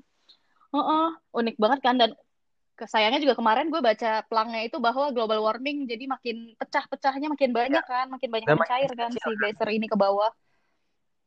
Uh 0.74 0.78
-uh, 0.82 1.08
unik 1.38 1.58
banget 1.58 1.80
kan 1.82 1.98
dan 1.98 2.14
sayangnya 2.86 3.22
juga 3.22 3.38
kemarin 3.38 3.70
gue 3.70 3.82
baca 3.82 4.26
pelangnya 4.26 4.66
itu 4.66 4.78
bahwa 4.82 5.14
global 5.14 5.46
warming 5.46 5.86
jadi 5.86 6.10
makin 6.10 6.58
pecah-pecahnya 6.58 7.30
makin 7.30 7.54
banyak 7.54 7.86
kan, 7.86 8.10
makin 8.10 8.30
banyak 8.34 8.48
mencair 8.50 8.92
kan 8.98 9.14
si 9.14 9.30
glacier 9.38 9.70
ini 9.74 9.86
ke 9.86 9.98
bawah. 9.98 10.34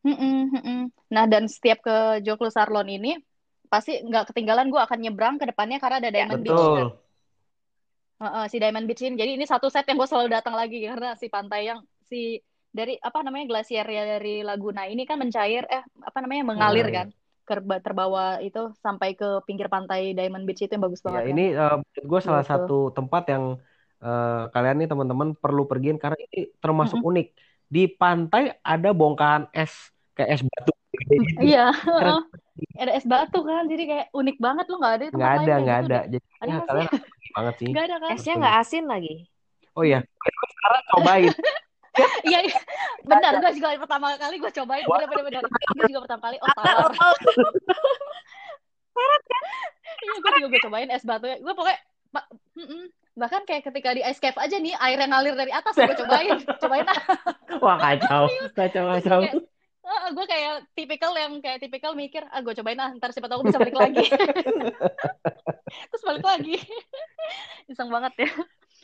Mm 0.02 0.16
-mm, 0.18 0.38
mm 0.50 0.62
-mm. 0.62 0.80
Nah 1.14 1.24
dan 1.30 1.46
setiap 1.46 1.86
ke 1.86 2.18
Jokul 2.26 2.50
Sarlon 2.50 2.90
ini 2.90 3.14
pasti 3.72 4.04
nggak 4.04 4.28
ketinggalan 4.28 4.68
gue 4.68 4.76
akan 4.76 4.98
nyebrang 5.00 5.40
ke 5.40 5.48
depannya 5.48 5.80
karena 5.80 5.96
ada 6.04 6.12
ya, 6.12 6.14
Diamond 6.20 6.42
ya, 6.44 6.44
Beach 6.44 6.60
kan. 6.60 6.88
Uh, 8.20 8.26
uh, 8.28 8.44
si 8.52 8.56
Diamond 8.60 8.84
Beach 8.84 9.00
ini. 9.00 9.16
Jadi 9.16 9.40
ini 9.40 9.48
satu 9.48 9.72
set 9.72 9.88
yang 9.88 9.96
gue 9.96 10.04
selalu 10.04 10.28
datang 10.28 10.52
lagi 10.52 10.84
karena 10.84 11.16
si 11.16 11.32
pantai 11.32 11.72
yang 11.72 11.80
si 12.04 12.44
dari 12.68 13.00
apa 13.00 13.24
namanya 13.24 13.48
glasier 13.48 13.84
ya 13.88 14.04
dari 14.04 14.44
Laguna 14.44 14.84
ini 14.84 15.08
kan 15.08 15.16
mencair 15.16 15.64
eh 15.72 15.84
apa 16.04 16.18
namanya 16.20 16.52
mengalir 16.52 16.88
hmm. 16.88 16.96
kan 16.96 17.08
terbawa 17.84 18.40
itu 18.40 18.72
sampai 18.80 19.12
ke 19.12 19.44
pinggir 19.48 19.66
pantai 19.72 20.12
Diamond 20.12 20.44
Beach 20.44 20.60
itu 20.60 20.72
yang 20.76 20.84
bagus 20.84 21.00
banget. 21.00 21.24
Ya, 21.24 21.24
kan? 21.24 21.32
ini 21.32 21.44
uh, 21.56 21.78
gue 21.80 22.20
salah 22.20 22.44
gitu. 22.44 22.52
satu 22.52 22.78
tempat 22.92 23.24
yang 23.32 23.56
uh, 24.04 24.52
kalian 24.52 24.84
nih 24.84 24.88
teman-teman 24.92 25.32
perlu 25.32 25.64
pergiin 25.64 25.96
karena 25.96 26.20
ini 26.28 26.52
termasuk 26.60 27.00
mm 27.00 27.04
-hmm. 27.08 27.12
unik. 27.16 27.28
Di 27.72 27.82
pantai 27.88 28.52
ada 28.60 28.92
bongkahan 28.92 29.48
es 29.56 29.72
kayak 30.12 30.28
es 30.36 30.42
batu. 30.44 30.72
Iya. 31.40 31.72
Es 32.76 33.06
batu 33.06 33.40
kan, 33.42 33.64
jadi 33.66 33.82
kayak 33.86 34.06
unik 34.12 34.36
banget 34.42 34.66
loh 34.68 34.78
nggak 34.80 34.94
ada 34.94 35.04
itu. 35.08 35.16
Nggak 35.16 35.32
ada, 35.32 35.54
nggak 35.60 35.78
ada. 35.86 35.98
Jadi 36.08 36.26
ada 36.42 36.52
kalian 36.66 36.90
banget 37.32 37.54
sih. 37.58 37.70
Gak 37.72 37.84
ada 37.88 37.96
kan? 37.96 38.10
Esnya 38.14 38.34
nggak 38.38 38.56
asin 38.60 38.84
lagi. 38.86 39.14
Oh 39.72 39.84
iya, 39.84 39.98
sekarang 40.02 40.82
cobain. 40.96 41.32
Iya, 42.24 42.48
iya. 42.48 42.56
Benar, 43.04 43.44
gue 43.44 43.52
juga 43.60 43.76
pertama 43.76 44.16
kali 44.16 44.40
gue 44.40 44.48
cobain. 44.48 44.80
Bener, 44.80 45.08
bener, 45.12 45.24
bener. 45.28 45.44
Gue 45.76 45.86
juga 45.92 46.00
pertama 46.08 46.22
kali, 46.24 46.36
oh 46.40 46.48
tawar. 46.56 46.92
Syarat 48.92 49.22
kan? 49.28 49.42
Iya, 50.00 50.14
gue 50.16 50.30
juga 50.40 50.46
gue 50.48 50.60
cobain 50.64 50.88
es 50.88 51.04
batu. 51.04 51.28
Gue 51.28 51.52
pokoknya, 51.52 51.78
mm 52.56 52.64
-mm. 52.64 52.82
bahkan 53.12 53.44
kayak 53.44 53.68
ketika 53.68 53.92
di 53.92 54.00
ice 54.08 54.20
cave 54.24 54.40
aja 54.40 54.56
nih, 54.56 54.72
air 54.72 54.98
yang 55.04 55.12
ngalir 55.12 55.36
dari 55.36 55.52
atas, 55.52 55.76
gue 55.76 55.96
cobain. 56.00 56.40
cobain 56.64 56.86
ah. 56.88 57.00
Wah, 57.60 57.76
kacau. 57.76 58.24
Kacau, 58.56 58.84
kacau. 58.96 59.20
Uh, 59.82 60.14
gue 60.14 60.26
kayak 60.30 60.54
tipikal 60.78 61.10
yang 61.18 61.42
kayak 61.42 61.58
tipikal 61.58 61.90
mikir 61.98 62.22
ah 62.30 62.38
gue 62.38 62.54
cobain 62.54 62.78
ah 62.78 62.94
ntar 62.94 63.10
siapa 63.10 63.26
tahu 63.26 63.42
bisa 63.42 63.58
balik 63.58 63.74
lagi 63.74 64.06
terus 65.90 66.02
balik 66.06 66.22
lagi 66.22 66.54
iseng 67.70 67.90
banget 67.90 68.14
ya 68.22 68.30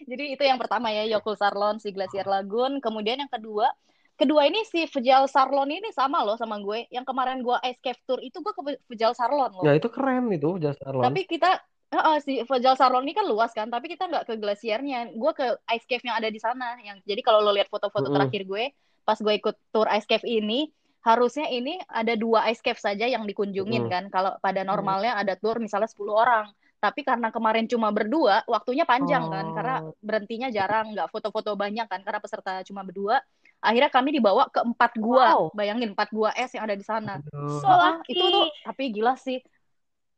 jadi 0.07 0.39
itu 0.39 0.43
yang 0.47 0.61
pertama 0.61 0.93
ya 0.95 1.09
Yokul 1.19 1.35
Sarlon 1.35 1.83
si 1.83 1.91
Glacier 1.91 2.29
Lagoon. 2.29 2.79
Kemudian 2.79 3.19
yang 3.19 3.33
kedua, 3.33 3.67
kedua 4.15 4.47
ini 4.47 4.63
si 4.69 4.87
Vejal 4.87 5.27
Sarlon 5.27 5.73
ini 5.73 5.91
sama 5.91 6.23
loh 6.23 6.39
sama 6.39 6.63
gue. 6.63 6.87
Yang 6.93 7.07
kemarin 7.11 7.43
gue 7.43 7.57
ice 7.67 7.81
cave 7.83 8.03
tour 8.07 8.21
itu 8.23 8.39
gue 8.39 8.53
ke 8.55 8.63
Vejal 8.95 9.17
Sarlon 9.17 9.59
loh. 9.59 9.65
Ya 9.67 9.75
itu 9.75 9.91
keren 9.91 10.31
itu 10.31 10.61
Vejal 10.61 10.77
Sarlon. 10.79 11.03
Tapi 11.03 11.27
kita 11.27 11.59
Uh, 11.89 12.21
si 12.21 12.45
Vejal 12.45 12.77
Sarlon 12.77 13.01
ini 13.09 13.17
kan 13.17 13.25
luas 13.25 13.49
kan, 13.57 13.73
tapi 13.73 13.89
kita 13.89 14.13
nggak 14.13 14.29
ke 14.29 14.37
glasiernya. 14.37 15.09
Gue 15.17 15.33
ke 15.33 15.57
ice 15.73 15.89
cave 15.89 16.05
yang 16.05 16.21
ada 16.21 16.29
di 16.29 16.37
sana. 16.37 16.77
Yang 16.85 17.01
jadi 17.09 17.25
kalau 17.25 17.41
lo 17.41 17.49
lihat 17.49 17.73
foto-foto 17.73 18.05
mm 18.05 18.13
-hmm. 18.13 18.17
terakhir 18.21 18.43
gue, 18.45 18.65
pas 19.09 19.17
gue 19.17 19.33
ikut 19.33 19.57
tour 19.73 19.89
ice 19.97 20.05
cave 20.05 20.21
ini, 20.29 20.69
harusnya 21.09 21.49
ini 21.49 21.81
ada 21.89 22.13
dua 22.13 22.45
ice 22.53 22.61
cave 22.61 22.77
saja 22.77 23.09
yang 23.09 23.25
dikunjungin 23.25 23.87
mm 23.87 23.89
-hmm. 23.89 23.95
kan. 23.97 24.05
Kalau 24.13 24.33
pada 24.45 24.61
normalnya 24.61 25.17
mm 25.17 25.19
-hmm. 25.25 25.33
ada 25.33 25.35
tour 25.41 25.57
misalnya 25.57 25.89
10 25.89 26.05
orang. 26.13 26.47
Tapi 26.79 27.03
karena 27.03 27.35
kemarin 27.35 27.67
cuma 27.67 27.91
berdua 27.91 28.47
waktunya 28.47 28.87
panjang 28.87 29.27
oh. 29.27 29.35
kan 29.35 29.47
karena 29.51 29.77
berhentinya 29.99 30.49
jarang 30.53 30.95
nggak 30.95 31.09
foto-foto 31.11 31.57
banyak 31.57 31.89
kan. 31.89 32.05
Karena 32.05 32.21
peserta 32.21 32.61
cuma 32.69 32.85
berdua. 32.85 33.19
Akhirnya 33.59 33.91
kami 33.91 34.15
dibawa 34.15 34.47
ke 34.53 34.61
empat 34.63 34.93
gua. 35.01 35.27
Wow. 35.35 35.57
bayangin 35.57 35.97
empat 35.97 36.13
gua 36.15 36.31
es 36.37 36.55
yang 36.55 36.69
ada 36.69 36.77
di 36.79 36.87
sana. 36.87 37.19
So 37.35 37.67
ah, 37.67 37.99
itu 38.07 38.23
tuh 38.23 38.47
tapi 38.69 38.95
gila 38.95 39.19
sih. 39.19 39.43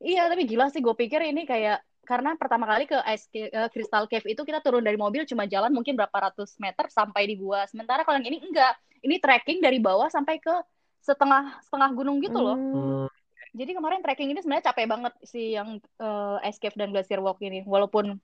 Iya 0.03 0.29
tapi 0.29 0.45
gila 0.45 0.69
sih. 0.69 0.85
Gue 0.85 0.93
pikir 0.93 1.23
ini 1.25 1.49
kayak 1.49 1.81
karena 2.05 2.35
pertama 2.35 2.67
kali 2.67 2.91
ke 2.91 2.99
ice 3.07 3.31
uh, 3.55 3.71
Crystal 3.71 4.05
Cave 4.11 4.27
itu 4.35 4.43
kita 4.43 4.59
turun 4.61 4.83
dari 4.83 4.99
mobil 4.99 5.23
cuma 5.25 5.47
jalan 5.47 5.71
mungkin 5.71 5.95
berapa 5.95 6.13
ratus 6.29 6.59
meter 6.61 6.93
sampai 6.93 7.25
di 7.25 7.41
gua. 7.41 7.65
Sementara 7.71 8.05
kalau 8.05 8.21
yang 8.21 8.29
ini 8.29 8.43
enggak. 8.43 8.77
Ini 9.01 9.17
trekking 9.17 9.65
dari 9.65 9.81
bawah 9.81 10.13
sampai 10.13 10.37
ke 10.37 10.53
setengah 11.01 11.59
setengah 11.65 11.91
gunung 11.97 12.21
gitu 12.21 12.39
loh 12.39 12.57
hmm. 12.57 13.09
Jadi 13.51 13.75
kemarin 13.75 13.99
trekking 13.99 14.31
ini 14.31 14.41
sebenarnya 14.43 14.71
capek 14.71 14.87
banget 14.87 15.15
sih 15.27 15.59
yang 15.59 15.83
uh, 15.99 16.39
escape 16.47 16.79
dan 16.79 16.95
glacier 16.95 17.19
walk 17.19 17.43
ini. 17.43 17.67
Walaupun 17.67 18.15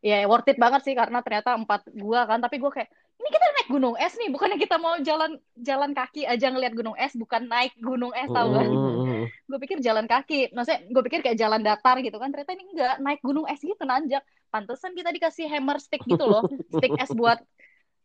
ya 0.00 0.24
worth 0.30 0.48
it 0.48 0.56
banget 0.56 0.86
sih 0.86 0.94
karena 0.94 1.20
ternyata 1.26 1.58
empat 1.58 1.90
gua 1.98 2.30
kan. 2.30 2.38
Tapi 2.38 2.62
gua 2.62 2.70
kayak 2.70 2.86
ini 3.20 3.28
kita 3.28 3.46
naik 3.52 3.68
gunung 3.68 3.94
es 4.00 4.16
nih, 4.16 4.32
bukannya 4.32 4.56
kita 4.56 4.80
mau 4.80 4.96
jalan 5.04 5.36
jalan 5.60 5.92
kaki 5.92 6.24
aja 6.24 6.48
ngeliat 6.48 6.72
gunung 6.72 6.96
es, 6.96 7.12
bukan 7.12 7.44
naik 7.52 7.76
gunung 7.76 8.16
es 8.16 8.30
tau 8.32 8.48
kan? 8.48 8.64
Mm. 8.64 9.28
gue 9.28 9.58
pikir 9.60 9.78
jalan 9.84 10.08
kaki, 10.08 10.56
maksudnya 10.56 10.88
gue 10.88 11.02
pikir 11.04 11.20
kayak 11.20 11.36
jalan 11.36 11.60
datar 11.60 12.00
gitu 12.00 12.16
kan. 12.16 12.32
Ternyata 12.32 12.56
ini 12.56 12.64
enggak 12.72 12.96
naik 13.04 13.20
gunung 13.20 13.44
es 13.44 13.60
gitu 13.60 13.84
nanjak. 13.84 14.24
Pantesan 14.48 14.96
kita 14.96 15.12
dikasih 15.12 15.52
hammer 15.52 15.76
stick 15.76 16.00
gitu 16.08 16.24
loh, 16.24 16.48
stick 16.72 16.96
es 16.96 17.12
buat 17.12 17.44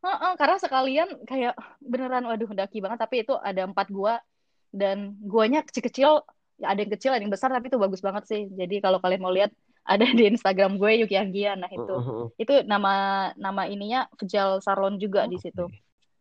Uh, 0.05 0.13
uh, 0.13 0.33
karena 0.37 0.61
sekalian 0.61 1.09
kayak 1.25 1.57
beneran 1.81 2.29
waduh 2.29 2.45
daki 2.53 2.77
banget 2.77 3.01
tapi 3.01 3.25
itu 3.25 3.33
ada 3.41 3.65
empat 3.65 3.89
gua 3.89 4.21
dan 4.69 5.17
guanya 5.17 5.65
kecil-kecil 5.65 6.21
ya 6.61 6.71
ada 6.71 6.79
yang 6.85 6.93
kecil 6.93 7.11
ada 7.11 7.25
yang 7.25 7.33
besar 7.33 7.49
tapi 7.49 7.73
itu 7.73 7.81
bagus 7.81 8.05
banget 8.05 8.23
sih. 8.29 8.41
Jadi 8.53 8.85
kalau 8.85 9.01
kalian 9.01 9.25
mau 9.25 9.33
lihat 9.33 9.49
ada 9.93 10.05
di 10.05 10.29
Instagram 10.29 10.77
gue 10.77 11.01
Yuki 11.01 11.17
Anggia 11.17 11.57
nah 11.57 11.69
itu. 11.73 11.89
Uh, 11.89 12.05
uh, 12.05 12.17
uh. 12.25 12.27
itu 12.37 12.53
nama 12.69 12.93
nama 13.33 13.65
ininya 13.65 14.05
Vejal 14.21 14.61
Sarlon 14.61 15.01
juga 15.01 15.25
di 15.25 15.41
situ. 15.41 15.65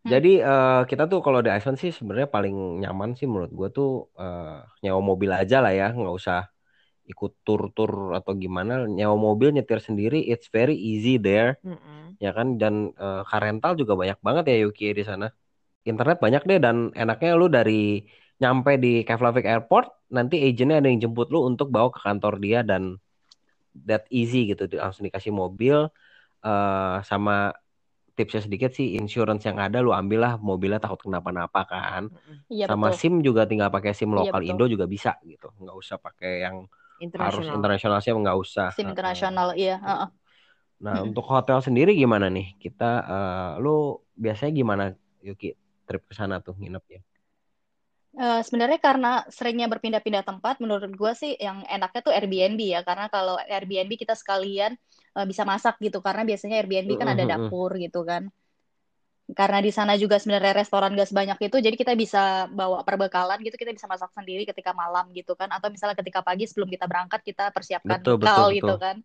Hmm. 0.04 0.12
jadi 0.12 0.32
uh, 0.44 0.82
kita 0.84 1.08
tuh 1.08 1.24
kalau 1.24 1.40
di 1.40 1.48
Iceland 1.48 1.80
sih 1.80 1.88
sebenarnya 1.88 2.28
paling 2.28 2.84
nyaman 2.84 3.16
sih 3.16 3.24
menurut 3.24 3.48
gue 3.48 3.68
tuh 3.72 4.12
uh, 4.20 4.60
nyewa 4.84 5.00
mobil 5.00 5.32
aja 5.32 5.64
lah 5.64 5.72
ya 5.72 5.96
nggak 5.96 6.12
usah 6.12 6.44
ikut 7.04 7.32
tur-tur 7.44 8.16
atau 8.16 8.32
gimana 8.32 8.88
nyewa 8.88 9.16
mobil 9.16 9.52
nyetir 9.52 9.80
sendiri 9.80 10.24
it's 10.24 10.48
very 10.48 10.74
easy 10.74 11.20
there. 11.20 11.60
Mm 11.60 11.76
-hmm. 11.76 12.02
ya 12.20 12.30
kan? 12.32 12.56
Dan 12.56 12.96
uh, 12.96 13.22
car 13.28 13.44
rental 13.44 13.76
juga 13.76 13.92
banyak 13.94 14.18
banget 14.24 14.44
ya 14.50 14.56
Yuki 14.64 14.96
di 14.96 15.04
sana. 15.04 15.28
Internet 15.84 16.18
banyak 16.18 16.42
deh 16.48 16.58
dan 16.60 16.90
enaknya 16.96 17.36
lu 17.36 17.52
dari 17.52 18.08
nyampe 18.40 18.80
di 18.80 19.04
Keflavik 19.04 19.44
Airport 19.44 20.08
nanti 20.10 20.40
agentnya 20.40 20.80
ada 20.80 20.88
yang 20.88 20.98
jemput 20.98 21.28
lu 21.28 21.44
untuk 21.44 21.68
bawa 21.68 21.92
ke 21.92 22.00
kantor 22.00 22.40
dia 22.40 22.64
dan 22.64 22.96
that 23.76 24.08
easy 24.08 24.48
gitu. 24.48 24.64
Langsung 24.80 25.04
dikasih 25.04 25.30
mobil 25.30 25.92
uh, 26.40 26.96
sama 27.04 27.52
tipsnya 28.14 28.46
sedikit 28.46 28.70
sih 28.70 28.94
insurance 28.94 29.42
yang 29.42 29.58
ada 29.58 29.82
lu 29.82 29.90
ambillah 29.90 30.38
mobilnya 30.38 30.78
takut 30.78 31.02
kenapa-napa 31.02 31.66
kan. 31.66 32.02
Iya, 32.46 32.70
sama 32.70 32.94
betul. 32.94 32.98
SIM 32.98 33.14
juga 33.26 33.42
tinggal 33.44 33.68
pakai 33.74 33.90
SIM 33.90 34.14
iya, 34.14 34.16
lokal 34.22 34.40
iya, 34.46 34.54
Indo 34.54 34.64
juga 34.70 34.86
bisa 34.86 35.18
gitu. 35.26 35.50
Nggak 35.58 35.76
usah 35.76 35.96
pakai 35.98 36.46
yang 36.46 36.64
harus 37.00 37.46
internasional 37.50 37.98
sih 38.00 38.10
nggak 38.14 38.38
usah 38.38 38.68
SIM 38.74 38.90
internasional 38.90 39.52
uh, 39.52 39.58
iya 39.58 39.76
uh 39.82 40.06
-uh. 40.06 40.08
nah 40.80 41.00
hmm. 41.00 41.10
untuk 41.10 41.24
hotel 41.26 41.58
sendiri 41.60 41.94
gimana 41.94 42.30
nih 42.30 42.54
kita 42.58 42.90
uh, 43.04 43.50
lu 43.58 43.98
biasanya 44.14 44.52
gimana 44.54 44.84
Yuki 45.24 45.56
trip 45.84 46.02
ke 46.06 46.14
sana 46.14 46.40
tuh 46.40 46.54
nginep 46.56 46.84
ya 46.88 47.00
Uh, 48.14 48.46
sebenarnya 48.46 48.78
karena 48.78 49.26
seringnya 49.26 49.66
berpindah-pindah 49.66 50.22
tempat, 50.22 50.62
menurut 50.62 50.86
gue 50.86 51.12
sih 51.18 51.34
yang 51.34 51.66
enaknya 51.66 51.98
tuh 51.98 52.14
Airbnb 52.14 52.62
ya. 52.62 52.86
Karena 52.86 53.10
kalau 53.10 53.34
Airbnb 53.42 53.90
kita 53.98 54.14
sekalian 54.14 54.78
uh, 55.18 55.26
bisa 55.26 55.42
masak 55.42 55.82
gitu. 55.82 55.98
Karena 55.98 56.22
biasanya 56.22 56.62
Airbnb 56.62 56.94
kan 56.94 57.10
ada 57.10 57.26
dapur 57.26 57.74
gitu 57.74 58.06
kan. 58.06 58.30
Karena 59.32 59.64
di 59.64 59.72
sana 59.72 59.96
juga 59.96 60.20
sebenarnya 60.20 60.52
restoran 60.52 60.92
gak 60.92 61.08
sebanyak 61.08 61.48
itu 61.48 61.56
jadi 61.56 61.72
kita 61.80 61.96
bisa 61.96 62.44
bawa 62.52 62.84
perbekalan 62.84 63.40
gitu 63.40 63.56
kita 63.56 63.72
bisa 63.72 63.88
masak 63.88 64.12
sendiri 64.12 64.44
ketika 64.44 64.76
malam 64.76 65.08
gitu 65.16 65.32
kan. 65.32 65.48
Atau 65.48 65.72
misalnya 65.72 65.96
ketika 65.96 66.20
pagi 66.20 66.44
sebelum 66.44 66.68
kita 66.68 66.84
berangkat 66.84 67.24
kita 67.24 67.48
persiapkan 67.48 68.04
betul, 68.04 68.20
bekal 68.20 68.52
betul, 68.52 68.56
gitu 68.60 68.74
kan. 68.76 68.96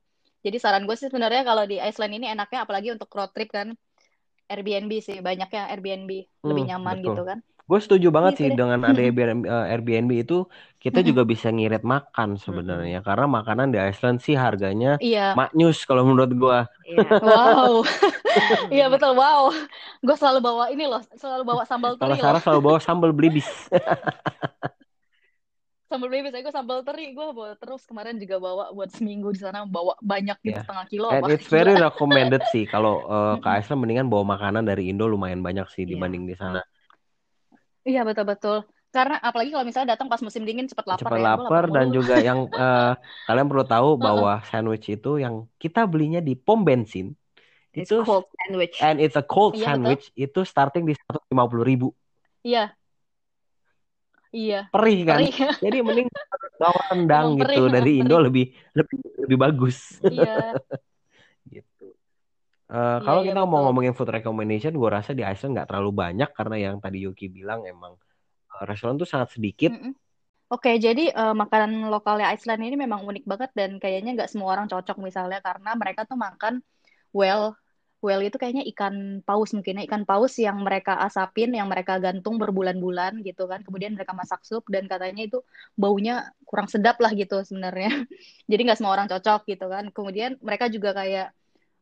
Jadi 0.44 0.58
saran 0.60 0.84
gue 0.84 0.96
sih 1.00 1.08
sebenarnya 1.08 1.48
kalau 1.48 1.64
di 1.64 1.80
Iceland 1.80 2.16
ini 2.20 2.28
enaknya 2.32 2.68
apalagi 2.68 2.92
untuk 2.92 3.08
road 3.16 3.32
trip 3.32 3.52
kan. 3.52 3.72
Airbnb 4.50 4.92
sih 4.98 5.22
banyaknya 5.22 5.70
Airbnb 5.70 6.10
hmm, 6.10 6.48
lebih 6.50 6.64
nyaman 6.74 6.98
betul. 7.00 7.14
gitu 7.14 7.22
kan 7.22 7.40
gue 7.70 7.80
setuju 7.86 8.10
banget 8.10 8.34
gitu 8.34 8.42
sih 8.42 8.48
deh. 8.50 8.58
dengan 8.58 8.82
ada 8.82 8.98
Airbnb, 8.98 9.46
uh, 9.46 9.70
Airbnb 9.70 10.12
itu 10.26 10.50
kita 10.82 11.06
juga 11.06 11.22
bisa 11.22 11.54
ngirit 11.54 11.86
makan 11.86 12.42
sebenarnya 12.42 13.06
karena 13.06 13.30
makanan 13.30 13.70
di 13.70 13.78
Iceland 13.78 14.26
sih 14.26 14.34
harganya 14.34 14.98
iya. 14.98 15.38
maknyus 15.38 15.86
kalau 15.86 16.02
menurut 16.02 16.34
gue. 16.34 16.60
Iya. 16.90 17.22
wow, 17.22 17.86
iya 18.74 18.90
betul 18.90 19.14
wow. 19.14 19.54
Gue 20.02 20.18
selalu 20.18 20.42
bawa 20.42 20.74
ini 20.74 20.90
loh, 20.90 21.06
selalu 21.14 21.46
bawa 21.46 21.62
sambal 21.70 21.94
teri. 21.94 22.10
Kalau 22.10 22.18
Sarah 22.18 22.42
selalu 22.42 22.62
bawa 22.74 22.80
sambal 22.82 23.14
belibis. 23.14 23.46
sambal 25.94 26.10
belibis, 26.10 26.34
gue 26.34 26.54
sambal 26.54 26.82
teri 26.82 27.14
gue 27.14 27.26
bawa 27.38 27.54
terus 27.54 27.86
kemarin 27.86 28.18
juga 28.18 28.42
bawa 28.42 28.74
buat 28.74 28.90
seminggu 28.90 29.30
di 29.30 29.46
sana 29.46 29.70
bawa 29.70 29.94
banyak 30.02 30.42
gitu 30.42 30.58
yeah. 30.58 30.66
setengah 30.66 30.86
kilo. 30.90 31.08
And 31.14 31.22
Wah, 31.22 31.38
it's 31.38 31.46
very 31.46 31.78
recommended 31.78 32.42
sih 32.50 32.66
kalau 32.66 33.06
uh, 33.06 33.38
ke 33.38 33.62
Iceland 33.62 33.86
mendingan 33.86 34.10
bawa 34.10 34.26
makanan 34.26 34.66
dari 34.66 34.90
Indo 34.90 35.06
lumayan 35.06 35.46
banyak 35.46 35.70
sih 35.70 35.86
yeah. 35.86 35.94
dibanding 35.94 36.26
di 36.26 36.34
sana. 36.34 36.66
Iya 37.90 38.02
betul 38.06 38.26
betul. 38.30 38.58
Karena 38.90 39.18
apalagi 39.22 39.50
kalau 39.54 39.66
misalnya 39.66 39.94
datang 39.98 40.10
pas 40.10 40.22
musim 40.22 40.46
dingin 40.46 40.66
cepat 40.66 40.86
lapar 40.86 41.14
cepat 41.14 41.18
ya. 41.18 41.26
lapar 41.26 41.64
dan 41.70 41.88
juga 41.94 42.16
yang 42.28 42.50
uh, 42.50 42.94
kalian 43.26 43.48
perlu 43.50 43.66
tahu 43.66 43.90
bahwa 43.98 44.42
sandwich 44.50 44.90
itu 44.90 45.22
yang 45.22 45.46
kita 45.62 45.86
belinya 45.86 46.22
di 46.22 46.34
pom 46.34 46.66
bensin 46.66 47.14
it's 47.70 47.94
itu 47.94 48.02
cold 48.02 48.26
sandwich 48.34 48.78
and 48.82 48.98
it's 48.98 49.14
a 49.14 49.22
cold 49.22 49.54
iya, 49.54 49.66
sandwich 49.70 50.10
betul. 50.10 50.26
itu 50.26 50.40
starting 50.42 50.84
di 50.90 50.94
seratus 50.98 51.22
lima 51.30 51.46
puluh 51.46 51.66
ribu. 51.66 51.88
Iya. 52.42 52.74
Iya. 54.30 54.70
Perih 54.74 55.00
kan. 55.06 55.18
Perih. 55.22 55.34
Jadi 55.66 55.78
mending 55.86 56.10
bawa 56.62 56.82
rendang 56.92 57.28
gitu 57.40 57.62
perih, 57.66 57.74
dari 57.74 57.92
Indo 58.02 58.18
lebih 58.18 58.46
lebih 58.74 58.98
lebih 59.26 59.38
bagus. 59.38 59.78
Iya. 60.06 60.58
Gitu. 62.70 62.78
Uh, 62.78 63.02
kalau 63.02 63.22
iya, 63.26 63.34
kita 63.34 63.42
iya, 63.42 63.50
mau 63.50 63.62
ngomongin 63.66 63.98
food 63.98 64.14
recommendation, 64.14 64.78
gue 64.78 64.90
rasa 64.90 65.18
di 65.18 65.26
Iceland 65.26 65.58
nggak 65.58 65.70
terlalu 65.74 65.92
banyak 65.92 66.30
karena 66.38 66.56
yang 66.70 66.76
tadi 66.78 67.02
Yuki 67.02 67.26
bilang 67.34 67.66
emang 67.66 67.98
uh, 68.54 68.64
restoran 68.70 69.02
tuh 69.02 69.10
sangat 69.10 69.34
sedikit. 69.34 69.74
Mm 69.74 69.82
-mm. 69.82 69.94
Oke, 70.50 70.74
okay, 70.74 70.76
jadi 70.82 71.14
uh, 71.14 71.38
makanan 71.38 71.94
lokalnya 71.94 72.34
Iceland 72.34 72.66
ini 72.66 72.74
memang 72.74 73.06
unik 73.06 73.26
banget 73.30 73.52
dan 73.54 73.78
kayaknya 73.78 74.18
nggak 74.18 74.30
semua 74.34 74.58
orang 74.58 74.66
cocok 74.66 74.98
misalnya 74.98 75.46
karena 75.46 75.78
mereka 75.78 76.10
tuh 76.10 76.18
makan 76.18 76.66
well, 77.14 77.54
well 78.02 78.18
itu 78.18 78.34
kayaknya 78.42 78.66
ikan 78.74 79.22
paus 79.22 79.54
mungkin 79.54 79.78
ya, 79.78 79.84
ikan 79.86 80.10
paus 80.10 80.42
yang 80.42 80.58
mereka 80.66 80.98
asapin, 81.06 81.54
yang 81.54 81.70
mereka 81.70 82.02
gantung 82.02 82.42
berbulan-bulan 82.42 83.22
gitu 83.22 83.46
kan, 83.46 83.62
kemudian 83.62 83.94
mereka 83.94 84.18
masak 84.18 84.42
sup 84.42 84.66
dan 84.74 84.90
katanya 84.90 85.30
itu 85.30 85.38
baunya 85.78 86.34
kurang 86.50 86.66
sedap 86.66 86.98
lah 86.98 87.14
gitu 87.14 87.46
sebenarnya. 87.46 88.10
jadi 88.50 88.62
nggak 88.66 88.78
semua 88.82 88.98
orang 88.98 89.06
cocok 89.06 89.46
gitu 89.54 89.70
kan. 89.70 89.94
Kemudian 89.94 90.42
mereka 90.42 90.66
juga 90.66 90.98
kayak 90.98 91.30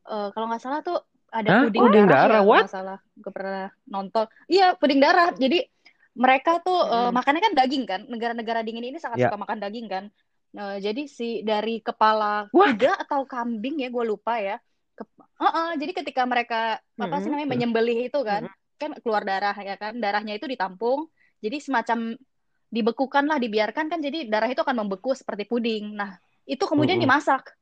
uh, 0.07 0.29
kalau 0.31 0.47
nggak 0.49 0.63
salah 0.63 0.79
tuh 0.81 0.97
ada 1.31 1.49
Hah? 1.51 1.63
puding, 1.67 1.81
puding 1.83 2.05
darah, 2.07 2.39
darah. 2.39 2.41
Ya, 2.41 2.47
what? 2.47 2.65
salah 2.71 2.99
gue 3.19 3.31
pernah 3.31 3.67
nonton 3.87 4.25
iya 4.47 4.73
puding 4.79 4.99
darah 5.03 5.35
jadi 5.35 5.67
mereka 6.17 6.63
tuh 6.63 6.73
hmm. 6.73 6.93
uh, 6.97 7.11
makannya 7.13 7.41
kan 7.43 7.53
daging 7.53 7.83
kan 7.85 8.01
negara-negara 8.07 8.65
dingin 8.65 8.87
ini 8.89 8.97
sangat 8.97 9.21
yeah. 9.21 9.29
suka 9.29 9.37
makan 9.37 9.59
daging 9.61 9.87
kan 9.91 10.03
uh, 10.57 10.77
jadi 10.79 11.05
si 11.05 11.43
dari 11.43 11.83
kepala 11.83 12.47
what? 12.55 12.73
kuda 12.73 12.97
atau 13.05 13.27
kambing 13.27 13.83
ya 13.83 13.91
gue 13.91 14.03
lupa 14.07 14.39
ya 14.39 14.57
Ke, 14.97 15.05
uh 15.05 15.45
-uh, 15.45 15.69
jadi 15.77 15.93
ketika 15.93 16.25
mereka 16.25 16.81
hmm. 16.97 17.05
apa 17.05 17.15
sih 17.21 17.29
namanya 17.29 17.53
menyembelih 17.53 18.09
itu 18.09 18.19
kan 18.25 18.49
hmm. 18.49 18.81
kan 18.81 18.91
keluar 19.05 19.21
darah 19.21 19.53
ya 19.53 19.77
kan 19.77 19.93
darahnya 19.99 20.33
itu 20.39 20.49
ditampung 20.49 21.05
jadi 21.37 21.61
semacam 21.61 22.17
dibekukan 22.73 23.23
lah 23.29 23.37
dibiarkan 23.37 23.87
kan 23.93 23.99
jadi 24.01 24.25
darah 24.25 24.49
itu 24.49 24.59
akan 24.65 24.83
membeku 24.83 25.13
seperti 25.13 25.45
puding 25.45 25.93
nah 25.93 26.17
itu 26.49 26.65
kemudian 26.65 26.97
hmm. 26.97 27.05
dimasak 27.05 27.53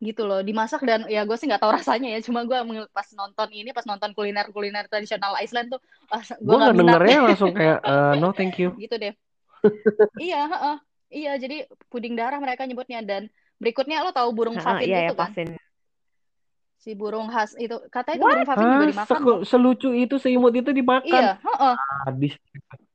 gitu 0.00 0.24
loh 0.24 0.40
dimasak 0.40 0.80
dan 0.88 1.04
ya 1.12 1.28
gue 1.28 1.36
sih 1.36 1.44
nggak 1.44 1.60
tahu 1.60 1.76
rasanya 1.76 2.08
ya 2.16 2.24
cuma 2.24 2.40
gue 2.48 2.56
pas 2.88 3.04
nonton 3.12 3.48
ini 3.52 3.68
pas 3.76 3.84
nonton 3.84 4.16
kuliner 4.16 4.48
kuliner 4.48 4.88
tradisional 4.88 5.36
Iceland 5.36 5.76
tuh 5.76 5.80
gue 6.40 6.56
nggak 6.56 6.72
dengernya 6.72 7.18
langsung 7.20 7.52
kayak 7.52 7.84
uh, 7.84 8.16
no 8.20 8.32
thank 8.32 8.56
you. 8.56 8.72
Gitu 8.80 8.96
deh. 8.96 9.14
Iya 10.16 10.48
uh, 10.48 10.78
iya 11.12 11.36
jadi 11.36 11.68
puding 11.92 12.16
darah 12.16 12.40
mereka 12.40 12.64
nyebutnya. 12.64 13.04
Dan 13.04 13.28
berikutnya 13.60 14.00
lo 14.00 14.08
tahu 14.08 14.32
burung 14.32 14.56
pavin 14.56 14.88
iya, 14.88 15.12
itu 15.12 15.14
ya, 15.14 15.20
kan? 15.20 15.30
Pavin. 15.36 15.48
si 16.80 16.96
burung 16.96 17.28
khas 17.28 17.52
itu 17.60 17.76
katanya 17.92 18.16
itu 18.16 18.24
burung 18.24 18.48
pavin 18.48 18.64
juga 18.72 18.86
dimakan 18.88 19.20
selucu 19.44 19.92
itu 19.92 20.16
seimut 20.16 20.56
itu 20.56 20.72
dimakan. 20.72 21.12
Iya 21.12 21.36
uh, 21.44 21.76
uh. 21.76 21.76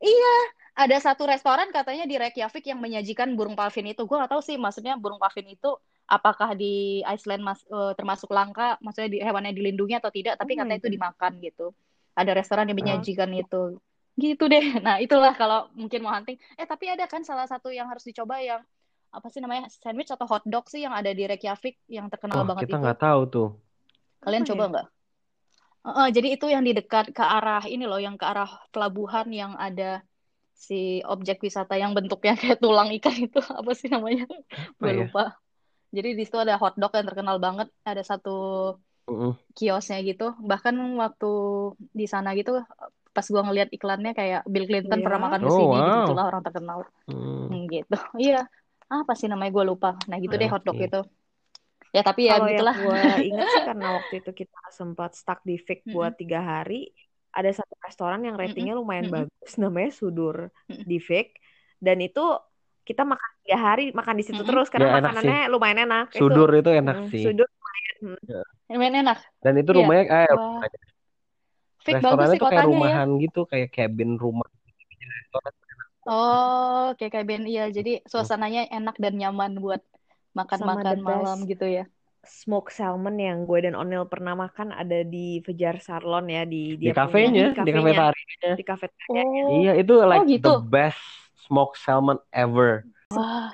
iya 0.02 0.36
ada 0.74 0.98
satu 0.98 1.30
restoran 1.30 1.70
katanya 1.70 2.10
di 2.10 2.18
Reykjavik 2.18 2.66
yang 2.66 2.82
menyajikan 2.82 3.30
burung 3.38 3.54
pavin 3.54 3.94
itu. 3.94 4.02
Gue 4.10 4.18
gak 4.18 4.34
tahu 4.34 4.42
sih 4.42 4.58
maksudnya 4.58 4.98
burung 4.98 5.22
pavin 5.22 5.54
itu 5.54 5.70
apakah 6.06 6.54
di 6.54 7.02
Iceland 7.06 7.42
mas, 7.42 7.60
uh, 7.74 7.94
termasuk 7.98 8.30
langka, 8.30 8.78
maksudnya 8.82 9.10
di 9.10 9.20
hewannya 9.22 9.54
dilindungi 9.54 9.98
atau 9.98 10.14
tidak, 10.14 10.38
tapi 10.38 10.54
hmm. 10.54 10.60
katanya 10.66 10.80
itu 10.80 10.92
dimakan 10.94 11.32
gitu. 11.42 11.68
Ada 12.16 12.32
restoran 12.38 12.70
yang 12.70 12.78
menyajikan 12.78 13.30
oh. 13.34 13.42
itu. 13.42 13.64
Gitu 14.16 14.44
deh. 14.48 14.66
Nah, 14.86 15.02
itulah 15.02 15.34
kalau 15.36 15.68
mungkin 15.74 16.06
mau 16.06 16.14
hunting. 16.14 16.40
Eh, 16.56 16.68
tapi 16.70 16.88
ada 16.88 17.10
kan 17.10 17.26
salah 17.26 17.50
satu 17.50 17.74
yang 17.74 17.90
harus 17.90 18.06
dicoba 18.06 18.40
yang 18.40 18.62
apa 19.16 19.28
sih 19.32 19.40
namanya? 19.40 19.72
sandwich 19.72 20.12
atau 20.12 20.28
hot 20.28 20.44
dog 20.44 20.68
sih 20.68 20.84
yang 20.84 20.92
ada 20.92 21.08
di 21.16 21.24
Reykjavik 21.24 21.80
yang 21.88 22.12
terkenal 22.12 22.44
oh, 22.44 22.48
banget 22.48 22.68
kita 22.68 22.70
itu. 22.70 22.74
Kita 22.76 22.84
nggak 22.84 23.00
tahu 23.00 23.22
tuh. 23.32 23.50
Kalian 24.24 24.44
oh, 24.44 24.48
coba 24.54 24.64
nggak? 24.72 24.88
Uh, 25.86 25.90
uh, 25.90 26.08
jadi 26.10 26.28
itu 26.34 26.46
yang 26.50 26.64
di 26.66 26.74
dekat 26.74 27.14
ke 27.14 27.24
arah 27.24 27.64
ini 27.70 27.86
loh, 27.86 28.02
yang 28.02 28.18
ke 28.18 28.26
arah 28.26 28.50
pelabuhan 28.74 29.30
yang 29.30 29.54
ada 29.56 30.02
si 30.56 31.04
objek 31.04 31.44
wisata 31.44 31.76
yang 31.76 31.92
bentuknya 31.92 32.34
kayak 32.42 32.60
tulang 32.60 32.90
ikan 33.00 33.16
itu 33.16 33.40
apa 33.60 33.72
sih 33.76 33.88
namanya? 33.88 34.28
Gue 34.80 34.92
ya? 34.92 35.00
lupa. 35.06 35.36
Jadi 35.96 36.10
di 36.20 36.24
situ 36.28 36.36
ada 36.36 36.60
hotdog 36.60 36.92
yang 36.92 37.08
terkenal 37.08 37.40
banget, 37.40 37.72
ada 37.88 38.04
satu 38.04 38.38
uh-uh. 39.08 39.34
kiosnya 39.56 40.04
gitu. 40.04 40.36
Bahkan 40.44 40.76
waktu 41.00 41.32
di 41.96 42.06
sana 42.06 42.36
gitu 42.36 42.60
pas 43.16 43.24
gua 43.32 43.48
ngeliat 43.48 43.72
iklannya 43.72 44.12
kayak 44.12 44.44
Bill 44.44 44.68
Clinton 44.68 45.00
yeah. 45.00 45.06
pernah 45.08 45.20
makan 45.24 45.40
di 45.40 45.48
oh, 45.48 45.56
sini, 45.56 45.72
gitu, 45.72 45.88
wow. 45.88 46.00
gitu 46.04 46.14
lah 46.20 46.26
orang 46.28 46.44
terkenal. 46.44 46.80
Hmm. 47.08 47.48
hmm. 47.48 47.64
gitu. 47.72 47.98
Iya. 48.28 48.42
Apa 48.86 49.18
sih 49.18 49.26
namanya 49.26 49.50
gue 49.50 49.66
lupa. 49.66 49.98
Nah, 50.06 50.22
gitu 50.22 50.36
deh 50.38 50.46
hotdog 50.46 50.78
itu. 50.78 51.02
Ya 51.90 52.04
tapi 52.04 52.28
ya 52.28 52.38
Kalau 52.38 52.52
gitulah. 52.52 52.76
Gue 52.76 53.02
ingat 53.32 53.48
sih 53.50 53.64
karena 53.64 53.88
waktu 53.98 54.14
itu 54.20 54.32
kita 54.46 54.62
sempat 54.70 55.16
stuck 55.16 55.42
di 55.48 55.56
Vic 55.58 55.88
buat 55.90 56.14
tiga 56.20 56.44
hari. 56.44 56.92
Ada 57.32 57.64
satu 57.64 57.74
restoran 57.82 58.24
yang 58.24 58.36
ratingnya 58.38 58.76
lumayan 58.78 59.12
bagus, 59.12 59.52
namanya 59.60 59.92
Sudur 59.96 60.52
di 60.68 61.00
Vic. 61.00 61.36
Dan 61.80 62.00
itu 62.04 62.24
kita 62.86 63.02
makan 63.02 63.30
tiga 63.42 63.58
hari 63.58 63.86
makan 63.92 64.16
di 64.16 64.24
situ 64.24 64.38
mm-hmm. 64.38 64.50
terus 64.54 64.68
karena 64.70 64.88
ya, 64.88 64.96
makanannya 65.02 65.40
sih. 65.42 65.52
lumayan 65.52 65.80
enak. 65.90 66.08
Sudur 66.14 66.50
itu, 66.54 66.62
itu 66.62 66.72
enak 66.78 66.98
hmm, 67.02 67.10
sih. 67.10 67.24
Sudur 67.26 67.48
lumayan. 67.50 67.96
Ya. 68.30 68.42
Lumayan 68.70 68.96
enak. 69.02 69.18
Dan 69.42 69.54
itu 69.58 69.72
iya. 69.74 69.78
rumahnya 69.82 70.06
kayak 70.06 70.34
wow. 70.38 70.62
restorannya 71.86 72.38
tuh 72.38 72.50
kayak 72.54 72.62
ya. 72.62 72.70
rumahan 72.70 73.10
ya. 73.10 73.22
gitu, 73.26 73.42
kayak 73.50 73.68
cabin 73.74 74.12
rumah. 74.22 74.48
Oh, 76.06 76.94
kayak 77.02 77.12
cabin 77.18 77.44
iya. 77.50 77.66
Jadi 77.74 78.06
suasananya 78.06 78.70
enak 78.70 78.96
dan 79.02 79.18
nyaman 79.18 79.58
buat 79.58 79.82
makan-makan 80.38 81.02
malam 81.02 81.38
gitu 81.50 81.66
ya. 81.66 81.90
Smoke 82.26 82.74
salmon 82.74 83.22
yang 83.22 83.46
gue 83.46 83.70
dan 83.70 83.78
Onil 83.78 84.10
pernah 84.10 84.34
makan 84.34 84.74
ada 84.74 85.06
di 85.06 85.46
Fajar 85.46 85.78
Sarlon 85.78 86.26
ya 86.26 86.42
di 86.42 86.74
di 86.74 86.90
kafenya, 86.90 87.54
di 87.54 87.70
kafenya, 87.70 88.54
di 88.58 88.66
kafe 88.66 88.90
oh. 89.14 89.62
Iya, 89.62 89.78
itu 89.78 89.94
like 90.02 90.26
oh, 90.26 90.30
gitu. 90.30 90.50
the 90.58 90.66
best 90.66 91.25
smoked 91.46 91.78
salmon 91.80 92.18
ever. 92.34 92.84
Wah. 93.14 93.54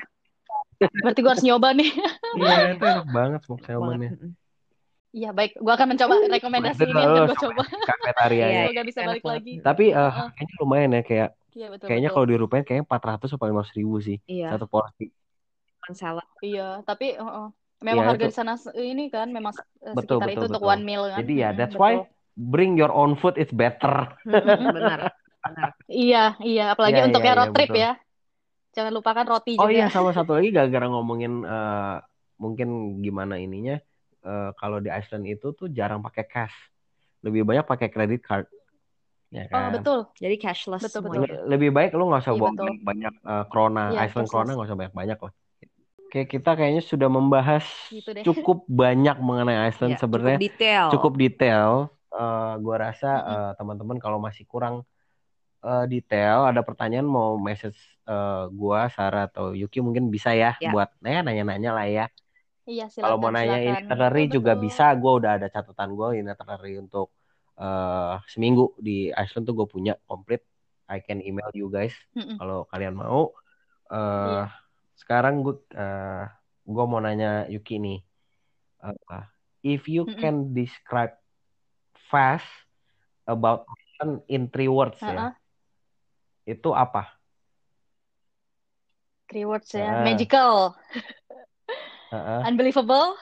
Berarti 0.81 1.19
gue 1.21 1.31
harus 1.31 1.45
nyoba 1.45 1.77
nih. 1.77 1.91
Iya, 2.31 2.79
itu 2.79 2.85
enak 2.87 3.07
banget 3.11 3.39
smoked 3.43 3.67
salmonnya. 3.67 4.15
Iya 5.11 5.35
baik, 5.35 5.59
gue 5.59 5.73
akan 5.75 5.87
mencoba 5.91 6.13
rekomendasi 6.31 6.87
ini 6.87 7.01
akan 7.03 7.21
gue 7.27 7.39
coba. 7.43 7.63
Kafetaria 7.67 8.47
ya. 8.47 8.63
Semoga 8.71 8.83
bisa 8.87 8.99
balik 9.03 9.25
lagi. 9.27 9.53
Tapi 9.59 9.85
uh, 9.91 10.31
kayaknya 10.31 10.55
lumayan 10.63 10.91
ya 10.95 11.03
kayak. 11.03 11.29
Iya, 11.51 11.67
betul, 11.67 11.87
kayaknya 11.91 12.09
kalau 12.15 12.25
dirupain 12.31 12.63
kayaknya 12.63 12.87
400 12.87 13.27
atau 13.27 13.43
500 13.43 13.75
ribu 13.75 13.99
sih 13.99 14.17
iya. 14.23 14.55
satu 14.55 14.71
porsi. 14.71 15.11
Salad. 15.91 16.23
Iya, 16.39 16.79
tapi 16.87 17.19
uh, 17.19 17.27
uh, 17.27 17.47
memang 17.83 18.07
ya, 18.07 18.09
harga 18.15 18.25
di 18.31 18.35
sana 18.39 18.53
ini 18.79 19.11
kan 19.11 19.27
memang 19.35 19.51
betul, 19.91 20.23
sekitar 20.23 20.31
betul, 20.31 20.31
itu 20.31 20.45
betul. 20.47 20.51
untuk 20.55 20.63
one 20.63 20.83
meal 20.87 21.03
kan. 21.11 21.19
Jadi 21.19 21.33
ya 21.35 21.49
that's 21.51 21.75
betul. 21.75 21.83
why 21.83 21.93
bring 22.39 22.79
your 22.79 22.93
own 22.95 23.19
food 23.19 23.35
is 23.35 23.51
better. 23.51 24.07
Benar. 24.23 25.11
Iya, 25.91 26.39
iya, 26.39 26.63
apalagi 26.71 27.03
iya, 27.03 27.07
untuk 27.11 27.21
iya, 27.21 27.33
road 27.35 27.51
iya, 27.51 27.55
trip 27.55 27.69
betul. 27.69 27.83
ya. 27.83 27.91
Jangan 28.71 28.91
lupakan 28.95 29.25
roti 29.27 29.51
oh 29.59 29.67
juga. 29.67 29.67
Oh 29.67 29.69
iya, 29.69 29.85
sama 29.91 30.11
satu 30.17 30.31
lagi 30.39 30.49
gara-gara 30.55 30.87
ngomongin 30.87 31.43
uh, 31.43 31.99
mungkin 32.39 32.99
gimana 33.03 33.35
ininya 33.35 33.77
uh, 34.23 34.55
kalau 34.55 34.79
di 34.79 34.87
Iceland 34.87 35.27
itu 35.27 35.51
tuh 35.51 35.67
jarang 35.67 35.99
pakai 35.99 36.25
cash. 36.25 36.55
Lebih 37.21 37.43
banyak 37.43 37.67
pakai 37.67 37.91
credit 37.91 38.23
card. 38.23 38.47
Ya 39.31 39.47
oh, 39.47 39.51
kan? 39.51 39.59
Oh, 39.59 39.69
betul. 39.75 39.99
Jadi 40.19 40.35
cashless 40.39 40.81
betul, 40.87 41.07
betul. 41.07 41.27
Lebih 41.47 41.69
baik 41.75 41.91
lu 41.95 42.07
nggak 42.07 42.23
usah 42.23 42.33
iya, 42.35 42.41
bawa 42.41 42.51
banyak 42.83 43.13
uh, 43.23 43.45
krona, 43.51 43.83
ya, 43.95 44.07
Iceland 44.07 44.27
cashless. 44.27 44.31
krona 44.31 44.51
nggak 44.55 44.67
usah 44.71 44.79
banyak-banyak 44.79 45.19
lah. 45.19 45.33
Oke, 46.11 46.27
kita 46.27 46.59
kayaknya 46.59 46.83
sudah 46.83 47.07
membahas 47.07 47.63
gitu 47.87 48.11
cukup 48.27 48.67
banyak 48.83 49.15
mengenai 49.23 49.71
Iceland 49.71 49.95
ya, 49.95 49.99
sebenarnya. 50.03 50.39
Cukup 50.39 50.47
detail. 50.47 50.85
Cukup 50.91 51.13
detail 51.15 51.71
uh, 52.11 52.53
gue 52.59 52.75
rasa 52.75 53.11
uh, 53.23 53.51
teman-teman 53.55 53.97
kalau 53.97 54.19
masih 54.19 54.43
kurang 54.43 54.83
uh, 55.63 55.85
detail, 55.87 56.49
ada 56.49 56.61
pertanyaan 56.65 57.07
mau 57.07 57.37
message 57.37 57.77
uh, 58.09 58.49
gue, 58.49 58.79
Sarah 58.93 59.29
atau 59.29 59.53
Yuki 59.53 59.79
mungkin 59.81 60.09
bisa 60.09 60.33
ya, 60.33 60.57
ya. 60.57 60.73
buat 60.73 60.89
ya, 61.01 61.21
nanya-nanya 61.21 61.71
lah 61.73 61.87
ya. 61.87 62.05
Iya, 62.65 62.85
silakan. 62.93 63.07
Kalau 63.09 63.17
mau 63.17 63.31
nanya 63.33 63.57
itinerary 63.57 64.29
juga 64.29 64.53
bisa, 64.53 64.93
gue 64.93 65.11
udah 65.11 65.41
ada 65.41 65.47
catatan 65.49 65.97
gue 65.97 66.21
itinerary 66.21 66.77
untuk 66.77 67.09
uh, 67.57 68.21
seminggu 68.29 68.77
di 68.77 69.09
Iceland 69.09 69.49
tuh 69.49 69.55
gue 69.57 69.67
punya 69.69 69.93
komplit. 70.05 70.45
I 70.91 70.99
can 70.99 71.23
email 71.23 71.47
you 71.55 71.71
guys 71.71 71.95
mm 72.11 72.19
-mm. 72.19 72.35
kalau 72.35 72.67
kalian 72.67 72.99
mau. 72.99 73.31
Uh, 73.87 74.43
yeah. 74.45 74.49
Sekarang 74.99 75.39
gue 75.39 75.55
uh, 75.73 76.27
gue 76.67 76.85
mau 76.85 76.99
nanya 76.99 77.47
Yuki 77.47 77.79
nih, 77.79 77.99
uh, 78.83 79.25
if 79.63 79.87
you 79.87 80.03
mm 80.03 80.13
-mm. 80.13 80.19
can 80.19 80.35
describe 80.51 81.15
fast 82.11 82.45
about 83.23 83.65
in 84.27 84.51
three 84.51 84.67
words 84.67 84.99
uh 84.99 85.07
-uh. 85.07 85.13
ya, 85.15 85.25
itu 86.47 86.69
apa? 86.73 87.13
Three 89.31 89.47
words 89.47 89.71
ya, 89.71 90.01
uh. 90.01 90.03
magical. 90.03 90.75
uh-uh. 92.11 92.43
unbelievable, 92.43 93.15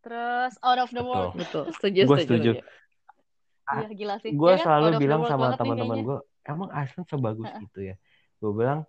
terus 0.00 0.56
out 0.64 0.80
of 0.80 0.88
the 0.96 1.04
world. 1.04 1.36
Betul, 1.36 1.68
setuju. 1.76 2.00
Gue 2.08 2.18
setuju. 2.24 2.50
Gila 3.92 4.16
sih. 4.20 4.32
Gue 4.32 4.56
ya, 4.56 4.64
selalu 4.64 5.00
bilang 5.00 5.28
sama 5.28 5.56
teman-teman 5.56 6.00
gue, 6.00 6.18
emang 6.48 6.68
Iceland 6.72 7.08
sebagus 7.08 7.48
uh-uh. 7.52 7.64
itu 7.68 7.92
ya. 7.92 7.96
Gue 8.40 8.52
bilang, 8.56 8.88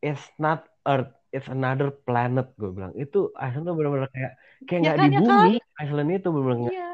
it's 0.00 0.24
not 0.40 0.64
Earth, 0.88 1.12
it's 1.30 1.46
another 1.52 1.92
planet. 1.92 2.50
Gue 2.56 2.72
bilang 2.72 2.96
itu 2.96 3.30
Iceland 3.36 3.68
tuh 3.68 3.76
benar-benar 3.76 4.08
kayak 4.10 4.32
kayak 4.66 4.80
ya 4.80 4.82
nggak 4.82 4.96
ya 4.96 4.98
kan, 4.98 5.04
di 5.04 5.12
ya 5.12 5.20
bumi. 5.20 5.52
Kan? 5.60 5.80
Iceland 5.84 6.10
itu 6.10 6.28
benar-benar 6.32 6.72
iya. 6.72 6.90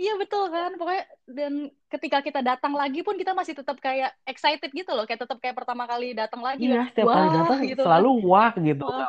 Iya 0.00 0.16
betul 0.16 0.48
kan, 0.48 0.70
pokoknya 0.80 1.04
dan 1.28 1.52
ketika 1.92 2.18
kita 2.24 2.40
datang 2.40 2.72
lagi 2.72 3.04
pun 3.04 3.20
kita 3.20 3.36
masih 3.36 3.52
tetap 3.52 3.76
kayak 3.84 4.16
excited 4.24 4.72
gitu 4.72 4.96
loh, 4.96 5.04
kayak 5.04 5.28
tetap 5.28 5.36
kayak 5.44 5.52
pertama 5.52 5.84
kali 5.84 6.16
datang 6.16 6.40
lagi. 6.40 6.72
Iya, 6.72 6.88
setiap 6.88 7.12
wah, 7.12 7.16
kali 7.20 7.28
datang 7.36 7.58
gitu 7.68 7.82
selalu 7.84 8.10
kan. 8.16 8.24
wah 8.24 8.52
gitu. 8.56 8.84
Wah, 8.88 9.08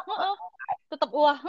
tetap 0.92 1.10
wah 1.16 1.40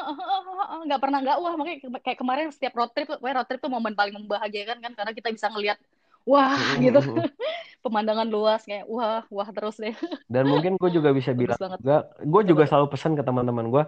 nggak 0.87 1.01
pernah 1.03 1.19
nggak 1.27 1.37
wah. 1.43 1.55
Makanya 1.59 1.79
kayak 2.07 2.19
kemarin 2.23 2.47
setiap 2.55 2.73
road 2.79 2.95
trip 2.95 3.11
road 3.19 3.47
trip 3.51 3.59
tuh 3.59 3.67
momen 3.67 3.99
paling 3.99 4.15
membahagiakan 4.15 4.79
kan? 4.79 4.93
Karena 4.95 5.11
kita 5.11 5.29
bisa 5.35 5.51
ngelihat 5.51 5.79
wah 6.23 6.55
gitu. 6.79 7.03
Pemandangan 7.83 8.31
luas 8.31 8.63
kayak 8.63 8.87
wah 8.87 9.27
wah 9.27 9.49
terus 9.51 9.75
deh. 9.83 9.91
Dan 10.31 10.47
mungkin 10.47 10.79
gue 10.79 10.91
juga 10.95 11.11
bisa 11.11 11.35
bilang 11.35 11.59
juga 11.59 12.15
gue 12.23 12.43
juga 12.47 12.63
selalu 12.71 12.95
pesan 12.95 13.19
ke 13.19 13.27
teman-teman 13.27 13.67
gue 13.75 13.85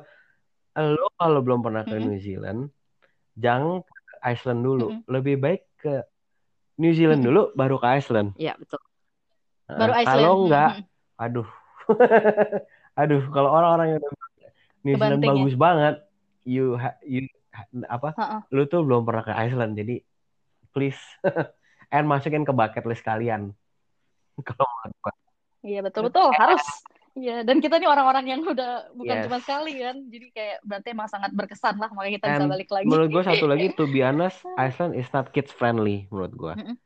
lo 0.74 1.06
kalau 1.14 1.38
belum 1.46 1.62
pernah 1.62 1.86
ke 1.86 1.94
New 2.02 2.18
Zealand 2.18 2.74
jangan 3.38 3.86
Iceland 4.24 4.60
dulu 4.64 4.88
lebih 5.06 5.36
baik 5.36 5.62
ke 5.78 6.00
New 6.80 6.96
Zealand 6.96 7.22
dulu 7.22 7.52
baru 7.52 7.76
ke 7.76 7.86
Iceland 8.00 8.32
iya 8.40 8.56
betul 8.56 8.80
baru 9.68 9.92
Iceland 9.92 10.08
kalau 10.08 10.32
enggak 10.48 10.70
aduh 11.20 11.48
aduh 13.00 13.22
kalau 13.30 13.50
orang-orang 13.52 13.96
yang 13.96 14.00
udah 14.00 14.24
New 14.84 14.94
Zealand 15.00 15.24
bagus 15.24 15.54
banget. 15.56 15.96
You 16.44 16.76
ha, 16.76 16.92
you 17.00 17.24
apa? 17.88 18.12
Uh 18.14 18.22
-uh. 18.22 18.40
Lu 18.52 18.68
tuh 18.68 18.84
belum 18.84 19.08
pernah 19.08 19.24
ke 19.24 19.32
Iceland 19.32 19.80
jadi 19.80 20.04
please 20.76 21.00
and 21.94 22.04
masukin 22.04 22.44
ke 22.44 22.52
bucket 22.52 22.84
list 22.84 23.00
kalian. 23.00 23.56
Kalau 24.46 24.68
Iya 25.64 25.80
betul 25.80 26.12
betul 26.12 26.28
harus. 26.36 26.60
Iya, 27.14 27.46
dan 27.46 27.62
kita 27.62 27.78
nih 27.78 27.86
orang-orang 27.86 28.26
yang 28.26 28.42
udah 28.42 28.90
bukan 28.90 29.16
yes. 29.22 29.24
cuma 29.30 29.38
sekali 29.38 29.78
kan, 29.78 29.96
jadi 30.10 30.26
kayak 30.34 30.56
berarti 30.66 30.88
emang 30.90 31.06
sangat 31.06 31.30
berkesan 31.30 31.78
lah, 31.78 31.86
makanya 31.94 32.18
kita 32.18 32.26
And 32.26 32.34
bisa 32.34 32.46
balik 32.50 32.70
lagi. 32.74 32.86
Menurut 32.90 33.08
gue 33.14 33.22
satu 33.22 33.46
lagi, 33.46 33.66
to 33.78 33.86
be 33.86 34.02
honest, 34.02 34.42
Iceland 34.58 34.98
is 34.98 35.06
not 35.14 35.30
kids 35.30 35.54
friendly 35.54 36.10
menurut 36.10 36.34
gue. 36.34 36.54
Mm. 36.58 36.76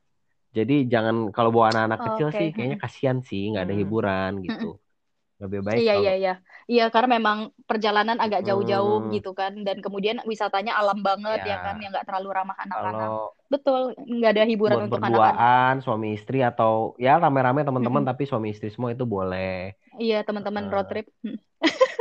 Jadi 0.53 0.77
jangan 0.85 1.33
kalau 1.33 1.49
bawa 1.49 1.73
anak-anak 1.73 1.99
oh, 2.01 2.05
kecil 2.13 2.29
okay. 2.29 2.37
sih, 2.37 2.49
kayaknya 2.53 2.77
kasihan 2.77 3.19
sih, 3.25 3.43
nggak 3.57 3.65
ada 3.73 3.75
hiburan 3.77 4.33
gitu. 4.45 4.77
Mm 5.39 5.47
lebih 5.47 5.61
baik 5.63 5.79
iya 5.79 5.95
kalau... 5.95 6.03
iya. 6.03 6.15
Iya 6.19 6.35
iya 6.67 6.85
karena 6.91 7.09
memang 7.15 7.39
perjalanan 7.63 8.19
agak 8.19 8.43
jauh-jauh 8.43 9.07
hmm. 9.07 9.15
gitu 9.15 9.31
kan. 9.39 9.55
Dan 9.63 9.79
kemudian 9.79 10.19
wisatanya 10.27 10.75
alam 10.75 10.99
banget 10.99 11.47
ya, 11.47 11.63
ya 11.63 11.63
kan 11.63 11.79
yang 11.79 11.95
nggak 11.95 12.11
terlalu 12.11 12.29
ramah 12.35 12.59
anak-anak. 12.59 13.09
Betul 13.47 13.95
nggak 14.03 14.31
ada 14.35 14.45
hiburan 14.51 14.79
untuk 14.91 14.99
anak-anak. 14.99 15.79
suami 15.87 16.19
istri 16.19 16.43
atau 16.43 16.99
ya 16.99 17.23
rame-rame 17.23 17.63
teman-teman 17.63 18.03
hmm. 18.03 18.11
tapi 18.11 18.27
suami 18.27 18.51
istri 18.51 18.69
semua 18.75 18.91
itu 18.91 19.07
boleh. 19.07 19.79
Iya 19.95 20.27
teman-teman 20.27 20.67
uh, 20.67 20.73
road 20.75 20.91
trip. 20.91 21.07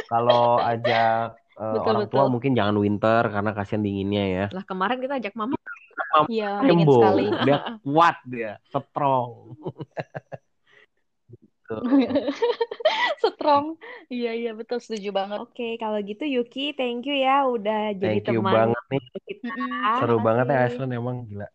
Kalau 0.09 0.57
ajak 0.73 1.37
uh, 1.61 1.73
betul, 1.77 1.93
orang 1.93 2.03
betul. 2.09 2.17
tua 2.17 2.25
mungkin 2.33 2.51
jangan 2.57 2.75
winter 2.81 3.21
karena 3.29 3.51
kasihan 3.53 3.85
dinginnya 3.85 4.25
ya. 4.25 4.45
Lah 4.49 4.65
kemarin 4.65 4.97
kita 4.97 5.21
ajak 5.21 5.37
mama. 5.37 5.53
Iya, 6.25 6.65
dingin 6.65 6.87
sekali. 6.87 7.25
Dia 7.45 7.57
kuat 7.85 8.17
dia, 8.25 8.51
strong. 8.73 9.53
gitu. 11.67 11.83
Strong. 13.35 13.75
Iya 14.07 14.31
iya 14.33 14.51
betul 14.55 14.79
setuju 14.79 15.11
banget. 15.11 15.43
Oke, 15.43 15.75
kalau 15.75 15.99
gitu 15.99 16.23
Yuki, 16.23 16.71
thank 16.73 17.03
you 17.03 17.15
ya 17.19 17.43
udah 17.43 17.91
jadi 17.99 18.23
thank 18.23 18.31
teman. 18.31 18.39
Thank 18.39 18.47
you 18.47 18.55
banget 18.55 18.83
nih. 18.87 19.03
Kita. 19.27 19.51
Seru 19.99 20.17
banget 20.23 20.45
ya 20.47 20.59
Aslan 20.63 20.91
emang 20.95 21.27
gila. 21.27 21.47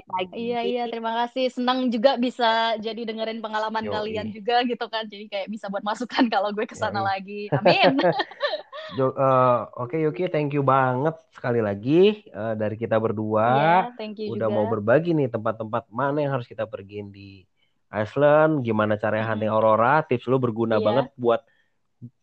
Lagi. 0.00 0.32
Iya 0.32 0.60
iya 0.64 0.84
terima 0.88 1.12
kasih 1.12 1.52
senang 1.52 1.92
juga 1.92 2.16
bisa 2.16 2.72
jadi 2.80 3.04
dengerin 3.04 3.44
pengalaman 3.44 3.84
Yoi. 3.84 3.92
kalian 3.92 4.32
juga 4.32 4.64
gitu 4.64 4.88
kan 4.88 5.04
jadi 5.04 5.28
kayak 5.28 5.48
bisa 5.52 5.68
buat 5.68 5.84
masukan 5.84 6.24
kalau 6.32 6.56
gue 6.56 6.64
ke 6.64 6.72
sana 6.72 7.04
Yoi. 7.04 7.08
lagi 7.12 7.40
amin 7.52 8.00
jo, 8.96 9.12
uh, 9.12 9.68
oke 9.76 9.92
okay, 9.92 10.00
Yuki 10.08 10.32
thank 10.32 10.56
you 10.56 10.64
banget 10.64 11.12
sekali 11.36 11.60
lagi 11.60 12.24
uh, 12.32 12.56
dari 12.56 12.80
kita 12.80 12.96
berdua 12.96 13.48
yeah, 13.60 13.84
thank 14.00 14.16
you 14.16 14.32
udah 14.32 14.48
juga. 14.48 14.56
mau 14.56 14.64
berbagi 14.72 15.12
nih 15.12 15.28
tempat-tempat 15.28 15.92
mana 15.92 16.16
yang 16.24 16.32
harus 16.32 16.48
kita 16.48 16.64
pergiin 16.64 17.12
di 17.12 17.44
Iceland, 17.90 18.62
gimana 18.62 18.94
cara 18.94 19.26
hunting 19.26 19.50
aurora, 19.50 20.06
tips 20.06 20.30
lu 20.30 20.38
berguna 20.38 20.78
yeah. 20.78 20.86
banget 20.86 21.06
buat 21.18 21.42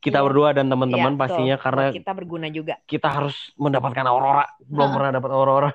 kita 0.01 0.24
yeah. 0.24 0.26
berdua 0.26 0.49
dan 0.55 0.72
teman-teman 0.72 1.13
yeah, 1.13 1.22
pastinya 1.22 1.55
so, 1.59 1.63
karena 1.68 1.86
kita 1.93 2.11
berguna 2.15 2.47
juga. 2.49 2.80
Kita 2.88 3.07
harus 3.11 3.36
mendapatkan 3.59 4.05
aurora, 4.07 4.47
belum 4.63 4.89
pernah 4.95 5.11
dapat 5.20 5.32
aurora. 5.36 5.72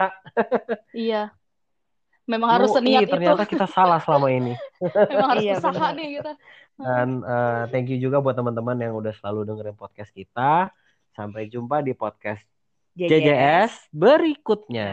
iya. 0.96 1.30
Memang 2.24 2.50
harus 2.54 2.70
seniat 2.72 3.04
itu. 3.04 3.12
Ternyata 3.12 3.44
kita 3.44 3.66
salah 3.68 4.00
selama 4.00 4.32
ini. 4.32 4.54
Memang 5.12 5.28
harus 5.36 5.44
iya, 5.44 5.54
usaha 5.58 5.88
nih 5.92 6.06
kita. 6.18 6.32
Dan 6.80 7.08
uh, 7.20 7.68
thank 7.68 7.92
you 7.92 7.98
juga 8.00 8.22
buat 8.24 8.32
teman-teman 8.32 8.78
yang 8.80 8.96
udah 8.96 9.12
selalu 9.12 9.44
dengerin 9.44 9.76
podcast 9.76 10.10
kita. 10.14 10.72
Sampai 11.12 11.52
jumpa 11.52 11.84
di 11.84 11.92
podcast 11.92 12.40
JJS, 12.96 13.10
JJS 13.10 13.72
berikutnya. 13.92 14.90